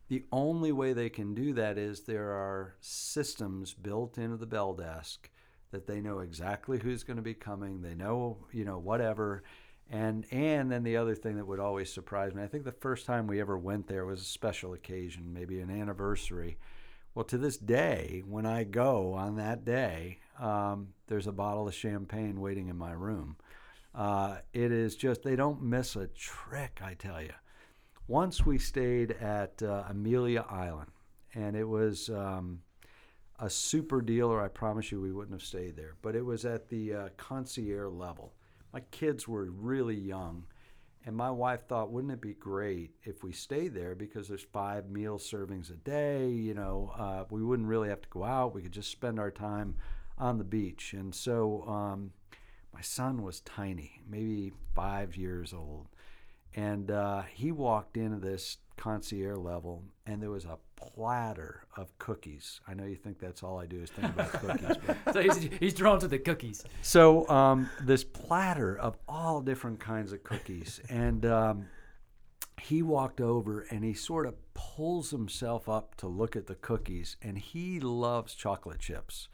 The 0.09 0.25
only 0.31 0.73
way 0.73 0.93
they 0.93 1.09
can 1.09 1.35
do 1.35 1.55
that 1.55 1.79
is 1.79 2.01
there 2.01 2.33
are 2.33 2.75
systems 2.81 3.73
built 3.73 4.19
into 4.19 4.37
the 4.37 4.47
bell 4.47 4.75
desk 4.75 5.31
that 5.71 5.87
they 5.87 6.01
know 6.03 6.19
exactly 6.19 6.79
who's 6.79 7.03
going 7.03 7.17
to 7.17 7.23
be 7.23 7.33
coming. 7.33 7.81
They 7.81 7.95
know, 7.95 8.47
you 8.53 8.65
know, 8.65 8.79
whatever. 8.79 9.43
And 9.91 10.25
and 10.31 10.71
then 10.71 10.85
the 10.85 10.97
other 10.97 11.15
thing 11.15 11.37
that 11.37 11.47
would 11.47 11.61
always 11.61 11.93
surprise 11.93 12.35
me, 12.35 12.43
I 12.43 12.47
think 12.47 12.65
the 12.65 12.73
first 12.73 13.05
time 13.05 13.27
we 13.27 13.41
ever 13.41 13.59
went 13.59 13.89
there 13.89 14.07
was 14.07 14.23
a 14.23 14.25
special 14.25 14.73
occasion, 14.73 15.33
maybe 15.35 15.61
an 15.61 15.71
anniversary. 15.71 16.57
Well, 17.15 17.27
to 17.27 17.37
this 17.37 17.59
day, 17.59 18.23
when 18.27 18.47
I 18.47 18.65
go 18.65 19.13
on 19.13 19.37
that 19.37 19.67
day, 19.67 20.21
um, 20.41 20.95
there's 21.09 21.27
a 21.27 21.33
bottle 21.33 21.69
of 21.69 21.75
champagne 21.75 22.41
waiting 22.41 22.69
in 22.69 22.77
my 22.79 22.93
room. 22.93 23.37
Uh, 23.95 24.39
it 24.55 24.73
is 24.73 24.97
just 24.97 25.23
they 25.23 25.37
don't 25.37 25.63
miss 25.63 25.95
a 25.95 26.07
trick, 26.07 26.81
I 26.83 26.95
tell 26.95 27.21
you. 27.21 27.35
Once 28.09 28.47
we 28.47 28.59
stayed 28.59 29.13
at 29.13 29.63
uh, 29.63 29.85
Amelia 29.91 30.47
Island, 30.49 30.91
and 31.35 31.55
it 31.55 31.69
was 31.69 32.09
um, 32.09 32.63
a 33.39 33.51
super 33.51 34.01
deal, 34.01 34.29
or 34.29 34.43
I 34.43 34.49
promise 34.49 34.91
you 34.91 35.01
we 35.01 35.13
wouldn't 35.13 35.39
have 35.39 35.47
stayed 35.47 35.77
there. 35.77 35.97
But 36.01 36.17
it 36.17 36.25
was 36.25 36.45
at 36.47 36.69
the 36.69 36.95
uh, 36.95 37.09
concierge 37.17 37.93
level. 37.93 38.33
My 38.73 38.81
kids 38.91 39.29
were 39.29 39.45
really 39.51 39.97
young, 39.97 40.45
and 41.05 41.17
my 41.17 41.31
wife 41.31 41.67
thought, 41.67 41.91
wouldn't 41.91 42.13
it 42.13 42.21
be 42.21 42.35
great 42.35 42.93
if 43.03 43.23
we 43.23 43.33
stayed 43.33 43.75
there 43.75 43.95
because 43.95 44.29
there's 44.29 44.47
five 44.53 44.89
meal 44.89 45.19
servings 45.19 45.71
a 45.71 45.77
day? 45.77 46.29
You 46.29 46.55
know, 46.55 46.93
uh, 46.97 47.25
we 47.31 47.43
wouldn't 47.43 47.69
really 47.69 47.89
have 47.89 48.03
to 48.03 48.09
go 48.09 48.25
out. 48.25 48.55
We 48.55 48.63
could 48.63 48.73
just 48.73 48.91
spend 48.91 49.19
our 49.19 49.31
time 49.31 49.75
on 50.17 50.39
the 50.39 50.45
beach. 50.45 50.93
And 50.93 51.15
so 51.15 51.65
um, 51.67 52.13
my 52.73 52.81
son 52.81 53.23
was 53.23 53.41
tiny, 53.41 54.01
maybe 54.09 54.53
five 54.75 55.17
years 55.17 55.53
old. 55.53 55.89
And 56.55 56.91
uh, 56.91 57.23
he 57.23 57.51
walked 57.51 57.97
into 57.97 58.19
this 58.19 58.59
concierge 58.77 59.39
level, 59.39 59.83
and 60.07 60.21
there 60.23 60.31
was 60.31 60.45
a 60.45 60.59
platter 60.77 61.63
of 61.77 61.97
cookies. 61.99 62.61
I 62.67 62.75
know 62.75 62.85
you 62.85 62.97
think 62.97 63.19
that's 63.19 63.43
all 63.43 63.59
I 63.59 63.67
do 63.67 63.81
is 63.83 63.91
think 63.91 64.09
about 64.13 64.33
cookies, 64.33 64.77
but 65.05 65.15
So 65.15 65.23
he's, 65.23 65.37
he's 65.61 65.75
drawn 65.75 66.01
to 66.01 66.09
the 66.09 66.19
cookies. 66.19 66.65
so 66.83 67.29
um, 67.29 67.69
this 67.83 68.05
platter 68.05 68.77
of 68.77 68.97
all 69.09 69.41
different 69.41 69.81
kinds 69.81 70.13
of 70.13 70.23
cookies, 70.25 70.81
and 70.89 71.25
um, 71.27 71.67
he 72.61 72.83
walked 72.83 73.21
over 73.21 73.63
and 73.71 73.85
he 73.85 73.95
sort 73.95 74.27
of 74.27 74.35
pulls 74.55 75.11
himself 75.11 75.69
up 75.69 75.97
to 75.97 76.07
look 76.07 76.37
at 76.37 76.47
the 76.47 76.55
cookies, 76.55 77.17
and 77.23 77.39
he 77.39 77.81
loves 77.81 78.35
chocolate 78.35 78.81
chips. 78.81 79.29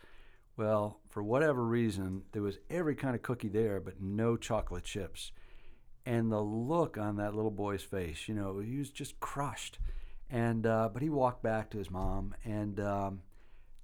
Well, 0.57 0.99
for 1.09 1.23
whatever 1.23 1.65
reason, 1.65 2.23
there 2.33 2.43
was 2.43 2.59
every 2.69 2.97
kind 2.97 3.15
of 3.15 3.23
cookie 3.23 3.49
there, 3.49 3.79
but 3.81 4.01
no 4.01 4.37
chocolate 4.37 4.83
chips. 4.85 5.31
And 6.09 6.33
the 6.33 6.41
look 6.41 6.97
on 6.97 7.17
that 7.17 7.35
little 7.35 7.51
boy's 7.51 7.83
face, 7.83 8.29
you 8.29 8.35
know, 8.35 8.61
he 8.61 8.79
was 8.79 8.91
just 8.91 9.21
crushed. 9.21 9.79
And 10.31 10.67
uh, 10.67 10.89
but 10.93 11.03
he 11.03 11.11
walked 11.11 11.43
back 11.43 11.71
to 11.71 11.79
his 11.79 11.91
mom, 11.91 12.35
and 12.45 12.79
um, 12.81 13.21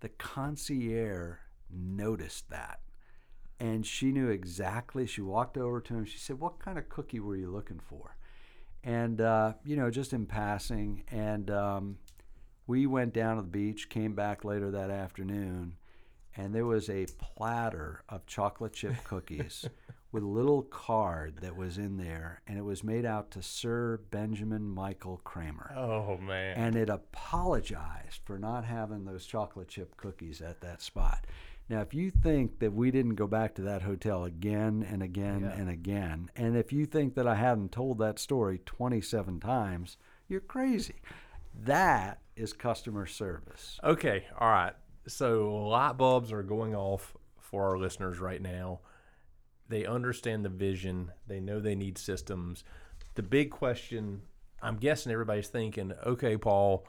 the 0.01 0.09
concierge 0.11 1.37
noticed 1.71 2.51
that 2.51 2.81
and 3.61 3.87
she 3.87 4.11
knew 4.13 4.29
exactly. 4.29 5.07
She 5.07 5.21
walked 5.21 5.57
over 5.57 5.81
to 5.81 5.95
him. 5.95 6.05
She 6.05 6.19
said, 6.19 6.41
"What 6.41 6.59
kind 6.59 6.79
of 6.79 6.89
cookie 6.89 7.21
were 7.21 7.37
you 7.37 7.51
looking 7.51 7.81
for?" 7.81 8.17
And 8.83 9.21
uh, 9.21 9.55
you 9.65 9.77
know, 9.77 9.91
just 9.91 10.13
in 10.13 10.27
passing. 10.27 11.05
And 11.11 11.51
um, 11.51 11.99
we 12.67 12.87
went 12.87 13.15
down 13.15 13.37
to 13.37 13.43
the 13.43 13.49
beach. 13.49 13.89
Came 13.89 14.15
back 14.15 14.45
later 14.45 14.71
that 14.73 14.91
afternoon, 14.91 15.77
and 16.37 16.55
there 16.55 16.67
was 16.67 16.91
a 16.91 17.07
platter 17.19 18.03
of 18.09 18.27
chocolate 18.27 18.73
chip 18.73 18.97
cookies 19.05 19.67
with 20.15 20.23
a 20.23 20.27
little 20.27 20.63
card 20.63 21.39
that 21.43 21.57
was 21.57 21.77
in 21.77 21.97
there, 21.97 22.41
and 22.47 22.57
it 22.57 22.63
was 22.65 22.85
made 22.85 23.05
out 23.05 23.33
to 23.33 23.43
Sir 23.43 24.01
Benjamin 24.13 24.63
Michael 24.65 25.21
Cramer 25.25 25.73
Oh 25.77 26.17
man. 26.19 26.57
and 26.57 26.77
it 26.77 26.89
apologized 26.89 28.21
for 28.25 28.39
not 28.39 28.65
having 28.65 29.05
those 29.05 29.27
chocolate 29.27 29.67
chip 29.69 29.97
cookies 29.97 30.41
at 30.41 30.61
that 30.61 30.81
spot. 30.81 31.27
Now, 31.69 31.81
if 31.81 31.93
you 31.95 32.11
think 32.11 32.61
that 32.61 32.73
we 32.73 32.91
didn't 32.93 33.17
go 33.17 33.27
back 33.27 33.55
to 33.57 33.63
that 33.63 33.83
hotel 33.83 34.23
again 34.25 34.87
and 34.89 35.03
again 35.03 35.41
Yeah. 35.41 35.61
and 35.61 35.69
again, 35.69 36.31
and 36.37 36.57
if 36.57 36.73
you 36.73 36.87
think 36.87 37.15
that 37.17 37.27
I 37.27 37.35
hadn't 37.35 37.73
told 37.73 37.99
that 37.99 38.19
story 38.21 38.61
27 38.65 39.41
times, 39.41 39.97
you're 40.29 40.41
crazy. 40.41 41.01
That 41.65 42.21
is 42.37 42.53
customer 42.53 43.07
service. 43.07 43.81
Okay, 43.83 44.27
all 44.39 44.49
right. 44.51 44.75
So 45.09 45.67
light 45.67 45.97
bulbs 45.97 46.33
are 46.33 46.43
going 46.43 46.75
off 46.75 47.17
for 47.41 47.65
our 47.69 47.79
listeners 47.79 48.21
right 48.21 48.41
now. 48.41 48.81
They 49.69 49.87
understand 49.87 50.45
the 50.45 50.49
vision. 50.51 51.13
They 51.27 51.41
know 51.41 51.61
they 51.61 51.75
need 51.75 51.99
systems. 51.99 52.65
The 53.15 53.23
big 53.23 53.51
question, 53.51 54.23
I'm 54.63 54.77
guessing 54.77 55.13
everybody's 55.13 55.49
thinking, 55.49 55.93
okay, 56.05 56.37
Paul, 56.37 56.87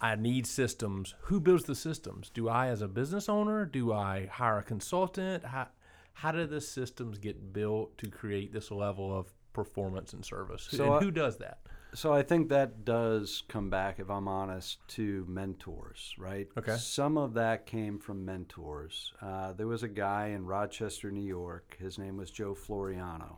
I 0.00 0.16
need 0.16 0.46
systems. 0.46 1.14
Who 1.22 1.40
builds 1.40 1.64
the 1.64 1.74
systems? 1.74 2.28
Do 2.28 2.48
I, 2.48 2.68
as 2.68 2.82
a 2.82 2.88
business 2.88 3.28
owner, 3.28 3.64
do 3.64 3.92
I 3.92 4.26
hire 4.26 4.58
a 4.58 4.62
consultant? 4.62 5.44
How, 5.44 5.68
how 6.14 6.32
do 6.32 6.46
the 6.46 6.60
systems 6.60 7.18
get 7.18 7.52
built 7.52 7.96
to 7.98 8.08
create 8.10 8.52
this 8.52 8.70
level 8.70 9.16
of 9.16 9.32
performance 9.52 10.12
and 10.12 10.24
service? 10.24 10.66
So 10.70 10.84
and 10.84 10.92
I- 10.94 10.98
who 11.00 11.10
does 11.10 11.38
that? 11.38 11.58
So 11.94 12.12
I 12.12 12.22
think 12.22 12.48
that 12.48 12.86
does 12.86 13.42
come 13.48 13.68
back, 13.68 13.98
if 13.98 14.08
I'm 14.08 14.26
honest, 14.26 14.78
to 14.88 15.26
mentors, 15.28 16.14
right? 16.16 16.48
Okay. 16.56 16.76
Some 16.76 17.18
of 17.18 17.34
that 17.34 17.66
came 17.66 17.98
from 17.98 18.24
mentors. 18.24 19.12
Uh, 19.20 19.52
there 19.52 19.66
was 19.66 19.82
a 19.82 19.88
guy 19.88 20.28
in 20.28 20.46
Rochester, 20.46 21.10
New 21.10 21.20
York. 21.20 21.76
His 21.78 21.98
name 21.98 22.16
was 22.16 22.30
Joe 22.30 22.54
Floriano. 22.54 23.36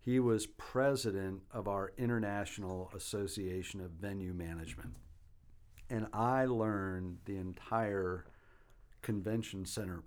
He 0.00 0.20
was 0.20 0.46
president 0.46 1.42
of 1.50 1.66
our 1.66 1.92
International 1.98 2.92
Association 2.94 3.80
of 3.80 3.90
Venue 3.90 4.34
Management. 4.34 4.94
And 5.90 6.06
I 6.12 6.44
learned 6.44 7.18
the 7.24 7.38
entire 7.38 8.26
convention 9.02 9.64
center 9.64 10.04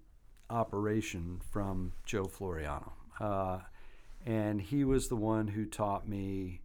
operation 0.50 1.42
from 1.52 1.92
Joe 2.06 2.26
Floriano. 2.26 2.92
Uh, 3.20 3.60
and 4.26 4.62
he 4.62 4.86
was 4.86 5.10
the 5.10 5.16
one 5.18 5.50
who 5.50 5.66
taught 5.66 6.08
me 6.08 6.62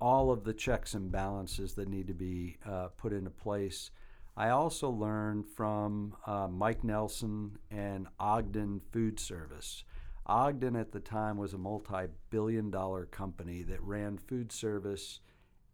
all 0.00 0.30
of 0.30 0.44
the 0.44 0.52
checks 0.52 0.94
and 0.94 1.10
balances 1.10 1.74
that 1.74 1.88
need 1.88 2.06
to 2.06 2.14
be 2.14 2.56
uh, 2.66 2.88
put 2.96 3.12
into 3.12 3.30
place. 3.30 3.90
I 4.36 4.50
also 4.50 4.88
learned 4.88 5.46
from 5.46 6.14
uh, 6.26 6.46
Mike 6.48 6.84
Nelson 6.84 7.58
and 7.70 8.06
Ogden 8.20 8.80
Food 8.92 9.18
Service. 9.18 9.82
Ogden 10.26 10.76
at 10.76 10.92
the 10.92 11.00
time 11.00 11.38
was 11.38 11.54
a 11.54 11.58
multi 11.58 12.06
billion 12.30 12.70
dollar 12.70 13.06
company 13.06 13.62
that 13.62 13.82
ran 13.82 14.18
food 14.18 14.52
service 14.52 15.20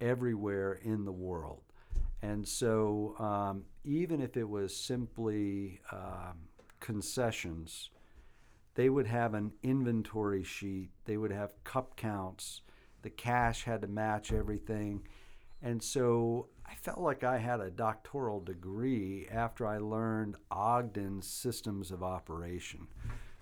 everywhere 0.01 0.75
in 0.83 1.05
the 1.05 1.13
world. 1.13 1.63
And 2.23 2.49
so, 2.49 3.17
um, 3.19 3.65
even 3.85 4.23
if 4.23 4.37
it 4.37 4.49
was 4.49 4.75
simply 4.75 5.81
um, 5.93 6.49
concessions, 6.81 7.91
they 8.77 8.89
would 8.89 9.07
have 9.07 9.35
an 9.35 9.53
inventory 9.63 10.43
sheet, 10.43 10.91
they 11.05 11.17
would 11.19 11.33
have 11.33 11.51
cup 11.65 11.97
counts, 11.97 12.63
the 13.05 13.11
cash 13.11 13.65
had 13.65 13.83
to 13.83 13.87
match 13.87 14.33
everything. 14.33 15.07
And 15.63 15.81
so 15.83 16.49
I 16.67 16.75
felt 16.75 16.99
like 16.99 17.23
I 17.23 17.37
had 17.37 17.61
a 17.61 17.71
doctoral 17.71 18.41
degree 18.41 19.29
after 19.31 19.67
I 19.67 19.79
learned 19.79 20.37
Ogden's 20.51 21.27
systems 21.27 21.91
of 21.91 22.03
operation. 22.03 22.89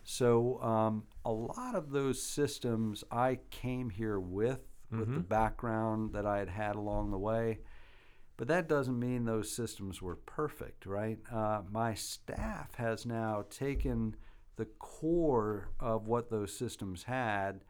So 0.02 0.60
um, 0.62 1.04
a 1.24 1.30
lot 1.30 1.76
of 1.76 1.90
those 1.90 2.20
systems 2.20 3.04
I 3.10 3.38
came 3.50 3.88
here 3.88 4.18
with, 4.18 4.60
with 4.90 5.14
the 5.14 5.20
background 5.20 6.12
that 6.12 6.26
I 6.26 6.38
had 6.38 6.48
had 6.48 6.74
along 6.74 7.12
the 7.12 7.18
way. 7.18 7.60
But 8.36 8.48
that 8.48 8.68
doesn't 8.68 8.98
mean 8.98 9.24
those 9.24 9.50
systems 9.50 10.02
were 10.02 10.16
perfect, 10.16 10.86
right? 10.86 11.18
Uh, 11.32 11.62
my 11.70 11.94
staff 11.94 12.74
has 12.74 13.06
now 13.06 13.44
taken 13.48 14.16
the 14.56 14.66
core 14.80 15.68
of 15.78 16.08
what 16.08 16.30
those 16.30 16.52
systems 16.52 17.04
had 17.04 17.60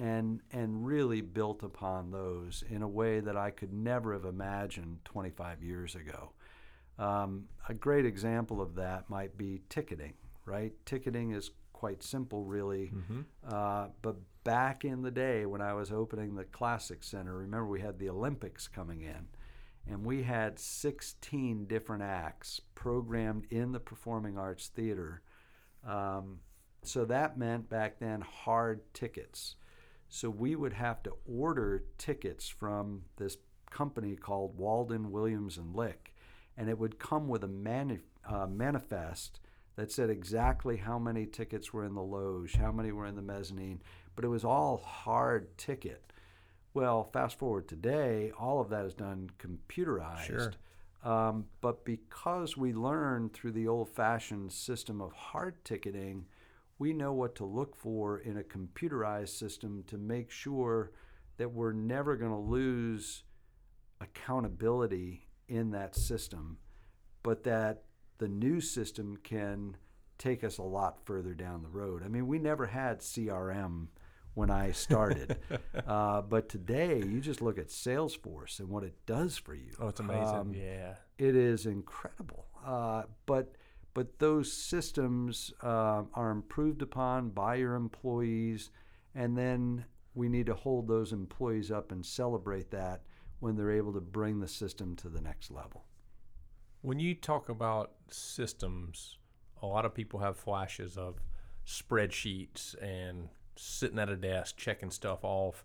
and 0.00 0.40
and 0.50 0.86
really 0.86 1.20
built 1.20 1.62
upon 1.62 2.10
those 2.10 2.64
in 2.70 2.82
a 2.82 2.88
way 2.88 3.20
that 3.20 3.36
I 3.36 3.50
could 3.50 3.72
never 3.72 4.14
have 4.14 4.24
imagined 4.24 5.04
25 5.04 5.62
years 5.62 5.94
ago. 5.94 6.32
Um, 6.98 7.44
a 7.68 7.74
great 7.74 8.06
example 8.06 8.62
of 8.62 8.74
that 8.76 9.10
might 9.10 9.36
be 9.36 9.60
ticketing, 9.68 10.14
right? 10.46 10.72
Ticketing 10.86 11.32
is 11.32 11.50
quite 11.74 12.02
simple, 12.02 12.44
really. 12.44 12.92
Mm-hmm. 12.94 13.20
Uh, 13.46 13.88
but 14.00 14.16
back 14.42 14.84
in 14.84 15.02
the 15.02 15.10
day 15.10 15.44
when 15.44 15.60
I 15.60 15.74
was 15.74 15.92
opening 15.92 16.34
the 16.34 16.44
Classic 16.44 17.02
Center, 17.02 17.36
remember 17.36 17.66
we 17.66 17.80
had 17.80 17.98
the 17.98 18.08
Olympics 18.08 18.68
coming 18.68 19.02
in, 19.02 19.28
and 19.86 20.04
we 20.04 20.22
had 20.22 20.58
16 20.58 21.66
different 21.66 22.02
acts 22.02 22.60
programmed 22.74 23.46
in 23.50 23.72
the 23.72 23.80
Performing 23.80 24.38
Arts 24.38 24.68
Theater. 24.68 25.20
Um, 25.86 26.40
so 26.82 27.04
that 27.04 27.38
meant 27.38 27.68
back 27.68 27.98
then 27.98 28.22
hard 28.22 28.80
tickets. 28.94 29.56
So 30.10 30.28
we 30.28 30.56
would 30.56 30.72
have 30.72 31.02
to 31.04 31.12
order 31.24 31.84
tickets 31.96 32.48
from 32.48 33.02
this 33.16 33.36
company 33.70 34.16
called 34.16 34.58
Weldon 34.58 35.12
Williams 35.12 35.56
and 35.56 35.74
Lick, 35.74 36.12
and 36.56 36.68
it 36.68 36.78
would 36.78 36.98
come 36.98 37.28
with 37.28 37.44
a 37.44 37.48
mani- 37.48 38.00
uh, 38.26 38.48
manifest 38.48 39.38
that 39.76 39.92
said 39.92 40.10
exactly 40.10 40.76
how 40.76 40.98
many 40.98 41.26
tickets 41.26 41.72
were 41.72 41.84
in 41.84 41.94
the 41.94 42.02
loge, 42.02 42.56
how 42.56 42.72
many 42.72 42.90
were 42.90 43.06
in 43.06 43.14
the 43.14 43.22
mezzanine, 43.22 43.80
but 44.16 44.24
it 44.24 44.28
was 44.28 44.44
all 44.44 44.78
hard 44.78 45.56
ticket. 45.56 46.12
Well, 46.74 47.04
fast 47.04 47.38
forward 47.38 47.68
today, 47.68 48.32
all 48.38 48.60
of 48.60 48.68
that 48.70 48.84
is 48.84 48.94
done 48.94 49.30
computerized. 49.38 50.26
Sure. 50.26 50.52
Um, 51.04 51.46
but 51.60 51.84
because 51.84 52.56
we 52.56 52.72
learned 52.72 53.32
through 53.32 53.52
the 53.52 53.68
old 53.68 53.88
fashioned 53.88 54.52
system 54.52 55.00
of 55.00 55.12
hard 55.12 55.64
ticketing, 55.64 56.26
we 56.80 56.94
know 56.94 57.12
what 57.12 57.36
to 57.36 57.44
look 57.44 57.76
for 57.76 58.18
in 58.18 58.38
a 58.38 58.42
computerized 58.42 59.38
system 59.38 59.84
to 59.86 59.98
make 59.98 60.30
sure 60.30 60.90
that 61.36 61.52
we're 61.52 61.74
never 61.74 62.16
going 62.16 62.32
to 62.32 62.38
lose 62.38 63.22
accountability 64.00 65.28
in 65.46 65.72
that 65.72 65.94
system, 65.94 66.56
but 67.22 67.44
that 67.44 67.82
the 68.16 68.28
new 68.28 68.62
system 68.62 69.18
can 69.22 69.76
take 70.16 70.42
us 70.42 70.56
a 70.56 70.62
lot 70.62 71.04
further 71.04 71.34
down 71.34 71.62
the 71.62 71.68
road. 71.68 72.02
I 72.02 72.08
mean, 72.08 72.26
we 72.26 72.38
never 72.38 72.66
had 72.66 73.00
CRM 73.00 73.88
when 74.32 74.50
I 74.50 74.72
started, 74.72 75.36
uh, 75.86 76.22
but 76.22 76.48
today 76.48 77.02
you 77.04 77.20
just 77.20 77.42
look 77.42 77.58
at 77.58 77.68
Salesforce 77.68 78.58
and 78.58 78.70
what 78.70 78.84
it 78.84 78.94
does 79.04 79.36
for 79.36 79.54
you. 79.54 79.72
Oh, 79.78 79.88
it's 79.88 80.00
amazing. 80.00 80.24
Um, 80.34 80.54
yeah. 80.54 80.94
it 81.18 81.36
is 81.36 81.66
incredible. 81.66 82.46
Uh, 82.64 83.02
but 83.26 83.54
but 83.94 84.18
those 84.18 84.52
systems 84.52 85.52
uh, 85.62 86.02
are 86.14 86.30
improved 86.30 86.82
upon 86.82 87.30
by 87.30 87.56
your 87.56 87.74
employees, 87.74 88.70
and 89.14 89.36
then 89.36 89.84
we 90.14 90.28
need 90.28 90.46
to 90.46 90.54
hold 90.54 90.88
those 90.88 91.12
employees 91.12 91.70
up 91.70 91.92
and 91.92 92.04
celebrate 92.04 92.70
that 92.70 93.02
when 93.40 93.56
they're 93.56 93.70
able 93.70 93.92
to 93.92 94.00
bring 94.00 94.40
the 94.40 94.48
system 94.48 94.94
to 94.96 95.08
the 95.08 95.20
next 95.20 95.50
level. 95.50 95.84
When 96.82 96.98
you 96.98 97.14
talk 97.14 97.48
about 97.48 97.92
systems, 98.08 99.18
a 99.62 99.66
lot 99.66 99.84
of 99.84 99.94
people 99.94 100.20
have 100.20 100.36
flashes 100.36 100.96
of 100.96 101.20
spreadsheets 101.66 102.74
and 102.82 103.28
sitting 103.56 103.98
at 103.98 104.08
a 104.08 104.16
desk 104.16 104.56
checking 104.56 104.90
stuff 104.90 105.20
off. 105.22 105.64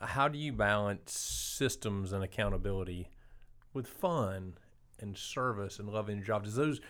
How 0.00 0.28
do 0.28 0.38
you 0.38 0.52
balance 0.52 1.12
systems 1.12 2.12
and 2.12 2.22
accountability 2.22 3.10
with 3.72 3.86
fun 3.86 4.54
and 4.98 5.16
service 5.16 5.78
and 5.78 5.88
loving 5.88 6.16
your 6.16 6.26
job? 6.26 6.44
Does 6.44 6.56
those 6.56 6.80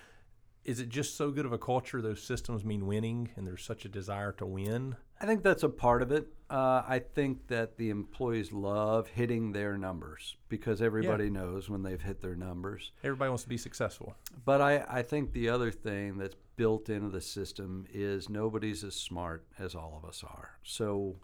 is 0.64 0.80
it 0.80 0.88
just 0.88 1.16
so 1.16 1.30
good 1.30 1.44
of 1.44 1.52
a 1.52 1.58
culture 1.58 2.00
those 2.00 2.22
systems 2.22 2.64
mean 2.64 2.86
winning 2.86 3.30
and 3.36 3.46
there's 3.46 3.64
such 3.64 3.84
a 3.84 3.88
desire 3.88 4.32
to 4.32 4.46
win? 4.46 4.96
I 5.20 5.26
think 5.26 5.42
that's 5.42 5.62
a 5.62 5.68
part 5.68 6.02
of 6.02 6.10
it. 6.12 6.28
Uh, 6.50 6.82
I 6.86 6.98
think 6.98 7.46
that 7.48 7.76
the 7.76 7.90
employees 7.90 8.52
love 8.52 9.08
hitting 9.08 9.52
their 9.52 9.78
numbers 9.78 10.36
because 10.48 10.82
everybody 10.82 11.30
knows 11.30 11.70
when 11.70 11.82
they've 11.82 12.00
hit 12.00 12.20
their 12.20 12.34
numbers. 12.34 12.92
Everybody 13.02 13.28
wants 13.28 13.44
to 13.44 13.48
be 13.48 13.56
successful. 13.56 14.16
But 14.44 14.60
I, 14.60 14.84
I 14.88 15.02
think 15.02 15.32
the 15.32 15.48
other 15.48 15.70
thing 15.70 16.18
that's 16.18 16.36
built 16.56 16.88
into 16.88 17.08
the 17.08 17.20
system 17.20 17.86
is 17.92 18.28
nobody's 18.28 18.84
as 18.84 18.94
smart 18.94 19.46
as 19.58 19.74
all 19.74 20.00
of 20.02 20.08
us 20.08 20.22
are. 20.24 20.58
So 20.62 21.16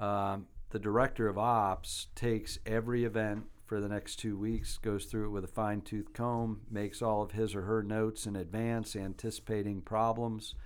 um, 0.00 0.46
the 0.70 0.78
director 0.78 1.28
of 1.28 1.36
ops 1.36 2.06
takes 2.14 2.58
every 2.64 3.04
event 3.04 3.44
for 3.70 3.80
the 3.80 3.88
next 3.88 4.16
two 4.16 4.36
weeks, 4.36 4.78
goes 4.78 5.04
through 5.04 5.26
it 5.26 5.30
with 5.30 5.44
a 5.44 5.46
fine 5.46 5.80
tooth 5.80 6.12
comb, 6.12 6.62
makes 6.68 7.00
all 7.00 7.22
of 7.22 7.30
his 7.30 7.54
or 7.54 7.62
her 7.62 7.84
notes 7.84 8.26
in 8.26 8.34
advance, 8.34 8.96
anticipating 8.96 9.80
problems. 9.80 10.56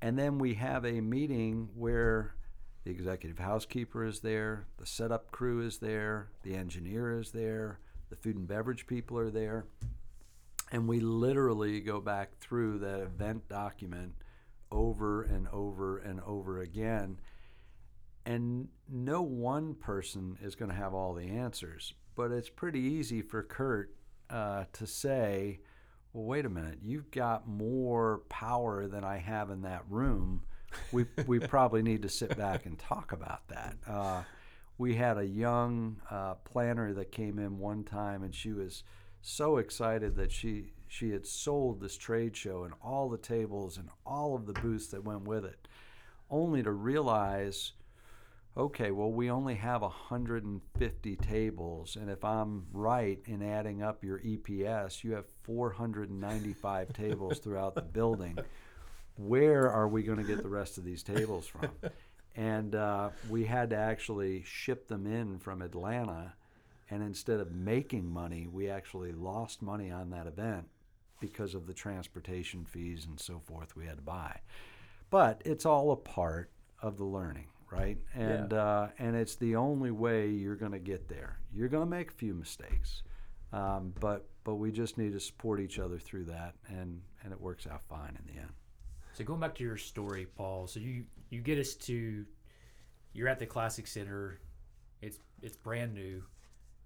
And 0.00 0.16
then 0.16 0.38
we 0.38 0.54
have 0.54 0.84
a 0.84 1.00
meeting 1.00 1.70
where 1.74 2.36
the 2.84 2.92
executive 2.92 3.40
housekeeper 3.40 4.04
is 4.04 4.20
there, 4.20 4.66
the 4.78 4.86
setup 4.86 5.32
crew 5.32 5.60
is 5.60 5.78
there, 5.78 6.28
the 6.44 6.54
engineer 6.54 7.18
is 7.18 7.32
there, 7.32 7.80
the 8.10 8.16
food 8.16 8.36
and 8.36 8.46
beverage 8.46 8.86
people 8.86 9.18
are 9.18 9.32
there. 9.32 9.64
And 10.70 10.86
we 10.86 11.00
literally 11.00 11.80
go 11.80 12.00
back 12.00 12.38
through 12.38 12.78
that 12.78 13.00
event 13.00 13.48
document 13.48 14.12
over 14.70 15.24
and 15.24 15.48
over 15.48 15.98
and 15.98 16.20
over 16.20 16.60
again. 16.60 17.18
And 18.24 18.68
no 18.88 19.20
one 19.20 19.74
person 19.74 20.38
is 20.40 20.54
going 20.54 20.70
to 20.70 20.76
have 20.76 20.94
all 20.94 21.12
the 21.12 21.26
answers, 21.26 21.94
but 22.14 22.30
it's 22.30 22.48
pretty 22.48 22.80
easy 22.80 23.22
for 23.22 23.42
Kurt 23.42 23.94
uh, 24.28 24.64
to 24.72 24.86
say, 24.86 25.60
well, 26.12 26.24
wait 26.24 26.44
a 26.44 26.48
minute, 26.50 26.78
you've 26.82 27.10
got 27.10 27.48
more 27.48 28.22
power 28.28 28.86
than 28.86 29.04
I 29.04 29.18
have 29.18 29.50
in 29.50 29.62
that 29.62 29.84
room. 29.88 30.42
We, 30.92 31.06
we 31.26 31.38
probably 31.40 31.82
need 31.82 32.02
to 32.02 32.08
sit 32.08 32.36
back 32.36 32.66
and 32.66 32.78
talk 32.78 33.12
about 33.12 33.48
that. 33.48 33.76
Uh, 33.86 34.22
we 34.78 34.94
had 34.94 35.18
a 35.18 35.26
young 35.26 36.00
uh, 36.10 36.34
planner 36.36 36.92
that 36.94 37.12
came 37.12 37.38
in 37.38 37.58
one 37.58 37.84
time, 37.84 38.22
and 38.22 38.34
she 38.34 38.52
was 38.52 38.82
so 39.22 39.58
excited 39.58 40.16
that 40.16 40.32
she 40.32 40.72
she 40.88 41.10
had 41.10 41.24
sold 41.24 41.80
this 41.80 41.96
trade 41.96 42.36
show 42.36 42.64
and 42.64 42.74
all 42.82 43.08
the 43.08 43.18
tables 43.18 43.76
and 43.76 43.88
all 44.04 44.34
of 44.34 44.46
the 44.46 44.52
booths 44.54 44.88
that 44.88 45.04
went 45.04 45.22
with 45.22 45.44
it, 45.44 45.68
only 46.30 46.64
to 46.64 46.72
realize, 46.72 47.72
okay, 48.56 48.90
well 48.90 49.10
we 49.10 49.30
only 49.30 49.54
have 49.54 49.82
150 49.82 51.16
tables, 51.16 51.96
and 51.96 52.10
if 52.10 52.24
I'm 52.24 52.66
right 52.72 53.20
in 53.26 53.42
adding 53.42 53.82
up 53.82 54.04
your 54.04 54.18
EPS, 54.20 55.04
you 55.04 55.12
have 55.12 55.26
495 55.42 56.92
tables 56.92 57.38
throughout 57.38 57.74
the 57.74 57.82
building. 57.82 58.38
Where 59.16 59.70
are 59.70 59.88
we 59.88 60.02
going 60.02 60.18
to 60.18 60.24
get 60.24 60.42
the 60.42 60.48
rest 60.48 60.78
of 60.78 60.84
these 60.84 61.02
tables 61.02 61.46
from? 61.46 61.70
And 62.36 62.76
uh, 62.76 63.10
we 63.28 63.44
had 63.44 63.70
to 63.70 63.76
actually 63.76 64.44
ship 64.44 64.86
them 64.86 65.04
in 65.04 65.40
from 65.40 65.62
Atlanta 65.62 66.34
and 66.90 67.02
instead 67.02 67.38
of 67.38 67.52
making 67.52 68.10
money, 68.12 68.48
we 68.48 68.68
actually 68.68 69.12
lost 69.12 69.62
money 69.62 69.90
on 69.90 70.10
that 70.10 70.26
event 70.26 70.68
because 71.20 71.54
of 71.54 71.66
the 71.66 71.74
transportation 71.74 72.64
fees 72.64 73.06
and 73.08 73.20
so 73.20 73.38
forth 73.38 73.76
we 73.76 73.86
had 73.86 73.96
to 73.96 74.02
buy. 74.02 74.40
But 75.08 75.40
it's 75.44 75.64
all 75.64 75.92
a 75.92 75.96
part 75.96 76.50
of 76.82 76.96
the 76.96 77.04
learning, 77.04 77.46
right? 77.70 77.98
And 78.14 78.52
uh, 78.52 78.88
and 78.98 79.16
it's 79.16 79.36
the 79.36 79.56
only 79.56 79.90
way 79.90 80.28
you're 80.28 80.56
going 80.56 80.72
to 80.72 80.78
get 80.78 81.08
there. 81.08 81.38
You're 81.54 81.68
going 81.68 81.84
to 81.84 81.90
make 81.90 82.10
a 82.10 82.14
few 82.14 82.34
mistakes, 82.34 83.02
um, 83.52 83.92
but 84.00 84.26
but 84.44 84.54
we 84.56 84.72
just 84.72 84.98
need 84.98 85.12
to 85.12 85.20
support 85.20 85.60
each 85.60 85.78
other 85.78 85.98
through 85.98 86.24
that, 86.24 86.54
and 86.68 87.00
and 87.22 87.32
it 87.32 87.40
works 87.40 87.66
out 87.66 87.82
fine 87.88 88.16
in 88.18 88.34
the 88.34 88.40
end. 88.40 88.50
So 89.12 89.24
going 89.24 89.40
back 89.40 89.54
to 89.56 89.64
your 89.64 89.76
story, 89.76 90.26
Paul. 90.36 90.66
So 90.66 90.80
you 90.80 91.04
you 91.30 91.40
get 91.40 91.58
us 91.58 91.74
to 91.74 92.24
you're 93.12 93.28
at 93.28 93.38
the 93.38 93.46
Classic 93.46 93.86
Center. 93.86 94.40
It's 95.02 95.18
it's 95.42 95.56
brand 95.56 95.94
new. 95.94 96.22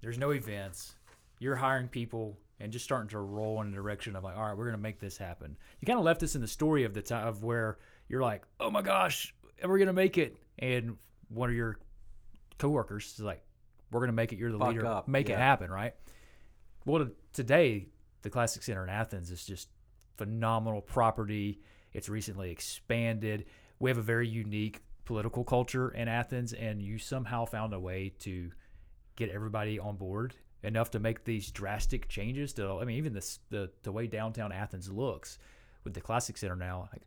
There's 0.01 0.18
no 0.18 0.30
events. 0.30 0.95
You're 1.39 1.57
hiring 1.57 1.89
people 1.89 2.39
and 2.61 2.72
just 2.72 2.85
starting 2.85 3.09
to 3.09 3.18
roll 3.18 3.61
in 3.62 3.70
the 3.70 3.76
direction 3.76 4.16
of 4.16 4.24
like, 4.24 4.37
all 4.37 4.45
right, 4.45 4.57
we're 4.57 4.66
gonna 4.66 4.78
make 4.78 5.01
this 5.01 5.16
happen. 5.16 5.57
You 5.80 5.87
kind 5.87 5.99
of 5.99 6.05
left 6.05 6.22
us 6.22 6.35
in 6.35 6.41
the 6.41 6.49
story 6.49 6.85
of 6.85 6.95
the 6.95 7.03
time 7.03 7.26
of 7.26 7.43
where 7.43 7.78
you're 8.09 8.22
like, 8.22 8.43
oh 8.61 8.70
my 8.70 8.82
gosh, 8.82 9.35
are 9.62 9.68
we're 9.68 9.78
gonna 9.78 9.93
make 9.93 10.18
it, 10.18 10.37
and 10.59 10.96
one 11.28 11.48
of 11.48 11.55
your 11.55 11.78
coworkers 12.59 13.14
is 13.14 13.20
like, 13.20 13.42
we're 13.90 14.00
gonna 14.00 14.12
make 14.12 14.32
it. 14.32 14.38
You're 14.38 14.52
the 14.52 14.59
Buck 14.59 14.68
leader. 14.68 14.86
up, 14.86 15.09
Make 15.09 15.30
it 15.30 15.38
happen, 15.38 15.70
right? 15.70 15.94
Well, 16.84 17.09
today 17.32 17.86
the 18.22 18.30
Classic 18.30 18.62
Center 18.62 18.82
in 18.82 18.90
Athens 18.90 19.30
is 19.30 19.44
just 19.44 19.68
phenomenal 20.16 20.80
property. 20.80 21.61
It's 21.92 22.09
recently 22.09 22.50
expanded. 22.50 23.46
We 23.78 23.90
have 23.90 23.98
a 23.98 24.02
very 24.02 24.28
unique 24.28 24.80
political 25.05 25.44
culture 25.44 25.90
in 25.90 26.09
Athens, 26.09 26.52
and 26.52 26.82
you 26.82 26.98
somehow 26.98 27.44
found 27.44 27.72
a 27.74 27.80
way 27.80 28.12
to 28.20 28.50
get 29.16 29.30
everybody 29.30 29.78
on 29.78 29.96
board 29.96 30.34
enough 30.62 30.90
to 30.92 30.98
make 30.98 31.24
these 31.24 31.50
drastic 31.50 32.09
changes 32.09 32.55
to 32.55 32.78
I 32.80 32.84
mean 32.84 32.96
even 32.96 33.12
this 33.12 33.38
the 33.50 33.70
the 33.82 33.92
way 33.92 34.07
downtown 34.07 34.50
Athens 34.50 34.90
looks 34.90 35.38
with 35.84 35.92
the 35.94 36.00
Classic 36.00 36.36
Center 36.36 36.57
now 36.57 36.88
like 36.90 37.02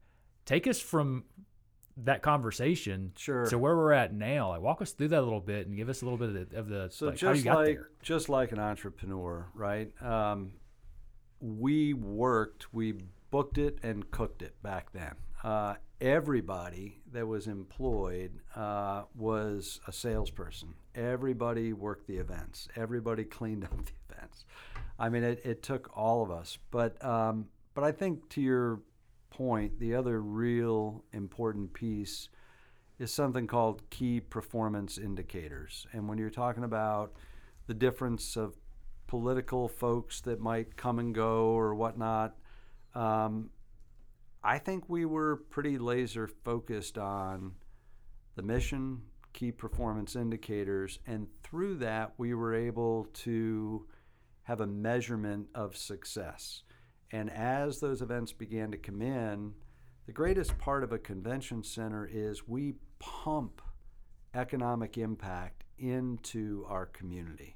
take 0.46 0.68
us 0.68 0.80
from 0.80 1.24
that 2.04 2.22
conversation 2.22 3.12
Sure. 3.18 3.46
to 3.48 3.58
where 3.58 3.76
we're 3.76 3.92
at 3.92 4.14
now. 4.14 4.50
Like, 4.50 4.62
walk 4.62 4.82
us 4.82 4.92
through 4.92 5.08
that 5.10 5.20
a 5.20 5.24
little 5.24 5.40
bit 5.42 5.68
and 5.68 5.76
give 5.76 5.90
us 5.90 6.02
a 6.02 6.06
little 6.06 6.18
bit 6.18 6.30
of 6.36 6.50
the, 6.50 6.58
of 6.58 6.70
the 6.70 6.90
So 6.92 7.08
like, 7.08 7.20
how 7.20 7.30
you 7.30 7.34
just 7.36 7.46
got 7.46 7.56
like 7.58 7.66
there. 7.78 7.90
just 8.02 8.30
like 8.30 8.52
an 8.52 8.60
entrepreneur, 8.60 9.48
right? 9.56 9.92
Um, 10.02 10.52
we 11.40 11.94
worked, 11.94 12.74
we 12.74 12.94
booked 13.32 13.58
it 13.58 13.80
and 13.84 14.10
cooked 14.12 14.42
it 14.42 14.62
back 14.64 14.92
then. 14.94 15.16
Uh, 15.44 15.76
everybody 16.02 17.00
that 17.12 17.26
was 17.28 17.48
employed 17.48 18.32
uh, 18.56 19.04
was 19.16 19.80
a 19.88 19.92
salesperson. 19.92 20.74
Everybody 20.96 21.74
worked 21.74 22.08
the 22.08 22.18
events. 22.18 22.68
Everybody 22.76 23.24
cleaned 23.24 23.64
up 23.66 23.76
the 23.86 23.92
events. 24.16 24.46
I 25.00 25.10
mean, 25.10 25.24
it, 25.24 25.42
it 25.46 25.62
took 25.64 25.90
all 25.96 26.24
of 26.24 26.32
us. 26.32 26.58
But 26.72 27.04
um, 27.04 27.48
but 27.76 27.84
I 27.84 27.92
think 27.92 28.30
to 28.30 28.42
your 28.42 28.80
point, 29.38 29.80
the 29.80 29.94
other 29.94 30.20
real 30.20 31.04
important 31.14 31.72
piece 31.72 32.28
is 32.98 33.14
something 33.14 33.46
called 33.46 33.88
key 33.92 34.20
performance 34.20 34.98
indicators. 34.98 35.86
And 35.94 36.10
when 36.10 36.18
you're 36.18 36.32
talking 36.32 36.64
about 36.64 37.14
the 37.68 37.76
difference 37.76 38.36
of 38.36 38.56
political 39.06 39.68
folks 39.68 40.22
that 40.22 40.40
might 40.40 40.76
come 40.76 40.98
and 40.98 41.14
go 41.14 41.50
or 41.50 41.76
whatnot, 41.76 42.36
um, 42.96 43.52
I 44.44 44.58
think 44.58 44.86
we 44.88 45.06
were 45.06 45.36
pretty 45.52 45.78
laser 45.78 46.28
focused 46.28 46.98
on 46.98 47.54
the 48.36 48.42
mission, 48.42 49.04
key 49.34 49.52
performance 49.52 50.16
indicators, 50.16 50.98
and 51.06 51.28
through 51.44 51.76
that, 51.76 52.14
we 52.18 52.34
were 52.34 52.56
able 52.56 53.08
to 53.14 53.86
have 54.44 54.62
a 54.62 54.68
measurement 54.68 55.48
of 55.54 55.78
success. 55.78 56.64
And 57.12 57.30
as 57.32 57.80
those 57.80 58.02
events 58.02 58.34
began 58.34 58.72
to 58.72 58.78
come 58.78 59.02
in, 59.02 59.54
the 60.06 60.12
greatest 60.12 60.58
part 60.58 60.84
of 60.84 60.92
a 60.92 60.98
convention 61.00 61.64
center 61.64 62.06
is 62.12 62.48
we 62.48 62.76
pump 63.00 63.62
economic 64.34 64.98
impact 64.98 65.64
into 65.78 66.66
our 66.68 66.86
community. 66.86 67.56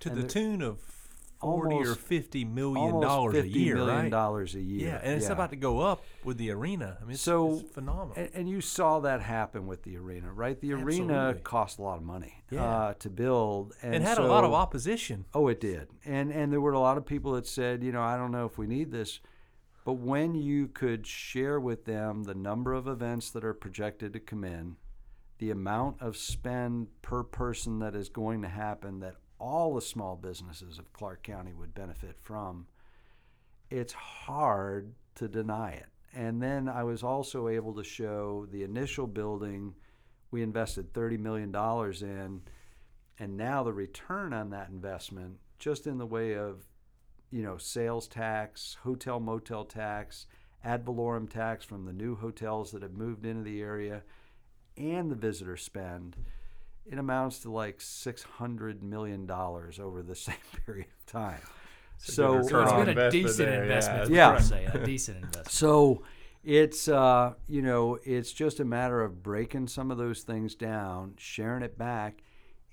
to 0.00 0.08
And 0.10 0.18
the 0.18 0.22
there- 0.22 0.30
tune 0.30 0.62
of 0.62 1.03
forty 1.44 1.76
or 1.76 1.94
fifty 1.94 2.44
million 2.44 3.00
dollars 3.00 3.34
a 3.36 3.42
50 3.42 3.58
year, 3.58 3.74
million 3.76 3.96
right? 3.96 4.10
dollars 4.10 4.54
a 4.54 4.60
year. 4.60 4.88
Yeah, 4.88 5.00
and 5.02 5.14
it's 5.16 5.28
about 5.28 5.50
to 5.50 5.56
go 5.56 5.80
up 5.80 6.02
with 6.24 6.38
the 6.38 6.50
arena. 6.50 6.98
I 7.00 7.04
mean, 7.04 7.12
it's, 7.12 7.22
So- 7.22 7.60
it's 7.60 7.70
phenomenal. 7.72 8.14
And, 8.16 8.30
and 8.34 8.48
you 8.48 8.60
saw 8.60 9.00
that 9.00 9.20
happen 9.20 9.66
with 9.66 9.82
the 9.82 9.96
arena, 9.96 10.32
right? 10.32 10.58
The 10.60 10.72
arena 10.72 11.14
Absolutely. 11.14 11.42
cost 11.42 11.78
a 11.78 11.82
lot 11.82 11.98
of 11.98 12.04
money 12.04 12.42
Yeah. 12.50 12.64
uh, 12.64 12.94
to 12.94 13.10
build, 13.10 13.74
and 13.82 13.94
it 13.94 14.02
had 14.02 14.18
a 14.18 14.26
lot 14.26 14.44
of 14.44 14.52
opposition. 14.52 15.24
Oh, 15.34 15.48
it 15.48 15.60
did, 15.60 15.88
and 16.04 16.30
and 16.32 16.52
there 16.52 16.60
were 16.60 16.72
a 16.72 16.80
lot 16.80 16.96
of 16.98 17.06
people 17.06 17.32
that 17.32 17.46
said, 17.46 17.82
you 17.84 17.92
know, 17.92 18.02
I 18.02 18.16
don't 18.16 18.32
know 18.32 18.46
if 18.46 18.58
we 18.58 18.66
need 18.66 18.90
this, 18.90 19.20
but 19.84 19.94
when 19.94 20.34
you 20.34 20.68
could 20.68 21.06
share 21.06 21.60
with 21.60 21.84
them 21.84 22.24
the 22.24 22.34
number 22.34 22.72
of 22.72 22.88
events 22.88 23.30
that 23.32 23.44
are 23.44 23.52
projected 23.54 24.12
to 24.14 24.20
come 24.20 24.42
in, 24.44 24.76
the 25.38 25.50
amount 25.50 26.00
of 26.00 26.16
spend 26.16 26.86
per 27.02 27.22
person 27.22 27.80
that 27.80 27.94
is 27.94 28.08
going 28.08 28.40
to 28.42 28.48
happen 28.48 29.00
that 29.00 29.16
all 29.44 29.74
the 29.74 29.82
small 29.82 30.16
businesses 30.16 30.78
of 30.78 30.92
Clarke 30.94 31.22
County 31.22 31.52
would 31.52 31.74
benefit 31.74 32.16
from, 32.22 32.66
it's 33.70 33.92
hard 33.92 34.94
to 35.16 35.28
deny 35.28 35.72
it. 35.72 35.86
And 36.14 36.42
then 36.42 36.66
I 36.66 36.82
was 36.84 37.02
also 37.02 37.48
able 37.48 37.74
to 37.74 37.84
show 37.84 38.46
the 38.50 38.62
initial 38.62 39.06
building 39.06 39.74
we 40.30 40.42
invested 40.42 40.94
$30 40.94 41.18
million 41.18 41.54
in, 41.54 42.40
and 43.18 43.36
now 43.36 43.62
the 43.62 43.72
return 43.72 44.32
on 44.32 44.50
that 44.50 44.70
investment, 44.70 45.36
just 45.58 45.86
in 45.86 45.98
the 45.98 46.06
way 46.06 46.32
of, 46.32 46.64
you 47.30 47.42
know, 47.42 47.58
sales 47.58 48.08
tax, 48.08 48.78
hotel 48.82 49.20
motel 49.20 49.64
tax, 49.64 50.26
ad 50.64 50.86
valorem 50.86 51.28
tax 51.28 51.66
from 51.66 51.84
the 51.84 51.92
new 51.92 52.16
hotels 52.16 52.72
that 52.72 52.82
have 52.82 52.94
moved 52.94 53.26
into 53.26 53.42
the 53.42 53.60
area, 53.60 54.02
and 54.76 55.10
the 55.10 55.16
visitor 55.16 55.56
spend, 55.56 56.16
it 56.86 56.98
amounts 56.98 57.40
to 57.40 57.50
like 57.50 57.78
$600 57.78 58.82
million 58.82 59.30
over 59.30 60.02
the 60.02 60.14
same 60.14 60.36
period 60.66 60.86
of 60.98 61.06
time. 61.06 61.40
So, 61.98 62.34
return 62.34 62.48
So 62.48 62.62
it's 62.62 62.72
on 62.72 62.86
been 62.86 62.98
a 62.98 63.10
decent 63.10 63.48
there, 63.48 63.56
yeah. 63.56 63.62
investment. 63.62 64.10
Yeah. 64.10 64.32
Yeah. 64.32 64.38
Say, 64.38 64.64
a 64.66 64.78
decent 64.84 65.16
investment. 65.18 65.50
So 65.50 66.02
it's 66.44 66.88
uh, 66.88 67.34
you 67.48 67.62
know 67.62 67.98
it's 68.04 68.32
just 68.32 68.60
a 68.60 68.64
matter 68.64 69.02
of 69.02 69.22
breaking 69.22 69.68
some 69.68 69.90
of 69.90 69.96
those 69.96 70.22
things 70.22 70.54
down, 70.54 71.14
sharing 71.16 71.62
it 71.62 71.78
back, 71.78 72.22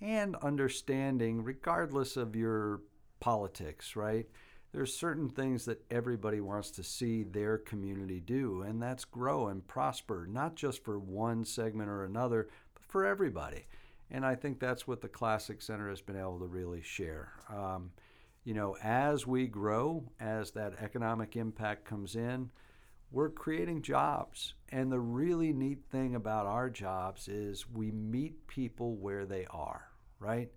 and 0.01 0.35
understanding, 0.37 1.43
regardless 1.43 2.17
of 2.17 2.35
your 2.35 2.81
politics, 3.19 3.95
right? 3.95 4.27
There's 4.73 4.95
certain 4.95 5.29
things 5.29 5.65
that 5.65 5.83
everybody 5.91 6.39
wants 6.39 6.71
to 6.71 6.83
see 6.83 7.23
their 7.23 7.57
community 7.57 8.19
do, 8.21 8.61
and 8.61 8.81
that's 8.81 9.05
grow 9.05 9.47
and 9.47 9.65
prosper, 9.67 10.27
not 10.29 10.55
just 10.55 10.83
for 10.83 10.97
one 10.97 11.43
segment 11.43 11.89
or 11.89 12.03
another, 12.03 12.49
but 12.73 12.83
for 12.85 13.05
everybody. 13.05 13.65
And 14.11 14.25
I 14.25 14.35
think 14.35 14.59
that's 14.59 14.85
what 14.85 15.01
the 15.01 15.07
Classic 15.07 15.61
Center 15.61 15.89
has 15.89 16.01
been 16.01 16.19
able 16.19 16.39
to 16.39 16.45
really 16.45 16.81
share. 16.81 17.31
Um, 17.49 17.91
you 18.43 18.53
know, 18.53 18.75
as 18.83 19.25
we 19.25 19.47
grow, 19.47 20.03
as 20.19 20.51
that 20.51 20.73
economic 20.81 21.35
impact 21.37 21.85
comes 21.85 22.15
in, 22.15 22.49
we're 23.11 23.29
creating 23.29 23.81
jobs. 23.81 24.55
And 24.69 24.91
the 24.91 24.99
really 24.99 25.53
neat 25.53 25.79
thing 25.91 26.15
about 26.15 26.45
our 26.45 26.69
jobs 26.69 27.27
is 27.27 27.69
we 27.69 27.91
meet 27.91 28.47
people 28.47 28.95
where 28.95 29.25
they 29.25 29.45
are, 29.49 29.87
right? 30.19 30.49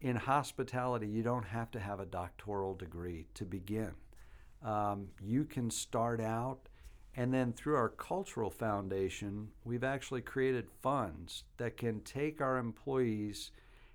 In 0.00 0.16
hospitality, 0.16 1.08
you 1.08 1.22
don't 1.22 1.46
have 1.46 1.70
to 1.72 1.80
have 1.80 2.00
a 2.00 2.06
doctoral 2.06 2.74
degree 2.74 3.26
to 3.34 3.44
begin. 3.44 3.92
Um, 4.62 5.08
you 5.22 5.44
can 5.44 5.70
start 5.70 6.20
out, 6.20 6.68
and 7.16 7.32
then 7.32 7.52
through 7.52 7.76
our 7.76 7.90
cultural 7.90 8.50
foundation, 8.50 9.48
we've 9.64 9.84
actually 9.84 10.20
created 10.20 10.66
funds 10.82 11.44
that 11.58 11.76
can 11.76 12.00
take 12.00 12.40
our 12.40 12.58
employees 12.58 13.52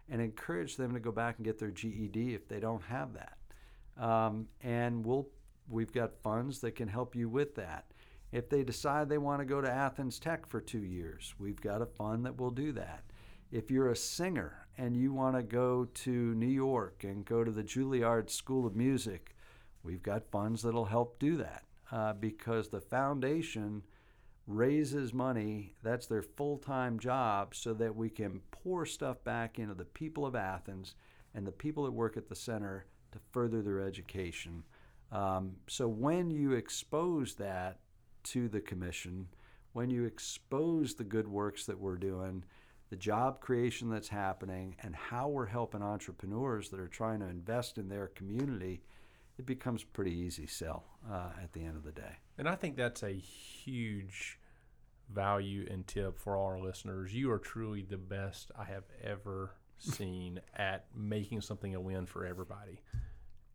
and 0.07 0.21
encourage 0.21 0.77
them 0.77 0.93
to 0.93 0.99
go 0.99 1.11
back 1.11 1.37
and 1.37 1.45
get 1.45 1.59
their 1.59 1.71
GED 1.71 2.33
if 2.33 2.47
they 2.47 2.59
don't 2.59 2.83
have 2.83 3.09
that. 3.13 3.37
Um, 4.01 4.47
and 4.61 5.05
we'll 5.05 5.27
we've 5.67 5.91
got 5.91 6.21
funds 6.23 6.59
that 6.61 6.75
can 6.75 6.87
help 6.87 7.15
you 7.15 7.27
with 7.27 7.55
that. 7.55 7.85
If 8.31 8.49
they 8.49 8.63
decide 8.63 9.09
they 9.09 9.17
want 9.17 9.41
to 9.41 9.45
go 9.45 9.59
to 9.59 9.69
Athens 9.69 10.17
Tech 10.17 10.47
for 10.47 10.61
two 10.61 10.83
years, 10.83 11.35
we've 11.37 11.59
got 11.59 11.81
a 11.81 11.85
fund 11.85 12.25
that 12.25 12.39
will 12.39 12.51
do 12.51 12.71
that. 12.73 13.03
If 13.51 13.69
you're 13.69 13.91
a 13.91 13.95
singer 13.95 14.67
and 14.77 14.95
you 14.95 15.13
want 15.13 15.35
to 15.35 15.43
go 15.43 15.85
to 15.85 16.35
New 16.35 16.47
York 16.47 17.03
and 17.03 17.25
go 17.25 17.43
to 17.43 17.51
the 17.51 17.63
Juilliard 17.63 18.29
School 18.29 18.65
of 18.65 18.75
Music, 18.75 19.35
we've 19.83 20.03
got 20.03 20.31
funds 20.31 20.61
that'll 20.61 20.85
help 20.85 21.19
do 21.19 21.35
that 21.37 21.63
uh, 21.91 22.13
because 22.13 22.69
the 22.69 22.81
foundation 22.81 23.83
raises 24.47 25.13
money. 25.13 25.73
That's 25.83 26.07
their 26.07 26.23
full 26.23 26.57
time 26.57 26.99
job 26.99 27.53
so 27.55 27.73
that 27.75 27.95
we 27.95 28.09
can 28.09 28.41
pour 28.51 28.85
stuff 28.85 29.23
back 29.23 29.59
into 29.59 29.75
the 29.75 29.85
people 29.85 30.25
of 30.25 30.35
Athens 30.35 30.95
and 31.35 31.45
the 31.45 31.51
people 31.51 31.83
that 31.83 31.91
work 31.91 32.17
at 32.17 32.27
the 32.27 32.35
center 32.35 32.85
to 33.11 33.19
further 33.31 33.61
their 33.61 33.79
education. 33.79 34.63
Um, 35.11 35.53
so 35.67 35.87
when 35.87 36.29
you 36.29 36.53
expose 36.53 37.35
that 37.35 37.79
to 38.23 38.47
the 38.47 38.61
commission, 38.61 39.27
when 39.73 39.89
you 39.89 40.05
expose 40.05 40.95
the 40.95 41.03
good 41.03 41.27
works 41.27 41.65
that 41.65 41.79
we're 41.79 41.97
doing, 41.97 42.43
the 42.89 42.95
job 42.95 43.39
creation 43.39 43.89
that's 43.89 44.09
happening, 44.09 44.75
and 44.81 44.95
how 44.95 45.27
we're 45.27 45.45
helping 45.45 45.83
entrepreneurs 45.83 46.69
that 46.69 46.79
are 46.79 46.87
trying 46.87 47.19
to 47.19 47.27
invest 47.27 47.77
in 47.77 47.87
their 47.87 48.07
community, 48.07 48.81
it 49.39 49.45
becomes 49.45 49.85
pretty 49.85 50.11
easy 50.11 50.45
sell 50.45 50.83
uh, 51.09 51.29
at 51.41 51.53
the 51.53 51.61
end 51.61 51.77
of 51.77 51.83
the 51.83 51.93
day. 51.93 52.17
And 52.37 52.47
I 52.47 52.55
think 52.55 52.75
that's 52.75 53.03
a 53.03 53.13
huge 53.13 54.37
value 55.09 55.65
and 55.71 55.87
tip 55.87 56.19
for 56.19 56.35
all 56.35 56.47
our 56.47 56.59
listeners. 56.59 57.13
You 57.13 57.31
are 57.31 57.39
truly 57.39 57.81
the 57.81 57.97
best 57.97 58.51
I 58.59 58.65
have 58.65 58.83
ever 59.01 59.55
seen 59.79 60.41
at 60.57 60.87
making 60.93 61.39
something 61.39 61.73
a 61.73 61.79
win 61.79 62.05
for 62.05 62.25
everybody. 62.25 62.81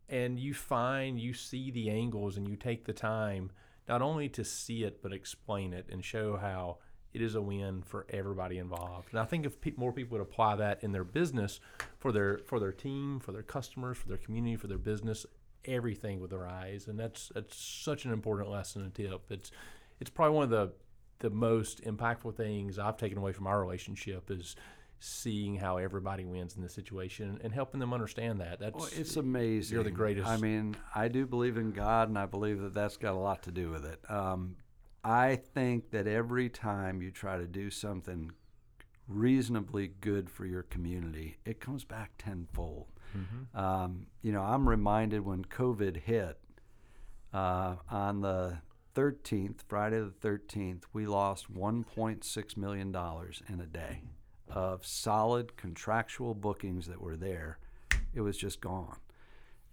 And 0.09 0.39
you 0.39 0.55
find, 0.55 1.19
you 1.19 1.33
see 1.33 1.69
the 1.69 1.91
angles 1.91 2.35
and 2.35 2.47
you 2.47 2.55
take 2.55 2.85
the 2.85 2.93
time 2.93 3.51
not 3.87 4.01
only 4.01 4.27
to 4.29 4.43
see 4.43 4.83
it, 4.83 5.03
but 5.03 5.13
explain 5.13 5.71
it 5.71 5.85
and 5.91 6.03
show 6.03 6.35
how 6.35 6.79
it 7.13 7.21
is 7.21 7.35
a 7.35 7.41
win 7.41 7.83
for 7.83 8.05
everybody 8.09 8.57
involved. 8.57 9.09
And 9.11 9.19
I 9.19 9.25
think 9.25 9.45
if 9.45 9.61
pe- 9.61 9.73
more 9.77 9.93
people 9.93 10.17
would 10.17 10.23
apply 10.23 10.57
that 10.57 10.83
in 10.83 10.91
their 10.91 11.03
business 11.03 11.61
for 11.97 12.11
their 12.11 12.39
for 12.39 12.59
their 12.59 12.73
team, 12.73 13.21
for 13.21 13.31
their 13.31 13.41
customers, 13.41 13.97
for 13.97 14.09
their 14.09 14.17
community, 14.17 14.57
for 14.57 14.67
their 14.67 14.77
business, 14.77 15.25
everything 15.67 16.19
with 16.19 16.31
their 16.31 16.47
eyes, 16.47 16.87
and 16.87 16.99
that's 16.99 17.31
that's 17.33 17.55
such 17.55 18.05
an 18.05 18.11
important 18.11 18.49
lesson 18.49 18.81
and 18.81 18.93
tip. 18.93 19.21
It's 19.29 19.51
it's 19.99 20.09
probably 20.09 20.35
one 20.35 20.43
of 20.43 20.49
the 20.49 20.73
the 21.19 21.29
most 21.29 21.83
impactful 21.83 22.35
things 22.35 22.77
I've 22.77 22.97
taken 22.97 23.17
away 23.17 23.31
from 23.31 23.47
our 23.47 23.59
relationship 23.59 24.29
is 24.29 24.55
seeing 24.99 25.55
how 25.55 25.77
everybody 25.77 26.25
wins 26.25 26.55
in 26.55 26.61
this 26.61 26.73
situation 26.73 27.39
and 27.43 27.53
helping 27.53 27.79
them 27.79 27.93
understand 27.93 28.41
that. 28.41 28.59
That's 28.59 28.75
Well, 28.75 28.89
it's 28.95 29.15
amazing. 29.15 29.75
You're 29.75 29.83
the 29.83 29.91
greatest. 29.91 30.27
I 30.27 30.37
mean, 30.37 30.75
I 30.93 31.07
do 31.07 31.25
believe 31.25 31.57
in 31.57 31.71
God, 31.71 32.09
and 32.09 32.17
I 32.17 32.25
believe 32.25 32.61
that 32.61 32.73
that's 32.73 32.97
got 32.97 33.13
a 33.13 33.19
lot 33.19 33.43
to 33.43 33.51
do 33.51 33.69
with 33.69 33.85
it. 33.85 33.99
Um, 34.09 34.55
I 35.03 35.35
think 35.35 35.91
that 35.91 36.07
every 36.07 36.49
time 36.49 37.01
you 37.01 37.11
try 37.11 37.37
to 37.37 37.45
do 37.45 37.69
something 37.69 38.31
reasonably 39.07 39.87
good 40.01 40.29
for 40.29 40.45
your 40.45 40.63
community, 40.63 41.37
it 41.45 41.59
comes 41.59 41.83
back 41.83 42.11
tenfold. 42.17 42.87
Mm-hmm. 43.15 43.57
Um, 43.57 44.07
you 44.21 44.31
know, 44.31 44.41
I'm 44.41 44.67
reminded 44.67 45.25
when 45.25 45.45
COVID 45.45 45.97
hit 45.97 46.37
uh, 47.33 47.75
on 47.89 48.21
the 48.21 48.57
13th, 48.95 49.59
Friday 49.67 49.99
the 49.99 50.27
13th, 50.27 50.83
we 50.93 51.05
lost 51.05 51.53
$1.6 51.53 52.57
million 52.57 52.95
in 53.49 53.59
a 53.59 53.65
day 53.65 54.01
of 54.49 54.85
solid 54.85 55.57
contractual 55.57 56.33
bookings 56.33 56.87
that 56.87 57.01
were 57.01 57.17
there. 57.17 57.59
It 58.13 58.21
was 58.21 58.37
just 58.37 58.61
gone. 58.61 58.97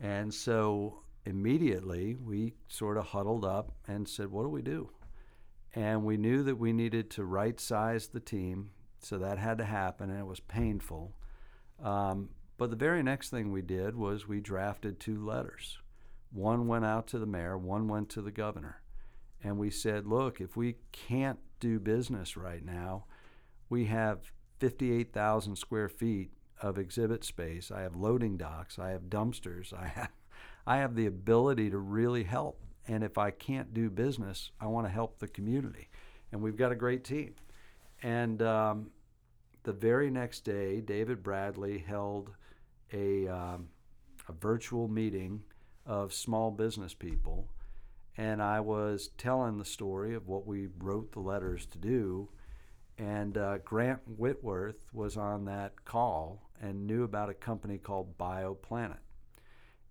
And 0.00 0.32
so 0.32 1.02
immediately 1.24 2.16
we 2.16 2.54
sort 2.68 2.96
of 2.96 3.06
huddled 3.06 3.44
up 3.44 3.72
and 3.86 4.08
said, 4.08 4.30
What 4.30 4.42
do 4.42 4.48
we 4.48 4.62
do? 4.62 4.90
And 5.74 6.04
we 6.04 6.16
knew 6.16 6.42
that 6.42 6.56
we 6.56 6.72
needed 6.72 7.10
to 7.12 7.24
right 7.24 7.58
size 7.58 8.08
the 8.08 8.20
team. 8.20 8.70
So 8.98 9.18
that 9.18 9.38
had 9.38 9.58
to 9.58 9.64
happen, 9.64 10.10
and 10.10 10.18
it 10.18 10.26
was 10.26 10.40
painful. 10.40 11.12
Um, 11.82 12.28
but 12.58 12.70
the 12.70 12.76
very 12.76 13.02
next 13.02 13.30
thing 13.30 13.50
we 13.50 13.62
did 13.62 13.96
was 13.96 14.28
we 14.28 14.40
drafted 14.40 15.00
two 15.00 15.24
letters. 15.24 15.78
One 16.32 16.66
went 16.66 16.84
out 16.84 17.06
to 17.08 17.18
the 17.18 17.26
mayor, 17.26 17.58
one 17.58 17.88
went 17.88 18.08
to 18.10 18.22
the 18.22 18.30
governor. 18.30 18.82
And 19.42 19.58
we 19.58 19.70
said, 19.70 20.06
look, 20.06 20.40
if 20.40 20.56
we 20.56 20.76
can't 20.92 21.38
do 21.58 21.80
business 21.80 22.36
right 22.36 22.64
now, 22.64 23.04
we 23.68 23.86
have 23.86 24.30
58,000 24.60 25.56
square 25.56 25.88
feet 25.88 26.30
of 26.60 26.78
exhibit 26.78 27.24
space. 27.24 27.70
I 27.70 27.80
have 27.82 27.96
loading 27.96 28.36
docks. 28.36 28.78
I 28.78 28.90
have 28.90 29.02
dumpsters. 29.02 29.72
I 29.72 29.86
have, 29.88 30.10
I 30.66 30.76
have 30.76 30.94
the 30.94 31.06
ability 31.06 31.70
to 31.70 31.78
really 31.78 32.22
help. 32.22 32.60
And 32.86 33.02
if 33.02 33.18
I 33.18 33.30
can't 33.30 33.74
do 33.74 33.90
business, 33.90 34.50
I 34.60 34.66
want 34.66 34.86
to 34.86 34.92
help 34.92 35.18
the 35.18 35.28
community. 35.28 35.88
And 36.30 36.40
we've 36.40 36.56
got 36.56 36.72
a 36.72 36.76
great 36.76 37.04
team. 37.04 37.34
And 38.02 38.42
um, 38.42 38.90
the 39.64 39.72
very 39.72 40.10
next 40.10 40.40
day, 40.40 40.80
David 40.80 41.22
Bradley 41.22 41.78
held 41.78 42.30
a, 42.92 43.28
um, 43.28 43.68
a 44.28 44.32
virtual 44.32 44.88
meeting 44.88 45.42
of 45.86 46.12
small 46.12 46.50
business 46.50 46.94
people. 46.94 47.48
And 48.16 48.42
I 48.42 48.60
was 48.60 49.10
telling 49.16 49.58
the 49.58 49.64
story 49.64 50.14
of 50.14 50.28
what 50.28 50.46
we 50.46 50.68
wrote 50.78 51.12
the 51.12 51.20
letters 51.20 51.66
to 51.66 51.78
do 51.78 52.28
and 52.98 53.36
uh, 53.36 53.58
Grant 53.58 54.00
Whitworth 54.06 54.88
was 54.92 55.16
on 55.16 55.44
that 55.46 55.84
call 55.84 56.50
and 56.60 56.86
knew 56.86 57.02
about 57.02 57.30
a 57.30 57.34
company 57.34 57.78
called 57.78 58.16
BioPlanet. 58.18 58.98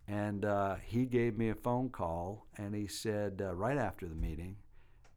And 0.07 0.45
uh, 0.45 0.75
he 0.83 1.05
gave 1.05 1.37
me 1.37 1.49
a 1.49 1.55
phone 1.55 1.89
call 1.89 2.47
and 2.57 2.75
he 2.75 2.87
said, 2.87 3.41
uh, 3.43 3.53
right 3.53 3.77
after 3.77 4.07
the 4.07 4.15
meeting, 4.15 4.55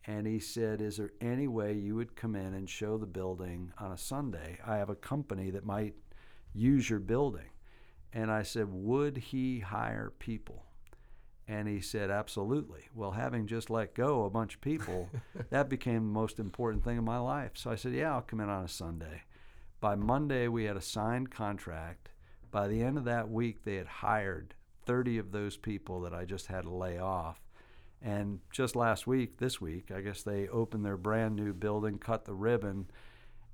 and 0.06 0.26
he 0.26 0.38
said, 0.38 0.82
Is 0.82 0.98
there 0.98 1.12
any 1.20 1.48
way 1.48 1.72
you 1.72 1.94
would 1.94 2.14
come 2.14 2.36
in 2.36 2.52
and 2.52 2.68
show 2.68 2.98
the 2.98 3.06
building 3.06 3.72
on 3.78 3.92
a 3.92 3.98
Sunday? 3.98 4.58
I 4.66 4.76
have 4.76 4.90
a 4.90 4.94
company 4.94 5.50
that 5.50 5.64
might 5.64 5.94
use 6.52 6.90
your 6.90 7.00
building. 7.00 7.48
And 8.14 8.30
I 8.30 8.44
said, 8.44 8.68
Would 8.70 9.16
he 9.18 9.58
hire 9.58 10.12
people? 10.18 10.64
And 11.48 11.68
he 11.68 11.80
said, 11.80 12.10
Absolutely. 12.10 12.88
Well, 12.94 13.10
having 13.10 13.48
just 13.48 13.68
let 13.68 13.94
go 13.94 14.24
a 14.24 14.30
bunch 14.30 14.54
of 14.54 14.60
people, 14.60 15.10
that 15.50 15.68
became 15.68 16.06
the 16.06 16.12
most 16.12 16.38
important 16.38 16.84
thing 16.84 16.96
in 16.96 17.04
my 17.04 17.18
life. 17.18 17.50
So 17.54 17.70
I 17.70 17.74
said, 17.74 17.92
Yeah, 17.92 18.14
I'll 18.14 18.22
come 18.22 18.40
in 18.40 18.48
on 18.48 18.64
a 18.64 18.68
Sunday. 18.68 19.22
By 19.80 19.96
Monday, 19.96 20.48
we 20.48 20.64
had 20.64 20.76
a 20.76 20.80
signed 20.80 21.30
contract. 21.32 22.10
By 22.50 22.68
the 22.68 22.82
end 22.82 22.96
of 22.96 23.04
that 23.04 23.28
week, 23.28 23.64
they 23.64 23.74
had 23.74 23.88
hired 23.88 24.54
30 24.86 25.18
of 25.18 25.32
those 25.32 25.56
people 25.56 26.00
that 26.02 26.14
I 26.14 26.24
just 26.24 26.46
had 26.46 26.62
to 26.62 26.70
lay 26.70 26.98
off. 26.98 27.40
And 28.00 28.40
just 28.52 28.76
last 28.76 29.06
week, 29.06 29.38
this 29.38 29.60
week, 29.60 29.90
I 29.90 30.02
guess 30.02 30.22
they 30.22 30.46
opened 30.48 30.84
their 30.84 30.96
brand 30.96 31.36
new 31.36 31.52
building, 31.52 31.98
cut 31.98 32.26
the 32.26 32.34
ribbon. 32.34 32.86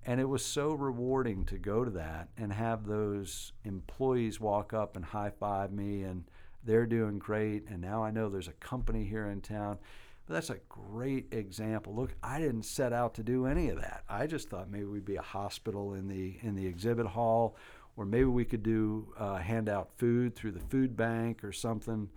And 0.06 0.20
it 0.20 0.28
was 0.28 0.44
so 0.44 0.72
rewarding 0.72 1.44
to 1.46 1.58
go 1.58 1.84
to 1.84 1.90
that 1.92 2.28
and 2.36 2.52
have 2.52 2.86
those 2.86 3.52
employees 3.64 4.40
walk 4.40 4.72
up 4.72 4.96
and 4.96 5.04
high 5.04 5.30
five 5.30 5.72
me 5.72 6.02
and 6.02 6.24
they're 6.64 6.86
doing 6.86 7.18
great, 7.18 7.64
and 7.68 7.80
now 7.80 8.02
I 8.02 8.10
know 8.10 8.28
there's 8.28 8.48
a 8.48 8.52
company 8.52 9.04
here 9.04 9.26
in 9.26 9.40
town. 9.40 9.78
But 10.26 10.34
that's 10.34 10.50
a 10.50 10.58
great 10.68 11.32
example. 11.32 11.94
Look, 11.94 12.14
I 12.22 12.38
didn't 12.38 12.64
set 12.64 12.92
out 12.92 13.14
to 13.14 13.22
do 13.22 13.46
any 13.46 13.68
of 13.70 13.80
that. 13.80 14.04
I 14.08 14.26
just 14.26 14.48
thought 14.48 14.70
maybe 14.70 14.84
we'd 14.84 15.04
be 15.04 15.16
a 15.16 15.22
hospital 15.22 15.94
in 15.94 16.08
the 16.08 16.38
in 16.42 16.54
the 16.54 16.66
exhibit 16.66 17.06
hall, 17.06 17.56
or 17.96 18.04
maybe 18.04 18.26
we 18.26 18.44
could 18.44 18.62
do 18.62 19.12
uh, 19.18 19.36
hand 19.38 19.68
out 19.68 19.90
food 19.96 20.36
through 20.36 20.52
the 20.52 20.60
food 20.60 20.96
bank 20.96 21.42
or 21.42 21.52
something. 21.52 22.08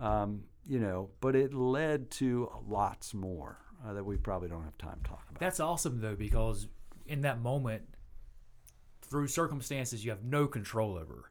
Um, 0.00 0.44
you 0.66 0.78
know, 0.78 1.10
but 1.20 1.34
it 1.34 1.52
led 1.52 2.10
to 2.12 2.50
lots 2.68 3.14
more 3.14 3.58
uh, 3.86 3.94
that 3.94 4.04
we 4.04 4.16
probably 4.16 4.48
don't 4.48 4.64
have 4.64 4.78
time 4.78 5.00
to 5.02 5.10
talk 5.10 5.24
about. 5.28 5.40
That's 5.40 5.60
awesome 5.60 6.00
though, 6.00 6.16
because 6.16 6.68
in 7.08 7.22
that 7.22 7.40
moment, 7.40 7.82
through 9.02 9.28
circumstances 9.28 10.04
you 10.04 10.10
have 10.10 10.22
no 10.22 10.46
control 10.46 10.96
over, 10.96 11.30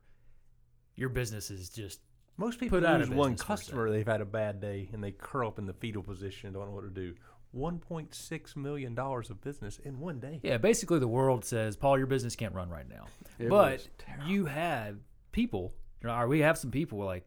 your 0.96 1.10
business 1.10 1.52
is 1.52 1.70
just 1.70 2.00
Most 2.38 2.60
people 2.60 2.80
Put 2.80 2.88
out 2.88 3.00
lose 3.00 3.10
one 3.10 3.32
business 3.32 3.46
for 3.46 3.54
a 3.54 3.56
customer. 3.56 3.92
They've 3.92 4.08
had 4.08 4.22
a 4.22 4.26
bad 4.26 4.60
day 4.60 4.90
and 4.94 5.04
they 5.04 5.12
curl 5.12 5.50
up 5.50 5.60
in 5.60 5.66
the 5.66 5.74
fetal 5.74 6.04
position 6.04 6.54
don't 6.54 6.66
know 6.68 6.72
what 6.76 6.82
to 6.84 6.90
do. 6.90 7.14
One 7.52 7.80
point 7.80 8.14
six 8.14 8.56
million 8.56 8.94
dollars 8.94 9.30
of 9.30 9.42
business 9.42 9.80
in 9.80 10.00
one 10.00 10.20
day. 10.20 10.40
Yeah, 10.44 10.58
basically 10.58 11.00
the 11.00 11.08
world 11.08 11.46
says, 11.46 11.78
Paul, 11.78 11.98
your 11.98 12.08
business 12.08 12.36
can't 12.36 12.54
run 12.54 12.70
right 12.70 12.88
now. 12.88 13.06
It 13.40 13.50
but 13.50 13.88
you 14.26 14.46
had 14.46 15.00
people, 15.32 15.74
you 16.02 16.10
know, 16.10 16.28
we 16.28 16.40
have 16.42 16.58
some 16.58 16.72
people 16.72 17.00
like, 17.00 17.26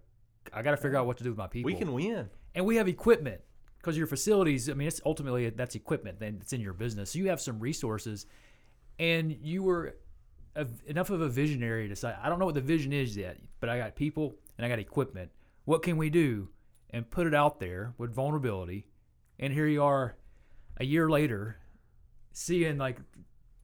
I 0.52 0.62
got 0.62 0.72
to 0.72 0.76
figure 0.76 0.98
out 0.98 1.06
what 1.06 1.16
to 1.18 1.24
do 1.24 1.30
with 1.30 1.38
my 1.38 1.46
people. 1.46 1.66
We 1.66 1.74
can 1.74 1.92
win. 1.92 2.28
and 2.54 2.66
we 2.66 2.76
have 2.76 2.88
equipment 2.88 3.40
because 3.80 3.96
your 3.96 4.06
facilities. 4.06 4.68
I 4.68 4.74
mean, 4.74 4.88
it's 4.88 5.00
ultimately 5.04 5.48
that's 5.50 5.74
equipment 5.74 6.20
then 6.20 6.38
it's 6.40 6.52
in 6.52 6.60
your 6.60 6.72
business. 6.72 7.10
So 7.10 7.18
you 7.18 7.28
have 7.28 7.40
some 7.40 7.58
resources, 7.58 8.26
and 8.98 9.36
you 9.42 9.62
were 9.62 9.96
a, 10.56 10.66
enough 10.86 11.10
of 11.10 11.20
a 11.20 11.28
visionary 11.28 11.88
to 11.88 11.96
say, 11.96 12.14
I 12.20 12.28
don't 12.28 12.38
know 12.38 12.46
what 12.46 12.54
the 12.54 12.60
vision 12.60 12.92
is 12.92 13.16
yet, 13.16 13.38
but 13.60 13.68
I 13.68 13.78
got 13.78 13.96
people 13.96 14.36
and 14.56 14.64
I 14.64 14.68
got 14.68 14.78
equipment. 14.78 15.30
What 15.64 15.82
can 15.82 15.96
we 15.96 16.10
do? 16.10 16.48
And 16.90 17.08
put 17.10 17.26
it 17.26 17.34
out 17.34 17.60
there 17.60 17.94
with 17.98 18.12
vulnerability. 18.12 18.86
And 19.38 19.52
here 19.52 19.66
you 19.66 19.82
are, 19.82 20.16
a 20.78 20.84
year 20.84 21.08
later, 21.08 21.56
seeing 22.32 22.78
like 22.78 22.98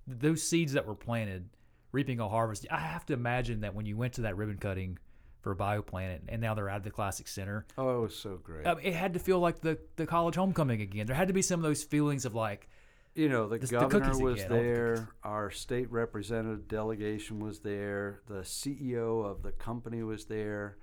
those 0.06 0.42
seeds 0.42 0.72
that 0.74 0.86
were 0.86 0.94
planted, 0.94 1.48
reaping 1.92 2.20
a 2.20 2.28
harvest. 2.28 2.66
I 2.70 2.78
have 2.78 3.04
to 3.06 3.14
imagine 3.14 3.60
that 3.60 3.74
when 3.74 3.84
you 3.84 3.96
went 3.96 4.14
to 4.14 4.22
that 4.22 4.36
ribbon 4.36 4.58
cutting 4.58 4.98
for 5.46 5.54
BioPlanet, 5.54 6.22
and 6.28 6.42
now 6.42 6.54
they're 6.54 6.68
out 6.68 6.78
at 6.78 6.82
the 6.82 6.90
Classic 6.90 7.28
Center, 7.28 7.64
Oh, 7.78 7.98
it 7.98 8.00
was 8.02 8.16
so 8.16 8.36
great. 8.42 8.64
Mean, 8.66 8.78
it 8.82 8.94
had 8.94 9.12
to 9.12 9.20
feel 9.20 9.38
like 9.38 9.60
the, 9.60 9.78
the 9.94 10.04
college 10.04 10.34
homecoming 10.34 10.80
again. 10.80 11.06
There 11.06 11.14
had 11.14 11.28
to 11.28 11.34
be 11.34 11.40
some 11.40 11.60
of 11.60 11.62
those 11.62 11.84
feelings 11.84 12.24
of 12.24 12.34
like, 12.34 12.68
you 13.14 13.28
know, 13.28 13.46
the 13.48 13.58
The- 13.58 13.66
the 13.68 13.78
governor 13.78 14.06
cookies 14.06 14.20
was 14.20 14.40
again, 14.40 14.50
all 14.52 14.58
the 14.58 14.64
there, 14.64 15.08
our 15.22 15.50
state 15.52 15.88
representative 15.92 16.66
delegation 16.66 17.38
was 17.38 17.60
there, 17.60 18.22
the 18.26 18.40
CEO 18.42 19.24
of 19.24 19.44
the 19.44 19.52
company 19.52 20.02
was 20.02 20.24
there, 20.24 20.78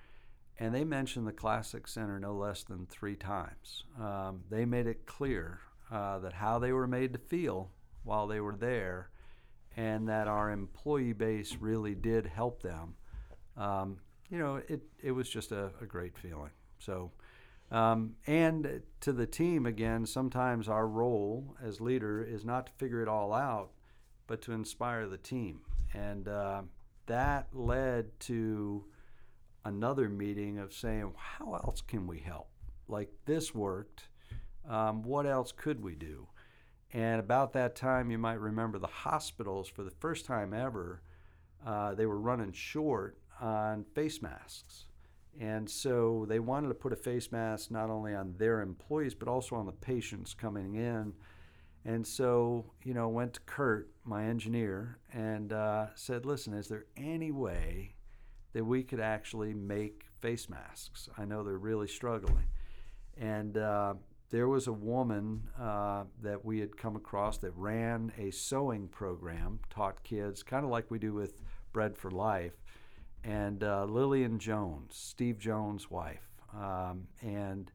and 0.57 0.73
they 0.73 0.85
mentioned 0.85 1.27
the 1.27 1.33
Classic 1.33 1.85
Center 1.85 2.17
no 2.17 2.33
less 2.33 2.63
than 2.63 2.85
three 2.85 3.17
times. 3.17 3.83
Um, 3.99 4.43
they 4.49 4.63
made 4.63 4.87
it 4.87 5.05
clear 5.05 5.59
uh, 5.91 6.19
that 6.19 6.31
how 6.31 6.57
they 6.57 6.71
were 6.71 6.87
made 6.87 7.11
to 7.11 7.19
feel 7.19 7.69
while 8.05 8.27
they 8.27 8.39
were 8.39 8.55
there, 8.55 9.09
and 9.75 10.07
that 10.07 10.29
our 10.29 10.51
employee 10.51 11.11
base 11.11 11.57
really 11.59 11.95
did 11.95 12.27
help 12.27 12.61
them. 12.61 12.95
Um, 13.57 13.97
you 14.29 14.39
know, 14.39 14.61
it, 14.67 14.81
it 15.01 15.11
was 15.11 15.29
just 15.29 15.51
a, 15.51 15.71
a 15.81 15.85
great 15.85 16.17
feeling. 16.17 16.51
So, 16.79 17.11
um, 17.71 18.15
and 18.27 18.81
to 19.01 19.13
the 19.13 19.25
team, 19.25 19.65
again, 19.65 20.05
sometimes 20.05 20.67
our 20.67 20.87
role 20.87 21.55
as 21.63 21.81
leader 21.81 22.23
is 22.23 22.45
not 22.45 22.67
to 22.67 22.71
figure 22.73 23.01
it 23.01 23.07
all 23.07 23.33
out, 23.33 23.71
but 24.27 24.41
to 24.43 24.51
inspire 24.51 25.07
the 25.07 25.17
team. 25.17 25.61
And 25.93 26.27
uh, 26.27 26.61
that 27.05 27.47
led 27.53 28.19
to 28.21 28.85
another 29.65 30.09
meeting 30.09 30.59
of 30.59 30.73
saying, 30.73 31.13
how 31.15 31.53
else 31.53 31.81
can 31.81 32.05
we 32.07 32.19
help? 32.19 32.49
Like 32.87 33.11
this 33.25 33.55
worked. 33.55 34.09
Um, 34.69 35.03
what 35.03 35.25
else 35.25 35.51
could 35.51 35.83
we 35.83 35.95
do? 35.95 36.27
And 36.93 37.19
about 37.19 37.53
that 37.53 37.75
time, 37.75 38.11
you 38.11 38.17
might 38.17 38.39
remember 38.39 38.77
the 38.77 38.87
hospitals, 38.87 39.67
for 39.67 39.83
the 39.83 39.91
first 39.91 40.25
time 40.25 40.53
ever, 40.53 41.01
uh, 41.65 41.95
they 41.95 42.05
were 42.05 42.19
running 42.19 42.51
short 42.51 43.17
on 43.41 43.85
face 43.95 44.21
masks. 44.21 44.85
And 45.39 45.69
so 45.69 46.25
they 46.27 46.39
wanted 46.39 46.67
to 46.67 46.75
put 46.75 46.93
a 46.93 46.95
face 46.95 47.31
mask 47.31 47.71
not 47.71 47.89
only 47.89 48.13
on 48.13 48.35
their 48.37 48.61
employees, 48.61 49.15
but 49.15 49.27
also 49.27 49.55
on 49.55 49.65
the 49.65 49.71
patients 49.71 50.33
coming 50.33 50.75
in. 50.75 51.13
And 51.85 52.05
so, 52.05 52.71
you 52.83 52.93
know, 52.93 53.09
went 53.09 53.33
to 53.33 53.39
Kurt, 53.41 53.89
my 54.05 54.25
engineer, 54.25 54.99
and 55.11 55.51
uh, 55.51 55.87
said, 55.95 56.25
listen, 56.25 56.53
is 56.53 56.67
there 56.67 56.85
any 56.95 57.31
way 57.31 57.95
that 58.53 58.63
we 58.63 58.83
could 58.83 58.99
actually 58.99 59.53
make 59.53 60.05
face 60.21 60.47
masks? 60.49 61.09
I 61.17 61.25
know 61.25 61.43
they're 61.43 61.57
really 61.57 61.87
struggling. 61.87 62.45
And 63.17 63.57
uh, 63.57 63.95
there 64.29 64.47
was 64.47 64.67
a 64.67 64.73
woman 64.73 65.49
uh, 65.59 66.05
that 66.21 66.45
we 66.45 66.59
had 66.59 66.77
come 66.77 66.95
across 66.95 67.37
that 67.39 67.51
ran 67.55 68.13
a 68.17 68.31
sewing 68.31 68.87
program, 68.87 69.59
taught 69.69 70.03
kids, 70.03 70.41
kind 70.41 70.63
of 70.63 70.71
like 70.71 70.89
we 70.89 70.99
do 70.99 71.13
with 71.13 71.41
Bread 71.73 71.97
for 71.97 72.11
Life 72.11 72.62
and 73.23 73.63
uh, 73.63 73.85
Lillian 73.85 74.39
Jones, 74.39 74.91
Steve 74.95 75.39
Jones' 75.39 75.89
wife, 75.89 76.27
um, 76.55 77.07
and 77.21 77.71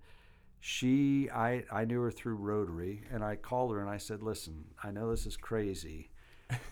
she, 0.61 1.31
I, 1.31 1.65
I 1.71 1.85
knew 1.85 2.01
her 2.03 2.11
through 2.11 2.35
Rotary, 2.35 3.05
and 3.11 3.25
I 3.25 3.37
called 3.37 3.73
her 3.73 3.81
and 3.81 3.91
I 3.91 3.99
said, 3.99 4.23
"Listen, 4.23 4.65
I 4.83 4.91
know 4.91 5.11
this 5.11 5.27
is 5.27 5.37
crazy, 5.37 6.11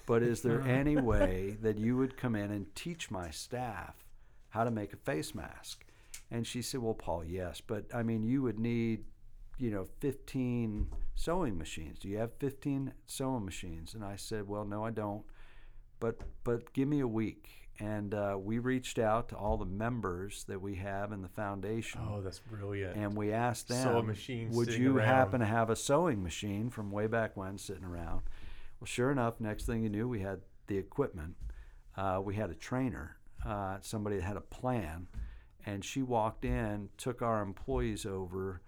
but 0.07 0.23
is 0.23 0.43
there 0.43 0.61
any 0.67 0.97
way 0.97 1.57
that 1.63 1.79
you 1.79 1.97
would 1.97 2.17
come 2.17 2.35
in 2.35 2.51
and 2.51 2.75
teach 2.75 3.11
my 3.11 3.31
staff 3.31 3.95
how 4.51 4.65
to 4.65 4.71
make 4.71 4.93
a 4.93 4.99
face 4.99 5.35
mask?" 5.35 5.85
And 6.31 6.47
she 6.47 6.63
said, 6.63 6.83
"Well, 6.83 6.95
Paul, 6.95 7.25
yes, 7.25 7.61
but 7.61 7.85
I 7.95 8.03
mean, 8.03 8.23
you 8.23 8.43
would 8.43 8.59
need 8.59 9.05
you 9.59 9.71
know, 9.71 9.87
15 10.01 10.89
sewing 11.15 11.57
machines. 11.57 11.99
Do 11.99 12.09
you 12.09 12.19
have 12.19 12.33
15 12.39 12.93
sewing 13.07 13.45
machines? 13.45 13.95
And 13.95 14.05
I 14.05 14.17
said, 14.17 14.47
well, 14.47 14.65
no, 14.65 14.85
I 14.85 14.91
don't. 14.91 15.25
But 15.99 16.21
but 16.45 16.73
give 16.75 16.89
me 16.89 17.01
a 17.01 17.09
week. 17.09 17.66
And 17.79 18.15
uh, 18.15 18.37
we 18.41 18.59
reached 18.59 18.99
out 18.99 19.29
to 19.31 19.37
all 19.37 19.57
the 19.57 19.67
members 19.67 20.45
that 20.45 20.61
we 20.61 20.77
have 20.77 21.13
in 21.13 21.21
the 21.21 21.29
foundation. 21.29 22.01
Oh, 22.03 22.23
that's 22.23 22.39
brilliant. 22.39 22.97
And 22.97 23.15
we 23.15 23.33
asked 23.33 23.69
them, 23.69 23.83
Sewing 23.83 24.07
machine 24.07 24.51
would 24.53 24.73
you 24.73 24.97
around." 24.97 25.07
happen 25.07 25.41
to 25.41 25.47
have 25.47 25.69
a 25.69 25.77
sewing 25.77 26.23
machine 26.23 26.71
from 26.71 26.91
way 26.91 27.07
back 27.07 27.37
when 27.37 27.59
sitting 27.59 27.85
around? 27.85 28.23
Well, 28.81 28.87
sure 28.87 29.11
enough, 29.11 29.41
next 29.41 29.67
thing 29.67 29.83
you 29.83 29.89
knew, 29.91 30.09
we 30.09 30.21
had 30.21 30.41
the 30.67 30.79
equipment. 30.79 31.35
Uh, 31.97 32.21
we 32.23 32.35
had 32.35 32.51
a 32.51 32.55
trainer, 32.55 33.17
uh, 33.45 33.79
somebody 33.81 34.17
that 34.17 34.23
had 34.23 34.37
a 34.37 34.43
plan. 34.43 35.09
And 35.65 35.85
she 35.85 36.03
walked 36.03 36.45
in, 36.45 36.89
took 36.97 37.23
our 37.23 37.43
employees 37.43 38.07
over. 38.07 38.63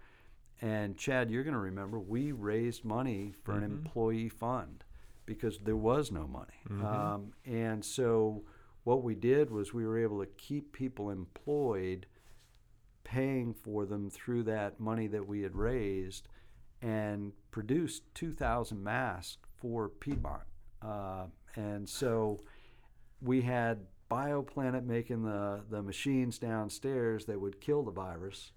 And 0.61 0.97
Chad, 0.99 1.31
you're 1.31 1.45
going 1.45 1.55
to 1.55 1.61
remember, 1.61 2.01
we 2.01 2.33
raised 2.33 2.85
money 2.85 3.33
for 3.45 3.53
an 3.53 3.63
employee 3.63 4.29
fund 4.29 4.83
because 5.25 5.59
there 5.59 5.77
was 5.77 6.11
no 6.11 6.27
money. 6.27 6.59
Um, 6.85 7.33
and 7.47 7.85
so 7.85 8.43
what 8.89 9.03
we 9.03 9.15
did 9.15 9.51
was 9.51 9.75
we 9.75 9.85
were 9.85 9.99
able 9.99 10.19
to 10.19 10.31
keep 10.39 10.73
people 10.73 11.11
employed 11.11 12.07
paying 13.05 13.53
for 13.53 13.85
them 13.85 14.09
through 14.09 14.43
that 14.43 14.81
money 14.81 15.07
that 15.07 15.29
we 15.29 15.43
had 15.43 15.55
raised 15.55 16.27
and 16.81 17.33
produced 17.51 18.03
2,000 18.15 18.83
masks 18.83 19.37
for 19.61 19.91
Piedmont. 19.91 20.41
Uh, 20.81 21.25
and 21.55 21.87
so 21.87 22.41
we 23.21 23.43
had 23.43 23.81
BioPlanet 24.11 24.87
making 24.87 25.23
the, 25.23 25.61
the 25.69 25.83
machines 25.83 26.39
downstairs 26.39 27.27
that 27.27 27.39
would 27.39 27.61
kill 27.61 27.83
the 27.83 27.91
virus. 27.91 28.53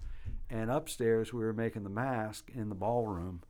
And 0.50 0.72
upstairs, 0.72 1.34
we 1.34 1.44
were 1.44 1.52
making 1.52 1.84
the 1.84 1.90
mask 1.90 2.50
in 2.56 2.70
the 2.70 2.76
ballroom. 2.76 3.42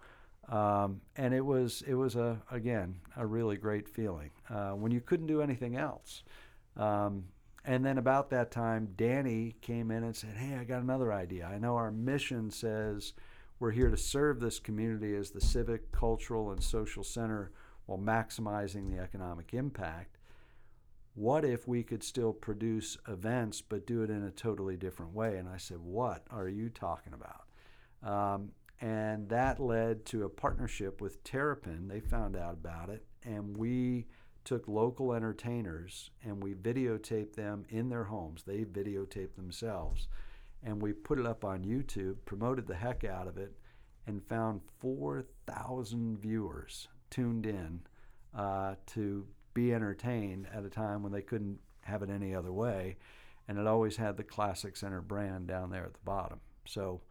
Um, 0.50 1.02
and 1.16 1.32
it 1.32 1.46
was, 1.46 1.84
it 1.86 1.94
was 1.94 2.16
a, 2.16 2.42
again, 2.50 2.96
a 3.16 3.28
really 3.28 3.58
great 3.58 3.88
feeling 3.88 4.32
uh, 4.50 4.72
when 4.72 4.92
you 4.92 5.00
couldn't 5.00 5.28
do 5.28 5.44
anything 5.44 5.76
else. 5.76 6.24
Um, 6.78 7.26
and 7.64 7.86
then 7.86 7.98
about 7.98 8.30
that 8.32 8.52
time, 8.52 8.90
Danny 8.96 9.56
came 9.62 9.92
in 9.92 10.04
and 10.04 10.16
said, 10.16 10.36
Hey, 10.36 10.56
I 10.56 10.64
got 10.64 10.82
another 10.82 11.14
idea. 11.14 11.46
I 11.46 11.60
know 11.60 11.76
our 11.76 11.92
mission 11.92 12.50
says 12.50 13.14
we're 13.60 13.72
here 13.72 13.90
to 13.92 13.98
serve 13.98 14.40
this 14.40 14.60
community 14.60 15.16
as 15.16 15.32
the 15.32 15.42
civic, 15.42 15.92
cultural, 15.92 16.52
and 16.52 16.64
social 16.64 17.04
center 17.04 17.52
while 17.86 18.00
maximizing 18.00 18.90
the 18.90 19.00
economic 19.00 19.54
impact. 19.54 20.18
What 21.14 21.46
if 21.46 21.68
we 21.68 21.84
could 21.84 22.04
still 22.04 22.34
produce 22.34 22.98
events 23.08 23.62
but 23.62 23.86
do 23.86 24.02
it 24.02 24.10
in 24.10 24.24
a 24.24 24.32
totally 24.32 24.78
different 24.78 25.14
way? 25.14 25.38
And 25.38 25.48
I 25.48 25.58
said, 25.58 25.78
What 25.78 26.24
are 26.32 26.48
you 26.48 26.70
talking 26.70 27.14
about? 27.14 27.44
Um, 28.04 28.52
and 28.80 29.30
that 29.30 29.60
led 29.60 30.06
to 30.08 30.24
a 30.24 30.30
partnership 30.30 31.00
with 31.00 31.24
Terrapin. 31.24 31.88
They 31.88 32.00
found 32.00 32.36
out 32.36 32.54
about 32.54 32.90
it, 32.90 33.06
and 33.24 33.56
we 33.56 34.08
took 34.44 34.68
local 34.68 35.14
entertainers 35.14 36.12
and 36.24 36.42
we 36.42 36.54
videotaped 36.54 37.34
them 37.34 37.66
in 37.70 37.90
their 37.90 38.06
homes. 38.06 38.44
They 38.44 38.66
videotaped 38.66 39.36
themselves. 39.36 40.08
And 40.64 40.82
we 40.82 40.94
put 40.94 41.20
it 41.20 41.26
up 41.26 41.44
on 41.44 41.64
YouTube, 41.64 42.18
promoted 42.26 42.68
the 42.68 42.76
heck 42.76 43.04
out 43.04 43.28
of 43.28 43.38
it, 43.38 43.54
and 44.06 44.24
found 44.28 44.62
4,000 44.80 46.20
viewers 46.20 46.88
tuned 47.10 47.46
in 47.46 47.82
uh, 48.36 48.76
to 48.88 49.26
be 49.54 49.74
entertained 49.74 50.48
at 50.54 50.64
a 50.64 50.70
time 50.70 51.04
when 51.04 51.12
they 51.12 51.22
couldn't 51.22 51.60
have 51.82 52.04
it 52.04 52.10
any 52.10 52.34
other 52.36 52.52
way. 52.52 52.98
And 53.48 53.58
it 53.58 53.68
always 53.68 53.98
had 53.98 54.18
the 54.18 54.24
Classic 54.24 54.78
Center 54.78 55.02
brand 55.02 55.48
down 55.48 55.72
there 55.72 55.86
at 55.86 55.94
the 55.94 56.00
bottom. 56.06 56.40
So 56.66 57.02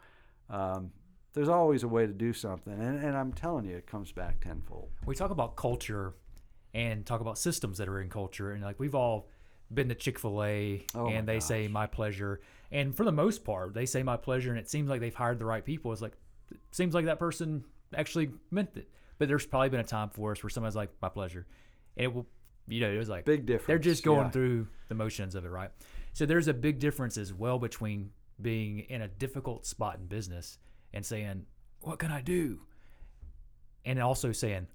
um, 0.49 0.93
there's 1.35 1.49
always 1.49 1.83
a 1.83 1.89
way 1.89 2.07
to 2.07 2.13
do 2.13 2.33
something. 2.33 2.73
And, 2.73 3.05
and 3.05 3.17
I'm 3.17 3.33
telling 3.33 3.65
you, 3.65 3.77
it 3.77 3.87
comes 3.87 4.13
back 4.13 4.41
tenfold. 4.41 4.91
we 5.07 5.15
talk 5.15 5.31
about 5.31 5.57
culture 5.57 6.15
and 6.75 7.05
talk 7.05 7.21
about 7.21 7.39
systems 7.39 7.79
that 7.79 7.89
are 7.89 8.01
in 8.01 8.09
culture. 8.09 8.53
And 8.53 8.63
like 8.63 8.79
we've 8.79 8.95
all 8.95 9.29
been 9.73 9.89
to 9.89 9.95
chick-fil-a 9.95 10.85
Oh 10.95 11.09
and 11.09 11.29
they 11.29 11.41
say 11.41 11.69
my 11.69 11.87
pleasure. 11.87 12.41
And 12.73 12.95
for 12.95 13.05
the 13.05 13.13
most 13.13 13.45
part 13.45 13.75
they 13.75 13.87
say 13.87 14.03
my 14.03 14.17
pleasure. 14.17 14.51
And 14.51 14.59
it 14.59 14.71
seems 14.71 14.89
like 14.89 15.01
they've 15.01 15.15
hired 15.15 15.39
the 15.39 15.45
right 15.45 15.65
people. 15.65 15.93
It's 15.93 16.03
like 16.03 16.15
it 16.51 16.59
seems 16.71 16.95
like 16.95 17.07
that 17.07 17.19
person 17.19 17.65
actually 17.97 18.31
meant 18.51 18.71
it. 18.77 18.89
But 19.19 19.29
there's 19.29 19.47
probably 19.47 19.69
been 19.69 19.81
a 19.81 19.85
time 19.85 20.11
for 20.11 20.33
us 20.33 20.43
where 20.43 20.51
somebody's 20.51 20.77
like 20.77 20.91
my 21.03 21.09
pleasure. 21.09 21.47
And 21.97 22.05
it 22.05 22.15
will 22.15 22.27
you 22.69 22.81
know 22.81 22.91
it 22.91 22.99
was 22.99 23.09
like 23.09 23.25
Big 23.25 23.47
difference. 23.47 23.67
they're 23.67 23.79
just 23.79 24.05
going 24.05 24.27
yeah. 24.27 24.31
through 24.31 24.69
the 24.89 24.95
motions 24.95 25.35
of 25.35 25.45
it 25.45 25.49
right? 25.49 25.71
So 26.13 26.27
there's 26.27 26.49
a 26.49 26.55
big 26.55 26.79
difference 26.79 27.17
as 27.17 27.33
well 27.33 27.59
between 27.59 28.11
being 28.41 28.81
in 28.81 29.03
a 29.03 29.09
difficult 29.09 29.67
spot 29.67 29.99
in 29.99 30.07
business 30.07 30.59
and 30.93 31.05
saying 31.05 31.47
what 31.81 31.99
can 31.99 32.11
i 32.11 32.21
do? 32.21 32.61
And 33.85 34.01
also 34.01 34.33
saying 34.33 34.67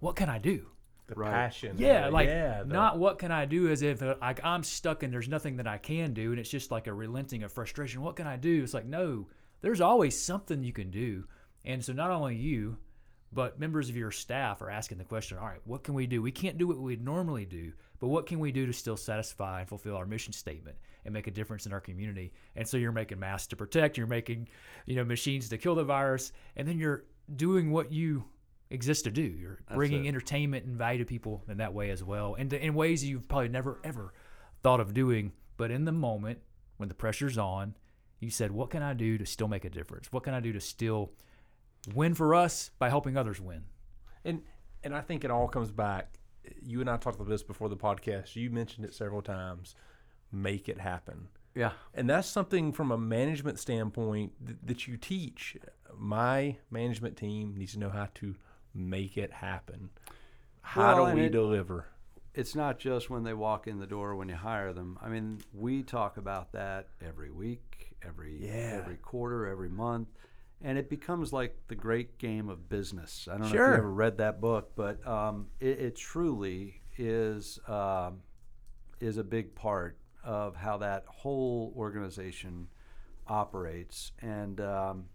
what 0.00 0.16
can 0.16 0.28
i 0.28 0.38
do 0.38 0.66
the 1.14 1.20
Right. 1.20 1.30
passion. 1.30 1.76
yeah, 1.78 2.08
like 2.08 2.28
yeah, 2.28 2.62
the- 2.62 2.72
not 2.72 2.98
what 2.98 3.18
can 3.18 3.30
I 3.32 3.44
do 3.46 3.68
as 3.68 3.82
if 3.82 4.02
uh, 4.02 4.16
like 4.20 4.44
I'm 4.44 4.62
stuck 4.62 5.02
and 5.02 5.12
there's 5.12 5.28
nothing 5.28 5.56
that 5.56 5.66
I 5.66 5.78
can 5.78 6.12
do 6.14 6.30
and 6.30 6.38
it's 6.40 6.50
just 6.50 6.70
like 6.70 6.86
a 6.86 6.92
relenting 6.94 7.42
of 7.42 7.52
frustration. 7.52 8.02
What 8.02 8.16
can 8.16 8.26
I 8.26 8.36
do? 8.36 8.62
It's 8.62 8.74
like 8.74 8.86
no, 8.86 9.28
there's 9.60 9.80
always 9.80 10.20
something 10.20 10.62
you 10.62 10.72
can 10.72 10.90
do. 10.90 11.24
And 11.64 11.84
so 11.84 11.92
not 11.92 12.10
only 12.10 12.34
you, 12.36 12.76
but 13.32 13.58
members 13.58 13.88
of 13.88 13.96
your 13.96 14.10
staff 14.10 14.60
are 14.60 14.68
asking 14.70 14.98
the 14.98 15.04
question, 15.04 15.38
all 15.38 15.46
right, 15.46 15.60
what 15.64 15.84
can 15.84 15.94
we 15.94 16.06
do? 16.06 16.20
We 16.20 16.32
can't 16.32 16.58
do 16.58 16.66
what 16.66 16.76
we'd 16.78 17.02
normally 17.04 17.46
do, 17.46 17.72
but 17.98 18.08
what 18.08 18.26
can 18.26 18.40
we 18.40 18.52
do 18.52 18.66
to 18.66 18.72
still 18.72 18.96
satisfy 18.96 19.60
and 19.60 19.68
fulfill 19.68 19.96
our 19.96 20.04
mission 20.04 20.32
statement 20.34 20.76
and 21.04 21.14
make 21.14 21.28
a 21.28 21.30
difference 21.30 21.64
in 21.64 21.72
our 21.72 21.80
community? 21.80 22.32
And 22.56 22.66
so 22.68 22.76
you're 22.76 22.92
making 22.92 23.20
masks 23.20 23.46
to 23.48 23.56
protect, 23.56 23.96
you're 23.96 24.06
making, 24.06 24.48
you 24.86 24.96
know, 24.96 25.04
machines 25.04 25.48
to 25.48 25.56
kill 25.56 25.74
the 25.76 25.84
virus, 25.84 26.32
and 26.56 26.66
then 26.68 26.78
you're 26.78 27.04
doing 27.36 27.70
what 27.70 27.90
you 27.92 28.24
exist 28.72 29.04
to 29.04 29.10
do. 29.10 29.22
You're 29.22 29.60
bringing 29.74 30.08
entertainment 30.08 30.64
and 30.64 30.76
value 30.76 30.98
to 30.98 31.04
people 31.04 31.44
in 31.48 31.58
that 31.58 31.74
way 31.74 31.90
as 31.90 32.02
well, 32.02 32.34
and 32.34 32.52
in 32.52 32.74
ways 32.74 33.04
you've 33.04 33.28
probably 33.28 33.48
never 33.48 33.78
ever 33.84 34.12
thought 34.62 34.80
of 34.80 34.94
doing. 34.94 35.32
But 35.56 35.70
in 35.70 35.84
the 35.84 35.92
moment 35.92 36.40
when 36.78 36.88
the 36.88 36.94
pressure's 36.94 37.38
on, 37.38 37.76
you 38.18 38.30
said, 38.30 38.50
"What 38.50 38.70
can 38.70 38.82
I 38.82 38.94
do 38.94 39.18
to 39.18 39.26
still 39.26 39.48
make 39.48 39.64
a 39.64 39.70
difference? 39.70 40.10
What 40.12 40.22
can 40.22 40.34
I 40.34 40.40
do 40.40 40.52
to 40.52 40.60
still 40.60 41.12
win 41.94 42.14
for 42.14 42.34
us 42.34 42.70
by 42.78 42.88
helping 42.88 43.16
others 43.16 43.40
win?" 43.40 43.64
And 44.24 44.42
and 44.82 44.94
I 44.94 45.00
think 45.00 45.24
it 45.24 45.30
all 45.30 45.48
comes 45.48 45.70
back. 45.70 46.18
You 46.60 46.80
and 46.80 46.90
I 46.90 46.96
talked 46.96 47.16
about 47.16 47.28
this 47.28 47.42
before 47.42 47.68
the 47.68 47.76
podcast. 47.76 48.34
You 48.34 48.50
mentioned 48.50 48.84
it 48.84 48.94
several 48.94 49.22
times. 49.22 49.74
Make 50.32 50.68
it 50.68 50.80
happen. 50.80 51.28
Yeah. 51.54 51.72
And 51.94 52.08
that's 52.08 52.28
something 52.28 52.72
from 52.72 52.90
a 52.90 52.98
management 52.98 53.58
standpoint 53.58 54.32
th- 54.44 54.58
that 54.64 54.88
you 54.88 54.96
teach. 54.96 55.56
My 55.94 56.56
management 56.70 57.16
team 57.16 57.54
needs 57.56 57.74
to 57.74 57.78
know 57.78 57.90
how 57.90 58.08
to 58.14 58.34
make 58.74 59.16
it 59.16 59.32
happen. 59.32 59.90
How 60.62 61.02
Well, 61.04 61.06
do 61.10 61.14
we 61.20 61.26
it- 61.26 61.32
deliver? 61.32 61.86
It's 62.34 62.54
not 62.54 62.78
just 62.78 63.10
when 63.10 63.24
they 63.24 63.34
walk 63.34 63.66
in 63.66 63.78
the 63.78 63.86
door 63.86 64.16
when 64.16 64.28
you 64.30 64.36
hire 64.36 64.72
them. 64.72 64.98
I 65.02 65.08
mean, 65.10 65.40
we 65.52 65.82
talk 65.82 66.16
about 66.16 66.52
that 66.52 66.88
every 67.00 67.30
week, 67.30 67.94
every 68.02 68.38
Yeah. 68.46 68.78
every 68.82 68.96
quarter, 68.96 69.46
every 69.46 69.68
month, 69.68 70.08
and 70.62 70.78
it 70.78 70.88
becomes 70.88 71.30
like 71.32 71.58
the 71.68 71.74
great 71.74 72.16
game 72.16 72.48
of 72.48 72.70
business. 72.70 73.28
I 73.28 73.32
don't 73.32 73.40
know 73.42 73.46
if 73.48 73.52
Sure. 73.52 73.68
you 73.72 73.74
ever 73.76 73.92
read 73.92 74.16
that 74.18 74.40
book, 74.40 74.72
but 74.74 75.06
um, 75.06 75.48
it, 75.60 75.78
it 75.78 75.96
truly 75.96 76.80
is 76.96 77.58
um, 77.68 78.22
is 79.00 79.18
a 79.18 79.24
big 79.24 79.54
part 79.54 79.98
of 80.24 80.56
how 80.56 80.78
that 80.78 81.04
whole 81.08 81.74
organization 81.76 82.68
operates. 83.26 84.12
And 84.20 84.60
um, 84.60 85.08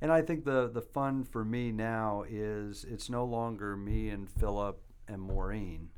and 0.00 0.12
I 0.12 0.22
think 0.22 0.44
the 0.44 0.68
the 0.68 0.82
fun 0.82 1.24
for 1.24 1.44
me 1.44 1.72
now 1.72 2.24
is 2.28 2.84
it's 2.88 3.10
no 3.10 3.24
longer 3.24 3.76
me 3.76 4.10
and 4.10 4.28
Philip 4.28 4.80
and 5.08 5.20
Maureen. 5.20 5.90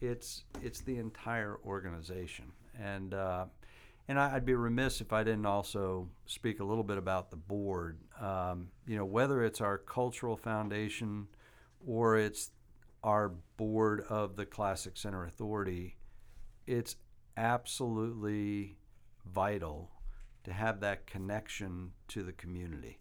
It's 0.00 0.44
it's 0.62 0.80
the 0.80 0.98
entire 0.98 1.58
organization, 1.64 2.52
and 2.78 3.14
uh, 3.14 3.46
and 4.08 4.18
I, 4.18 4.34
I'd 4.34 4.44
be 4.44 4.54
remiss 4.54 5.00
if 5.00 5.12
I 5.12 5.24
didn't 5.24 5.46
also 5.46 6.08
speak 6.26 6.60
a 6.60 6.64
little 6.64 6.84
bit 6.84 6.98
about 6.98 7.30
the 7.30 7.36
board. 7.36 7.98
Um, 8.20 8.68
you 8.86 8.96
know, 8.96 9.04
whether 9.04 9.44
it's 9.44 9.60
our 9.60 9.78
cultural 9.78 10.36
foundation 10.36 11.28
or 11.86 12.16
it's 12.16 12.50
our 13.02 13.32
board 13.56 14.04
of 14.08 14.36
the 14.36 14.44
Classic 14.44 14.96
Center 14.96 15.24
Authority, 15.24 15.96
it's 16.66 16.96
absolutely 17.36 18.76
vital 19.26 19.90
to 20.44 20.52
have 20.52 20.80
that 20.80 21.06
connection 21.06 21.92
to 22.08 22.22
the 22.22 22.32
community. 22.32 22.99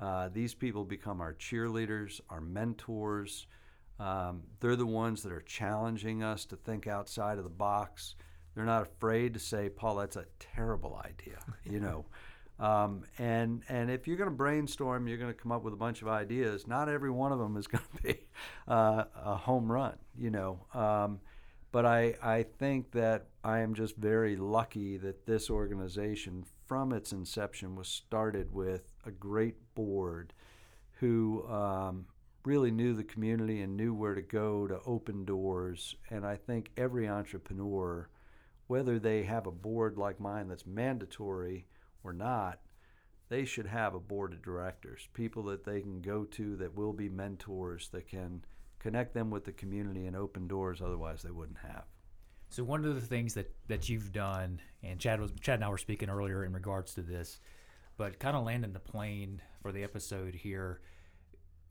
Uh, 0.00 0.28
these 0.32 0.54
people 0.54 0.84
become 0.84 1.20
our 1.20 1.34
cheerleaders, 1.34 2.20
our 2.30 2.40
mentors. 2.40 3.46
Um, 3.98 4.42
they're 4.60 4.76
the 4.76 4.86
ones 4.86 5.22
that 5.22 5.32
are 5.32 5.42
challenging 5.42 6.22
us 6.22 6.46
to 6.46 6.56
think 6.56 6.86
outside 6.86 7.36
of 7.38 7.44
the 7.44 7.50
box. 7.50 8.14
They're 8.54 8.64
not 8.64 8.82
afraid 8.82 9.34
to 9.34 9.40
say, 9.40 9.68
"Paul, 9.68 9.96
that's 9.96 10.16
a 10.16 10.24
terrible 10.38 11.00
idea," 11.04 11.38
you 11.64 11.80
know. 11.86 12.06
Um, 12.58 13.04
and 13.18 13.62
and 13.68 13.90
if 13.90 14.06
you're 14.06 14.16
going 14.16 14.30
to 14.30 14.36
brainstorm, 14.36 15.06
you're 15.06 15.18
going 15.18 15.32
to 15.32 15.38
come 15.38 15.52
up 15.52 15.62
with 15.62 15.72
a 15.74 15.78
bunch 15.78 16.02
of 16.02 16.08
ideas. 16.08 16.66
Not 16.66 16.88
every 16.88 17.10
one 17.10 17.32
of 17.32 17.38
them 17.38 17.56
is 17.56 17.66
going 17.68 17.84
to 17.96 18.02
be 18.02 18.20
uh, 18.68 19.04
a 19.16 19.36
home 19.36 19.70
run, 19.70 19.96
you 20.16 20.30
know. 20.30 20.66
Um, 20.74 21.20
but 21.72 21.86
I, 21.86 22.14
I 22.22 22.42
think 22.42 22.90
that 22.92 23.26
I 23.44 23.60
am 23.60 23.74
just 23.74 23.96
very 23.96 24.36
lucky 24.36 24.96
that 24.98 25.24
this 25.24 25.50
organization, 25.50 26.44
from 26.70 26.92
its 26.92 27.10
inception, 27.10 27.74
was 27.74 27.88
started 27.88 28.54
with 28.54 28.92
a 29.04 29.10
great 29.10 29.56
board 29.74 30.32
who 31.00 31.44
um, 31.48 32.06
really 32.44 32.70
knew 32.70 32.94
the 32.94 33.02
community 33.02 33.60
and 33.60 33.76
knew 33.76 33.92
where 33.92 34.14
to 34.14 34.22
go 34.22 34.68
to 34.68 34.78
open 34.86 35.24
doors. 35.24 35.96
And 36.10 36.24
I 36.24 36.36
think 36.36 36.70
every 36.76 37.08
entrepreneur, 37.08 38.08
whether 38.68 39.00
they 39.00 39.24
have 39.24 39.48
a 39.48 39.50
board 39.50 39.98
like 39.98 40.20
mine 40.20 40.46
that's 40.46 40.64
mandatory 40.64 41.66
or 42.04 42.12
not, 42.12 42.60
they 43.30 43.44
should 43.44 43.66
have 43.66 43.96
a 43.96 43.98
board 43.98 44.32
of 44.32 44.40
directors, 44.40 45.08
people 45.12 45.42
that 45.46 45.64
they 45.64 45.80
can 45.80 46.00
go 46.00 46.22
to 46.22 46.54
that 46.58 46.76
will 46.76 46.92
be 46.92 47.08
mentors 47.08 47.88
that 47.88 48.06
can 48.06 48.44
connect 48.78 49.12
them 49.12 49.28
with 49.28 49.44
the 49.44 49.50
community 49.50 50.06
and 50.06 50.14
open 50.14 50.46
doors 50.46 50.80
otherwise 50.80 51.22
they 51.22 51.32
wouldn't 51.32 51.58
have. 51.58 51.86
So 52.50 52.64
one 52.64 52.84
of 52.84 52.96
the 52.96 53.00
things 53.00 53.34
that, 53.34 53.54
that 53.68 53.88
you've 53.88 54.12
done, 54.12 54.60
and 54.82 54.98
Chad 54.98 55.20
was 55.20 55.30
Chad 55.40 55.56
and 55.56 55.64
I 55.64 55.68
were 55.68 55.78
speaking 55.78 56.10
earlier 56.10 56.44
in 56.44 56.52
regards 56.52 56.94
to 56.94 57.00
this, 57.00 57.38
but 57.96 58.18
kind 58.18 58.36
of 58.36 58.44
landing 58.44 58.72
the 58.72 58.80
plane 58.80 59.40
for 59.62 59.70
the 59.70 59.84
episode 59.84 60.34
here. 60.34 60.80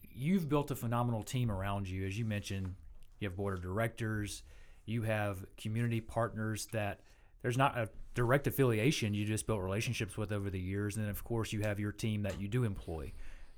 You've 0.09 0.47
built 0.47 0.71
a 0.71 0.75
phenomenal 0.75 1.21
team 1.21 1.51
around 1.51 1.89
you, 1.89 2.05
as 2.05 2.17
you 2.17 2.23
mentioned. 2.23 2.75
You 3.19 3.27
have 3.27 3.35
board 3.35 3.55
of 3.55 3.61
directors, 3.61 4.43
you 4.85 5.01
have 5.01 5.45
community 5.57 5.99
partners 5.99 6.69
that 6.71 7.01
there's 7.41 7.57
not 7.57 7.77
a 7.77 7.89
direct 8.15 8.47
affiliation. 8.47 9.13
You 9.13 9.25
just 9.25 9.47
built 9.47 9.59
relationships 9.59 10.17
with 10.17 10.31
over 10.31 10.49
the 10.49 10.59
years, 10.59 10.95
and 10.95 11.03
then 11.03 11.11
of 11.11 11.25
course 11.25 11.51
you 11.51 11.59
have 11.61 11.81
your 11.81 11.91
team 11.91 12.23
that 12.23 12.39
you 12.39 12.47
do 12.47 12.63
employ. 12.63 13.11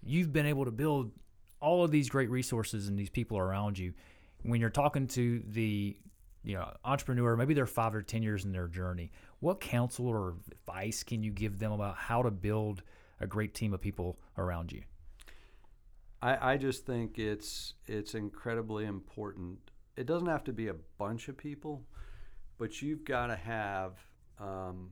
You've 0.04 0.34
been 0.34 0.48
able 0.48 0.66
to 0.66 0.72
build 0.72 1.12
all 1.60 1.84
of 1.84 1.92
these 1.92 2.10
great 2.10 2.32
resources 2.32 2.88
and 2.88 2.98
these 2.98 3.12
people 3.12 3.38
around 3.38 3.78
you. 3.78 3.94
When 4.42 4.60
you're 4.60 4.72
talking 4.72 5.06
to 5.10 5.44
the 5.48 5.96
you 6.44 6.56
know 6.56 6.72
entrepreneur, 6.84 7.36
maybe 7.36 7.54
they're 7.54 7.68
five 7.68 7.96
or 7.96 8.02
ten 8.02 8.24
years 8.24 8.46
in 8.46 8.52
their 8.52 8.68
journey. 8.68 9.12
What 9.40 9.60
counsel 9.60 10.08
or 10.08 10.36
advice 10.52 11.04
can 11.04 11.24
you 11.24 11.32
give 11.32 11.60
them 11.60 11.72
about 11.72 11.96
how 11.96 12.24
to 12.24 12.32
build 12.32 12.84
a 13.20 13.28
great 13.28 13.54
team 13.54 13.74
of 13.74 13.82
people 13.82 14.20
around 14.38 14.72
you? 14.72 14.82
I, 16.22 16.54
I 16.54 16.58
just 16.58 16.86
think 16.86 17.18
it's 17.18 17.74
it's 17.88 18.14
incredibly 18.14 18.86
important. 18.86 19.60
It 19.98 20.06
doesn't 20.06 20.28
have 20.28 20.44
to 20.46 20.54
be 20.54 20.68
a 20.68 20.76
bunch 20.98 21.28
of 21.28 21.38
people, 21.38 21.84
but 22.58 22.82
you've 22.82 23.04
got 23.04 23.28
to 23.28 23.36
have 23.36 23.94
um, 24.40 24.92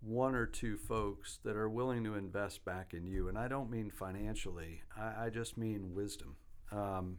one 0.00 0.34
or 0.34 0.46
two 0.46 0.76
folks 0.76 1.38
that 1.44 1.56
are 1.56 1.68
willing 1.68 2.04
to 2.04 2.14
invest 2.14 2.64
back 2.64 2.94
in 2.94 3.06
you. 3.06 3.28
And 3.28 3.36
I 3.36 3.48
don't 3.48 3.70
mean 3.70 3.90
financially, 3.90 4.82
I, 4.96 5.26
I 5.26 5.30
just 5.30 5.58
mean 5.58 5.94
wisdom. 5.94 6.36
Um, 6.70 7.18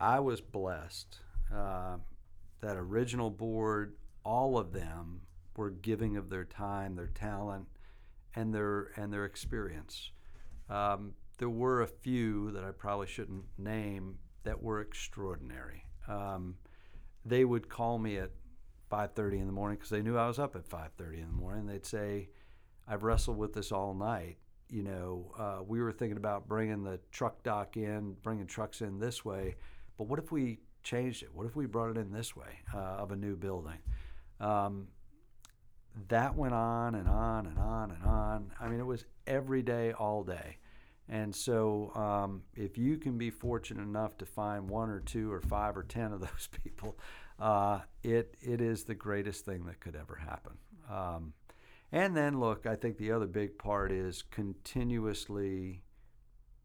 I 0.00 0.20
was 0.20 0.40
blessed. 0.40 1.18
Uh, 1.52 1.96
that 2.62 2.76
original 2.76 3.28
board, 3.28 3.96
all 4.24 4.56
of 4.56 4.72
them 4.72 5.20
were 5.56 5.70
giving 5.70 6.16
of 6.16 6.30
their 6.30 6.44
time, 6.44 6.94
their 6.96 7.08
talent, 7.08 7.66
and 8.34 8.54
their 8.54 8.90
and 8.96 9.12
their 9.12 9.26
experience. 9.26 10.10
Um, 10.70 11.12
there 11.38 11.50
were 11.50 11.82
a 11.82 11.86
few 11.86 12.50
that 12.52 12.64
I 12.64 12.70
probably 12.70 13.08
shouldn't 13.08 13.44
name 13.58 14.18
that 14.44 14.62
were 14.62 14.80
extraordinary. 14.80 15.84
Um, 16.08 16.56
they 17.24 17.44
would 17.44 17.68
call 17.68 17.98
me 17.98 18.16
at 18.16 18.30
5:30 18.90 19.40
in 19.40 19.46
the 19.46 19.52
morning 19.52 19.76
because 19.76 19.90
they 19.90 20.02
knew 20.02 20.16
I 20.16 20.26
was 20.26 20.38
up 20.38 20.56
at 20.56 20.66
5:30 20.66 21.20
in 21.20 21.26
the 21.26 21.34
morning. 21.34 21.66
They'd 21.66 21.84
say, 21.84 22.30
"I've 22.86 23.02
wrestled 23.02 23.36
with 23.36 23.52
this 23.52 23.72
all 23.72 23.94
night. 23.94 24.38
You 24.68 24.84
know, 24.84 25.32
uh, 25.36 25.62
we 25.66 25.82
were 25.82 25.92
thinking 25.92 26.16
about 26.16 26.48
bringing 26.48 26.82
the 26.82 26.98
truck 27.10 27.42
dock 27.42 27.76
in, 27.76 28.14
bringing 28.22 28.46
trucks 28.46 28.80
in 28.80 28.98
this 28.98 29.24
way, 29.24 29.56
but 29.98 30.04
what 30.04 30.18
if 30.18 30.32
we 30.32 30.60
changed 30.82 31.22
it? 31.22 31.34
What 31.34 31.46
if 31.46 31.56
we 31.56 31.66
brought 31.66 31.90
it 31.90 31.96
in 31.96 32.12
this 32.12 32.34
way 32.36 32.60
uh, 32.74 32.78
of 32.78 33.12
a 33.12 33.16
new 33.16 33.36
building?" 33.36 33.78
Um, 34.40 34.88
that 36.08 36.34
went 36.34 36.54
on 36.54 36.94
and 36.94 37.08
on 37.08 37.46
and 37.46 37.58
on 37.58 37.90
and 37.90 38.02
on. 38.04 38.52
I 38.60 38.68
mean, 38.68 38.80
it 38.80 38.86
was 38.86 39.04
every 39.26 39.62
day, 39.62 39.92
all 39.92 40.22
day. 40.22 40.58
And 41.08 41.34
so, 41.34 41.92
um, 41.94 42.42
if 42.54 42.78
you 42.78 42.96
can 42.96 43.18
be 43.18 43.30
fortunate 43.30 43.82
enough 43.82 44.16
to 44.18 44.26
find 44.26 44.68
one 44.68 44.88
or 44.88 45.00
two 45.00 45.30
or 45.30 45.40
five 45.40 45.76
or 45.76 45.82
ten 45.82 46.12
of 46.12 46.20
those 46.20 46.48
people, 46.64 46.98
uh, 47.38 47.80
it 48.02 48.36
it 48.40 48.60
is 48.60 48.84
the 48.84 48.94
greatest 48.94 49.44
thing 49.44 49.64
that 49.66 49.80
could 49.80 49.96
ever 49.96 50.16
happen. 50.16 50.52
Um, 50.90 51.34
and 51.90 52.16
then, 52.16 52.40
look, 52.40 52.66
I 52.66 52.76
think 52.76 52.96
the 52.96 53.12
other 53.12 53.26
big 53.26 53.58
part 53.58 53.92
is 53.92 54.22
continuously 54.22 55.82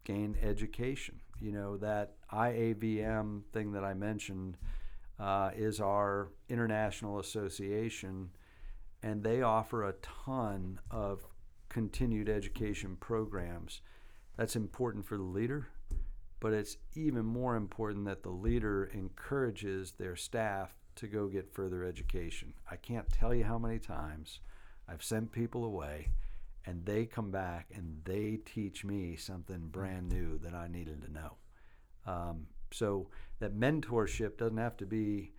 gain 0.06 0.38
education. 0.42 1.20
You 1.40 1.52
know 1.52 1.78
that 1.78 2.14
IAVM 2.32 3.44
thing 3.54 3.72
that 3.74 3.84
I 3.84 3.94
mentioned 3.94 4.58
uh, 5.20 5.52
is 5.56 5.80
our 5.80 6.30
international 6.50 7.20
association 7.20 8.30
and 9.04 9.24
they 9.24 9.42
offer 9.42 9.84
a 9.84 9.94
ton 10.26 10.80
of 10.90 11.26
continued 11.70 12.30
education 12.30 12.98
programs. 13.00 13.82
That's 14.36 14.56
important 14.56 15.06
for 15.06 15.18
the 15.18 15.24
leader, 15.24 15.68
but 16.40 16.54
it's 16.54 16.78
even 16.96 17.26
more 17.26 17.56
important 17.56 18.06
that 18.06 18.24
the 18.24 18.30
leader 18.30 18.90
encourages 18.94 19.94
their 19.94 20.16
staff 20.16 20.76
to 20.96 21.08
go 21.08 21.28
get 21.28 21.54
further 21.54 21.84
education. 21.84 22.54
I 22.70 22.76
can't 22.76 23.12
tell 23.12 23.34
you 23.34 23.44
how 23.44 23.60
many 23.60 23.80
times 23.80 24.40
I've 24.88 25.04
sent 25.04 25.32
people 25.32 25.64
away 25.64 26.10
and 26.68 26.86
they 26.86 27.06
come 27.06 27.32
back 27.32 27.72
and 27.74 28.02
they 28.04 28.40
teach 28.46 28.84
me 28.86 29.16
something 29.16 29.70
brand 29.70 30.10
new 30.10 30.38
that 30.40 30.54
I 30.54 30.68
needed 30.68 31.02
to 31.04 31.12
know. 31.12 31.38
Um, 32.06 32.48
so 32.72 33.08
that 33.40 33.58
mentorship 33.58 34.38
doesn't 34.38 34.58
have 34.58 34.78
to 34.78 34.86
be 34.86 35.32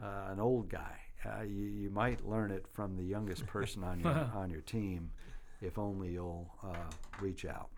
uh, 0.00 0.30
an 0.30 0.38
old 0.38 0.68
guy 0.68 1.00
uh, 1.26 1.42
you, 1.42 1.64
you 1.64 1.90
might 1.90 2.26
learn 2.26 2.50
it 2.50 2.66
from 2.72 2.96
the 2.96 3.02
youngest 3.02 3.46
person 3.46 3.82
on 3.82 4.00
your 4.00 4.12
on 4.34 4.50
your 4.50 4.60
team, 4.60 5.10
if 5.60 5.78
only 5.78 6.10
you'll 6.12 6.50
uh, 6.62 6.90
reach 7.20 7.44
out. 7.44 7.70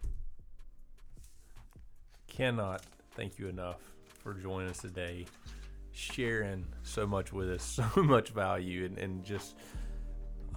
Cannot 2.27 2.83
thank 3.15 3.39
you 3.39 3.49
enough 3.49 3.81
for 4.23 4.35
joining 4.35 4.69
us 4.69 4.79
today, 4.79 5.27
sharing 5.93 6.67
so 6.83 7.07
much 7.07 7.33
with 7.33 7.51
us, 7.51 7.63
so 7.95 8.03
much 8.03 8.31
value, 8.31 8.85
and, 8.85 8.99
and 8.99 9.25
just 9.25 9.57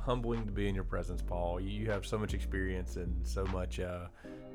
humbling 0.04 0.46
to 0.46 0.52
be 0.52 0.68
in 0.68 0.76
your 0.76 0.84
presence, 0.84 1.22
Paul. 1.22 1.60
You 1.60 1.90
have 1.92 2.06
so 2.06 2.18
much 2.18 2.34
experience 2.34 2.96
and 2.96 3.16
so 3.26 3.46
much 3.46 3.80
uh, 3.80 4.08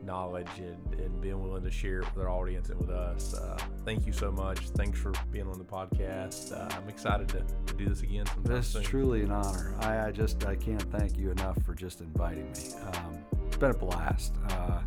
knowledge 0.05 0.49
and, 0.59 1.01
and 1.01 1.20
being 1.20 1.42
willing 1.42 1.62
to 1.62 1.70
share 1.70 2.01
it 2.01 2.14
with 2.14 2.24
our 2.24 2.30
audience 2.30 2.68
and 2.68 2.80
with 2.80 2.90
us. 2.90 3.34
Uh, 3.34 3.59
thank 3.84 4.07
you 4.07 4.12
so 4.12 4.30
much. 4.30 4.59
Thanks 4.70 4.99
for 4.99 5.12
being 5.30 5.49
on 5.49 5.59
the 5.59 5.64
podcast. 5.64 6.53
Uh, 6.53 6.74
I'm 6.76 6.88
excited 6.88 7.28
to, 7.28 7.44
to, 7.66 7.74
do 7.74 7.86
this 7.88 8.03
again. 8.03 8.26
This 8.42 8.74
is 8.74 8.82
truly 8.82 9.22
an 9.22 9.30
honor. 9.30 9.74
I, 9.80 10.07
I, 10.07 10.12
just 10.12 10.44
I 10.44 10.57
can't 10.57 10.82
thank 10.92 11.16
you 11.16 11.30
enough 11.30 11.62
for 11.64 11.74
just 11.74 12.01
inviting 12.01 12.51
me. 12.53 12.74
Um, 12.92 13.18
it's 13.47 13.57
been 13.57 13.70
a 13.70 13.74
blast. 13.74 14.34
Uh, 14.51 14.80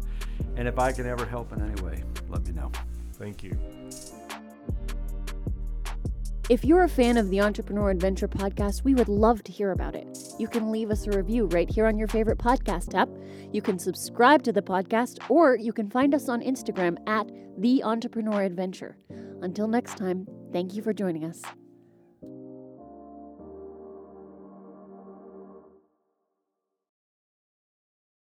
and 0.55 0.67
if 0.67 0.77
I 0.77 0.91
can 0.91 1.05
ever 1.05 1.25
help 1.25 1.53
in 1.53 1.61
any 1.61 1.81
way, 1.81 2.03
let 2.27 2.45
me 2.45 2.53
know. 2.53 2.71
Thank 3.13 3.43
you. 3.43 3.57
If 6.49 6.65
you're 6.65 6.83
a 6.83 6.89
fan 6.89 7.17
of 7.17 7.29
the 7.29 7.41
Entrepreneur 7.41 7.91
Adventure 7.91 8.27
podcast, 8.27 8.83
we 8.83 8.95
would 8.95 9.07
love 9.07 9.43
to 9.43 9.51
hear 9.51 9.69
about 9.71 9.93
it. 9.93 10.17
You 10.39 10.47
can 10.47 10.71
leave 10.71 10.89
us 10.89 11.05
a 11.05 11.11
review 11.11 11.45
right 11.45 11.69
here 11.69 11.85
on 11.85 11.95
your 11.95 12.07
favorite 12.07 12.39
podcast 12.39 12.95
app. 12.95 13.07
You 13.53 13.61
can 13.61 13.77
subscribe 13.77 14.41
to 14.43 14.51
the 14.51 14.63
podcast, 14.63 15.19
or 15.29 15.55
you 15.55 15.71
can 15.71 15.91
find 15.91 16.15
us 16.15 16.27
on 16.27 16.41
Instagram 16.41 16.97
at 17.07 17.29
The 17.59 17.83
Entrepreneur 17.83 18.41
Adventure. 18.41 18.97
Until 19.43 19.67
next 19.67 19.95
time, 19.95 20.27
thank 20.51 20.73
you 20.73 20.81
for 20.81 20.91
joining 20.91 21.23
us. 21.23 21.43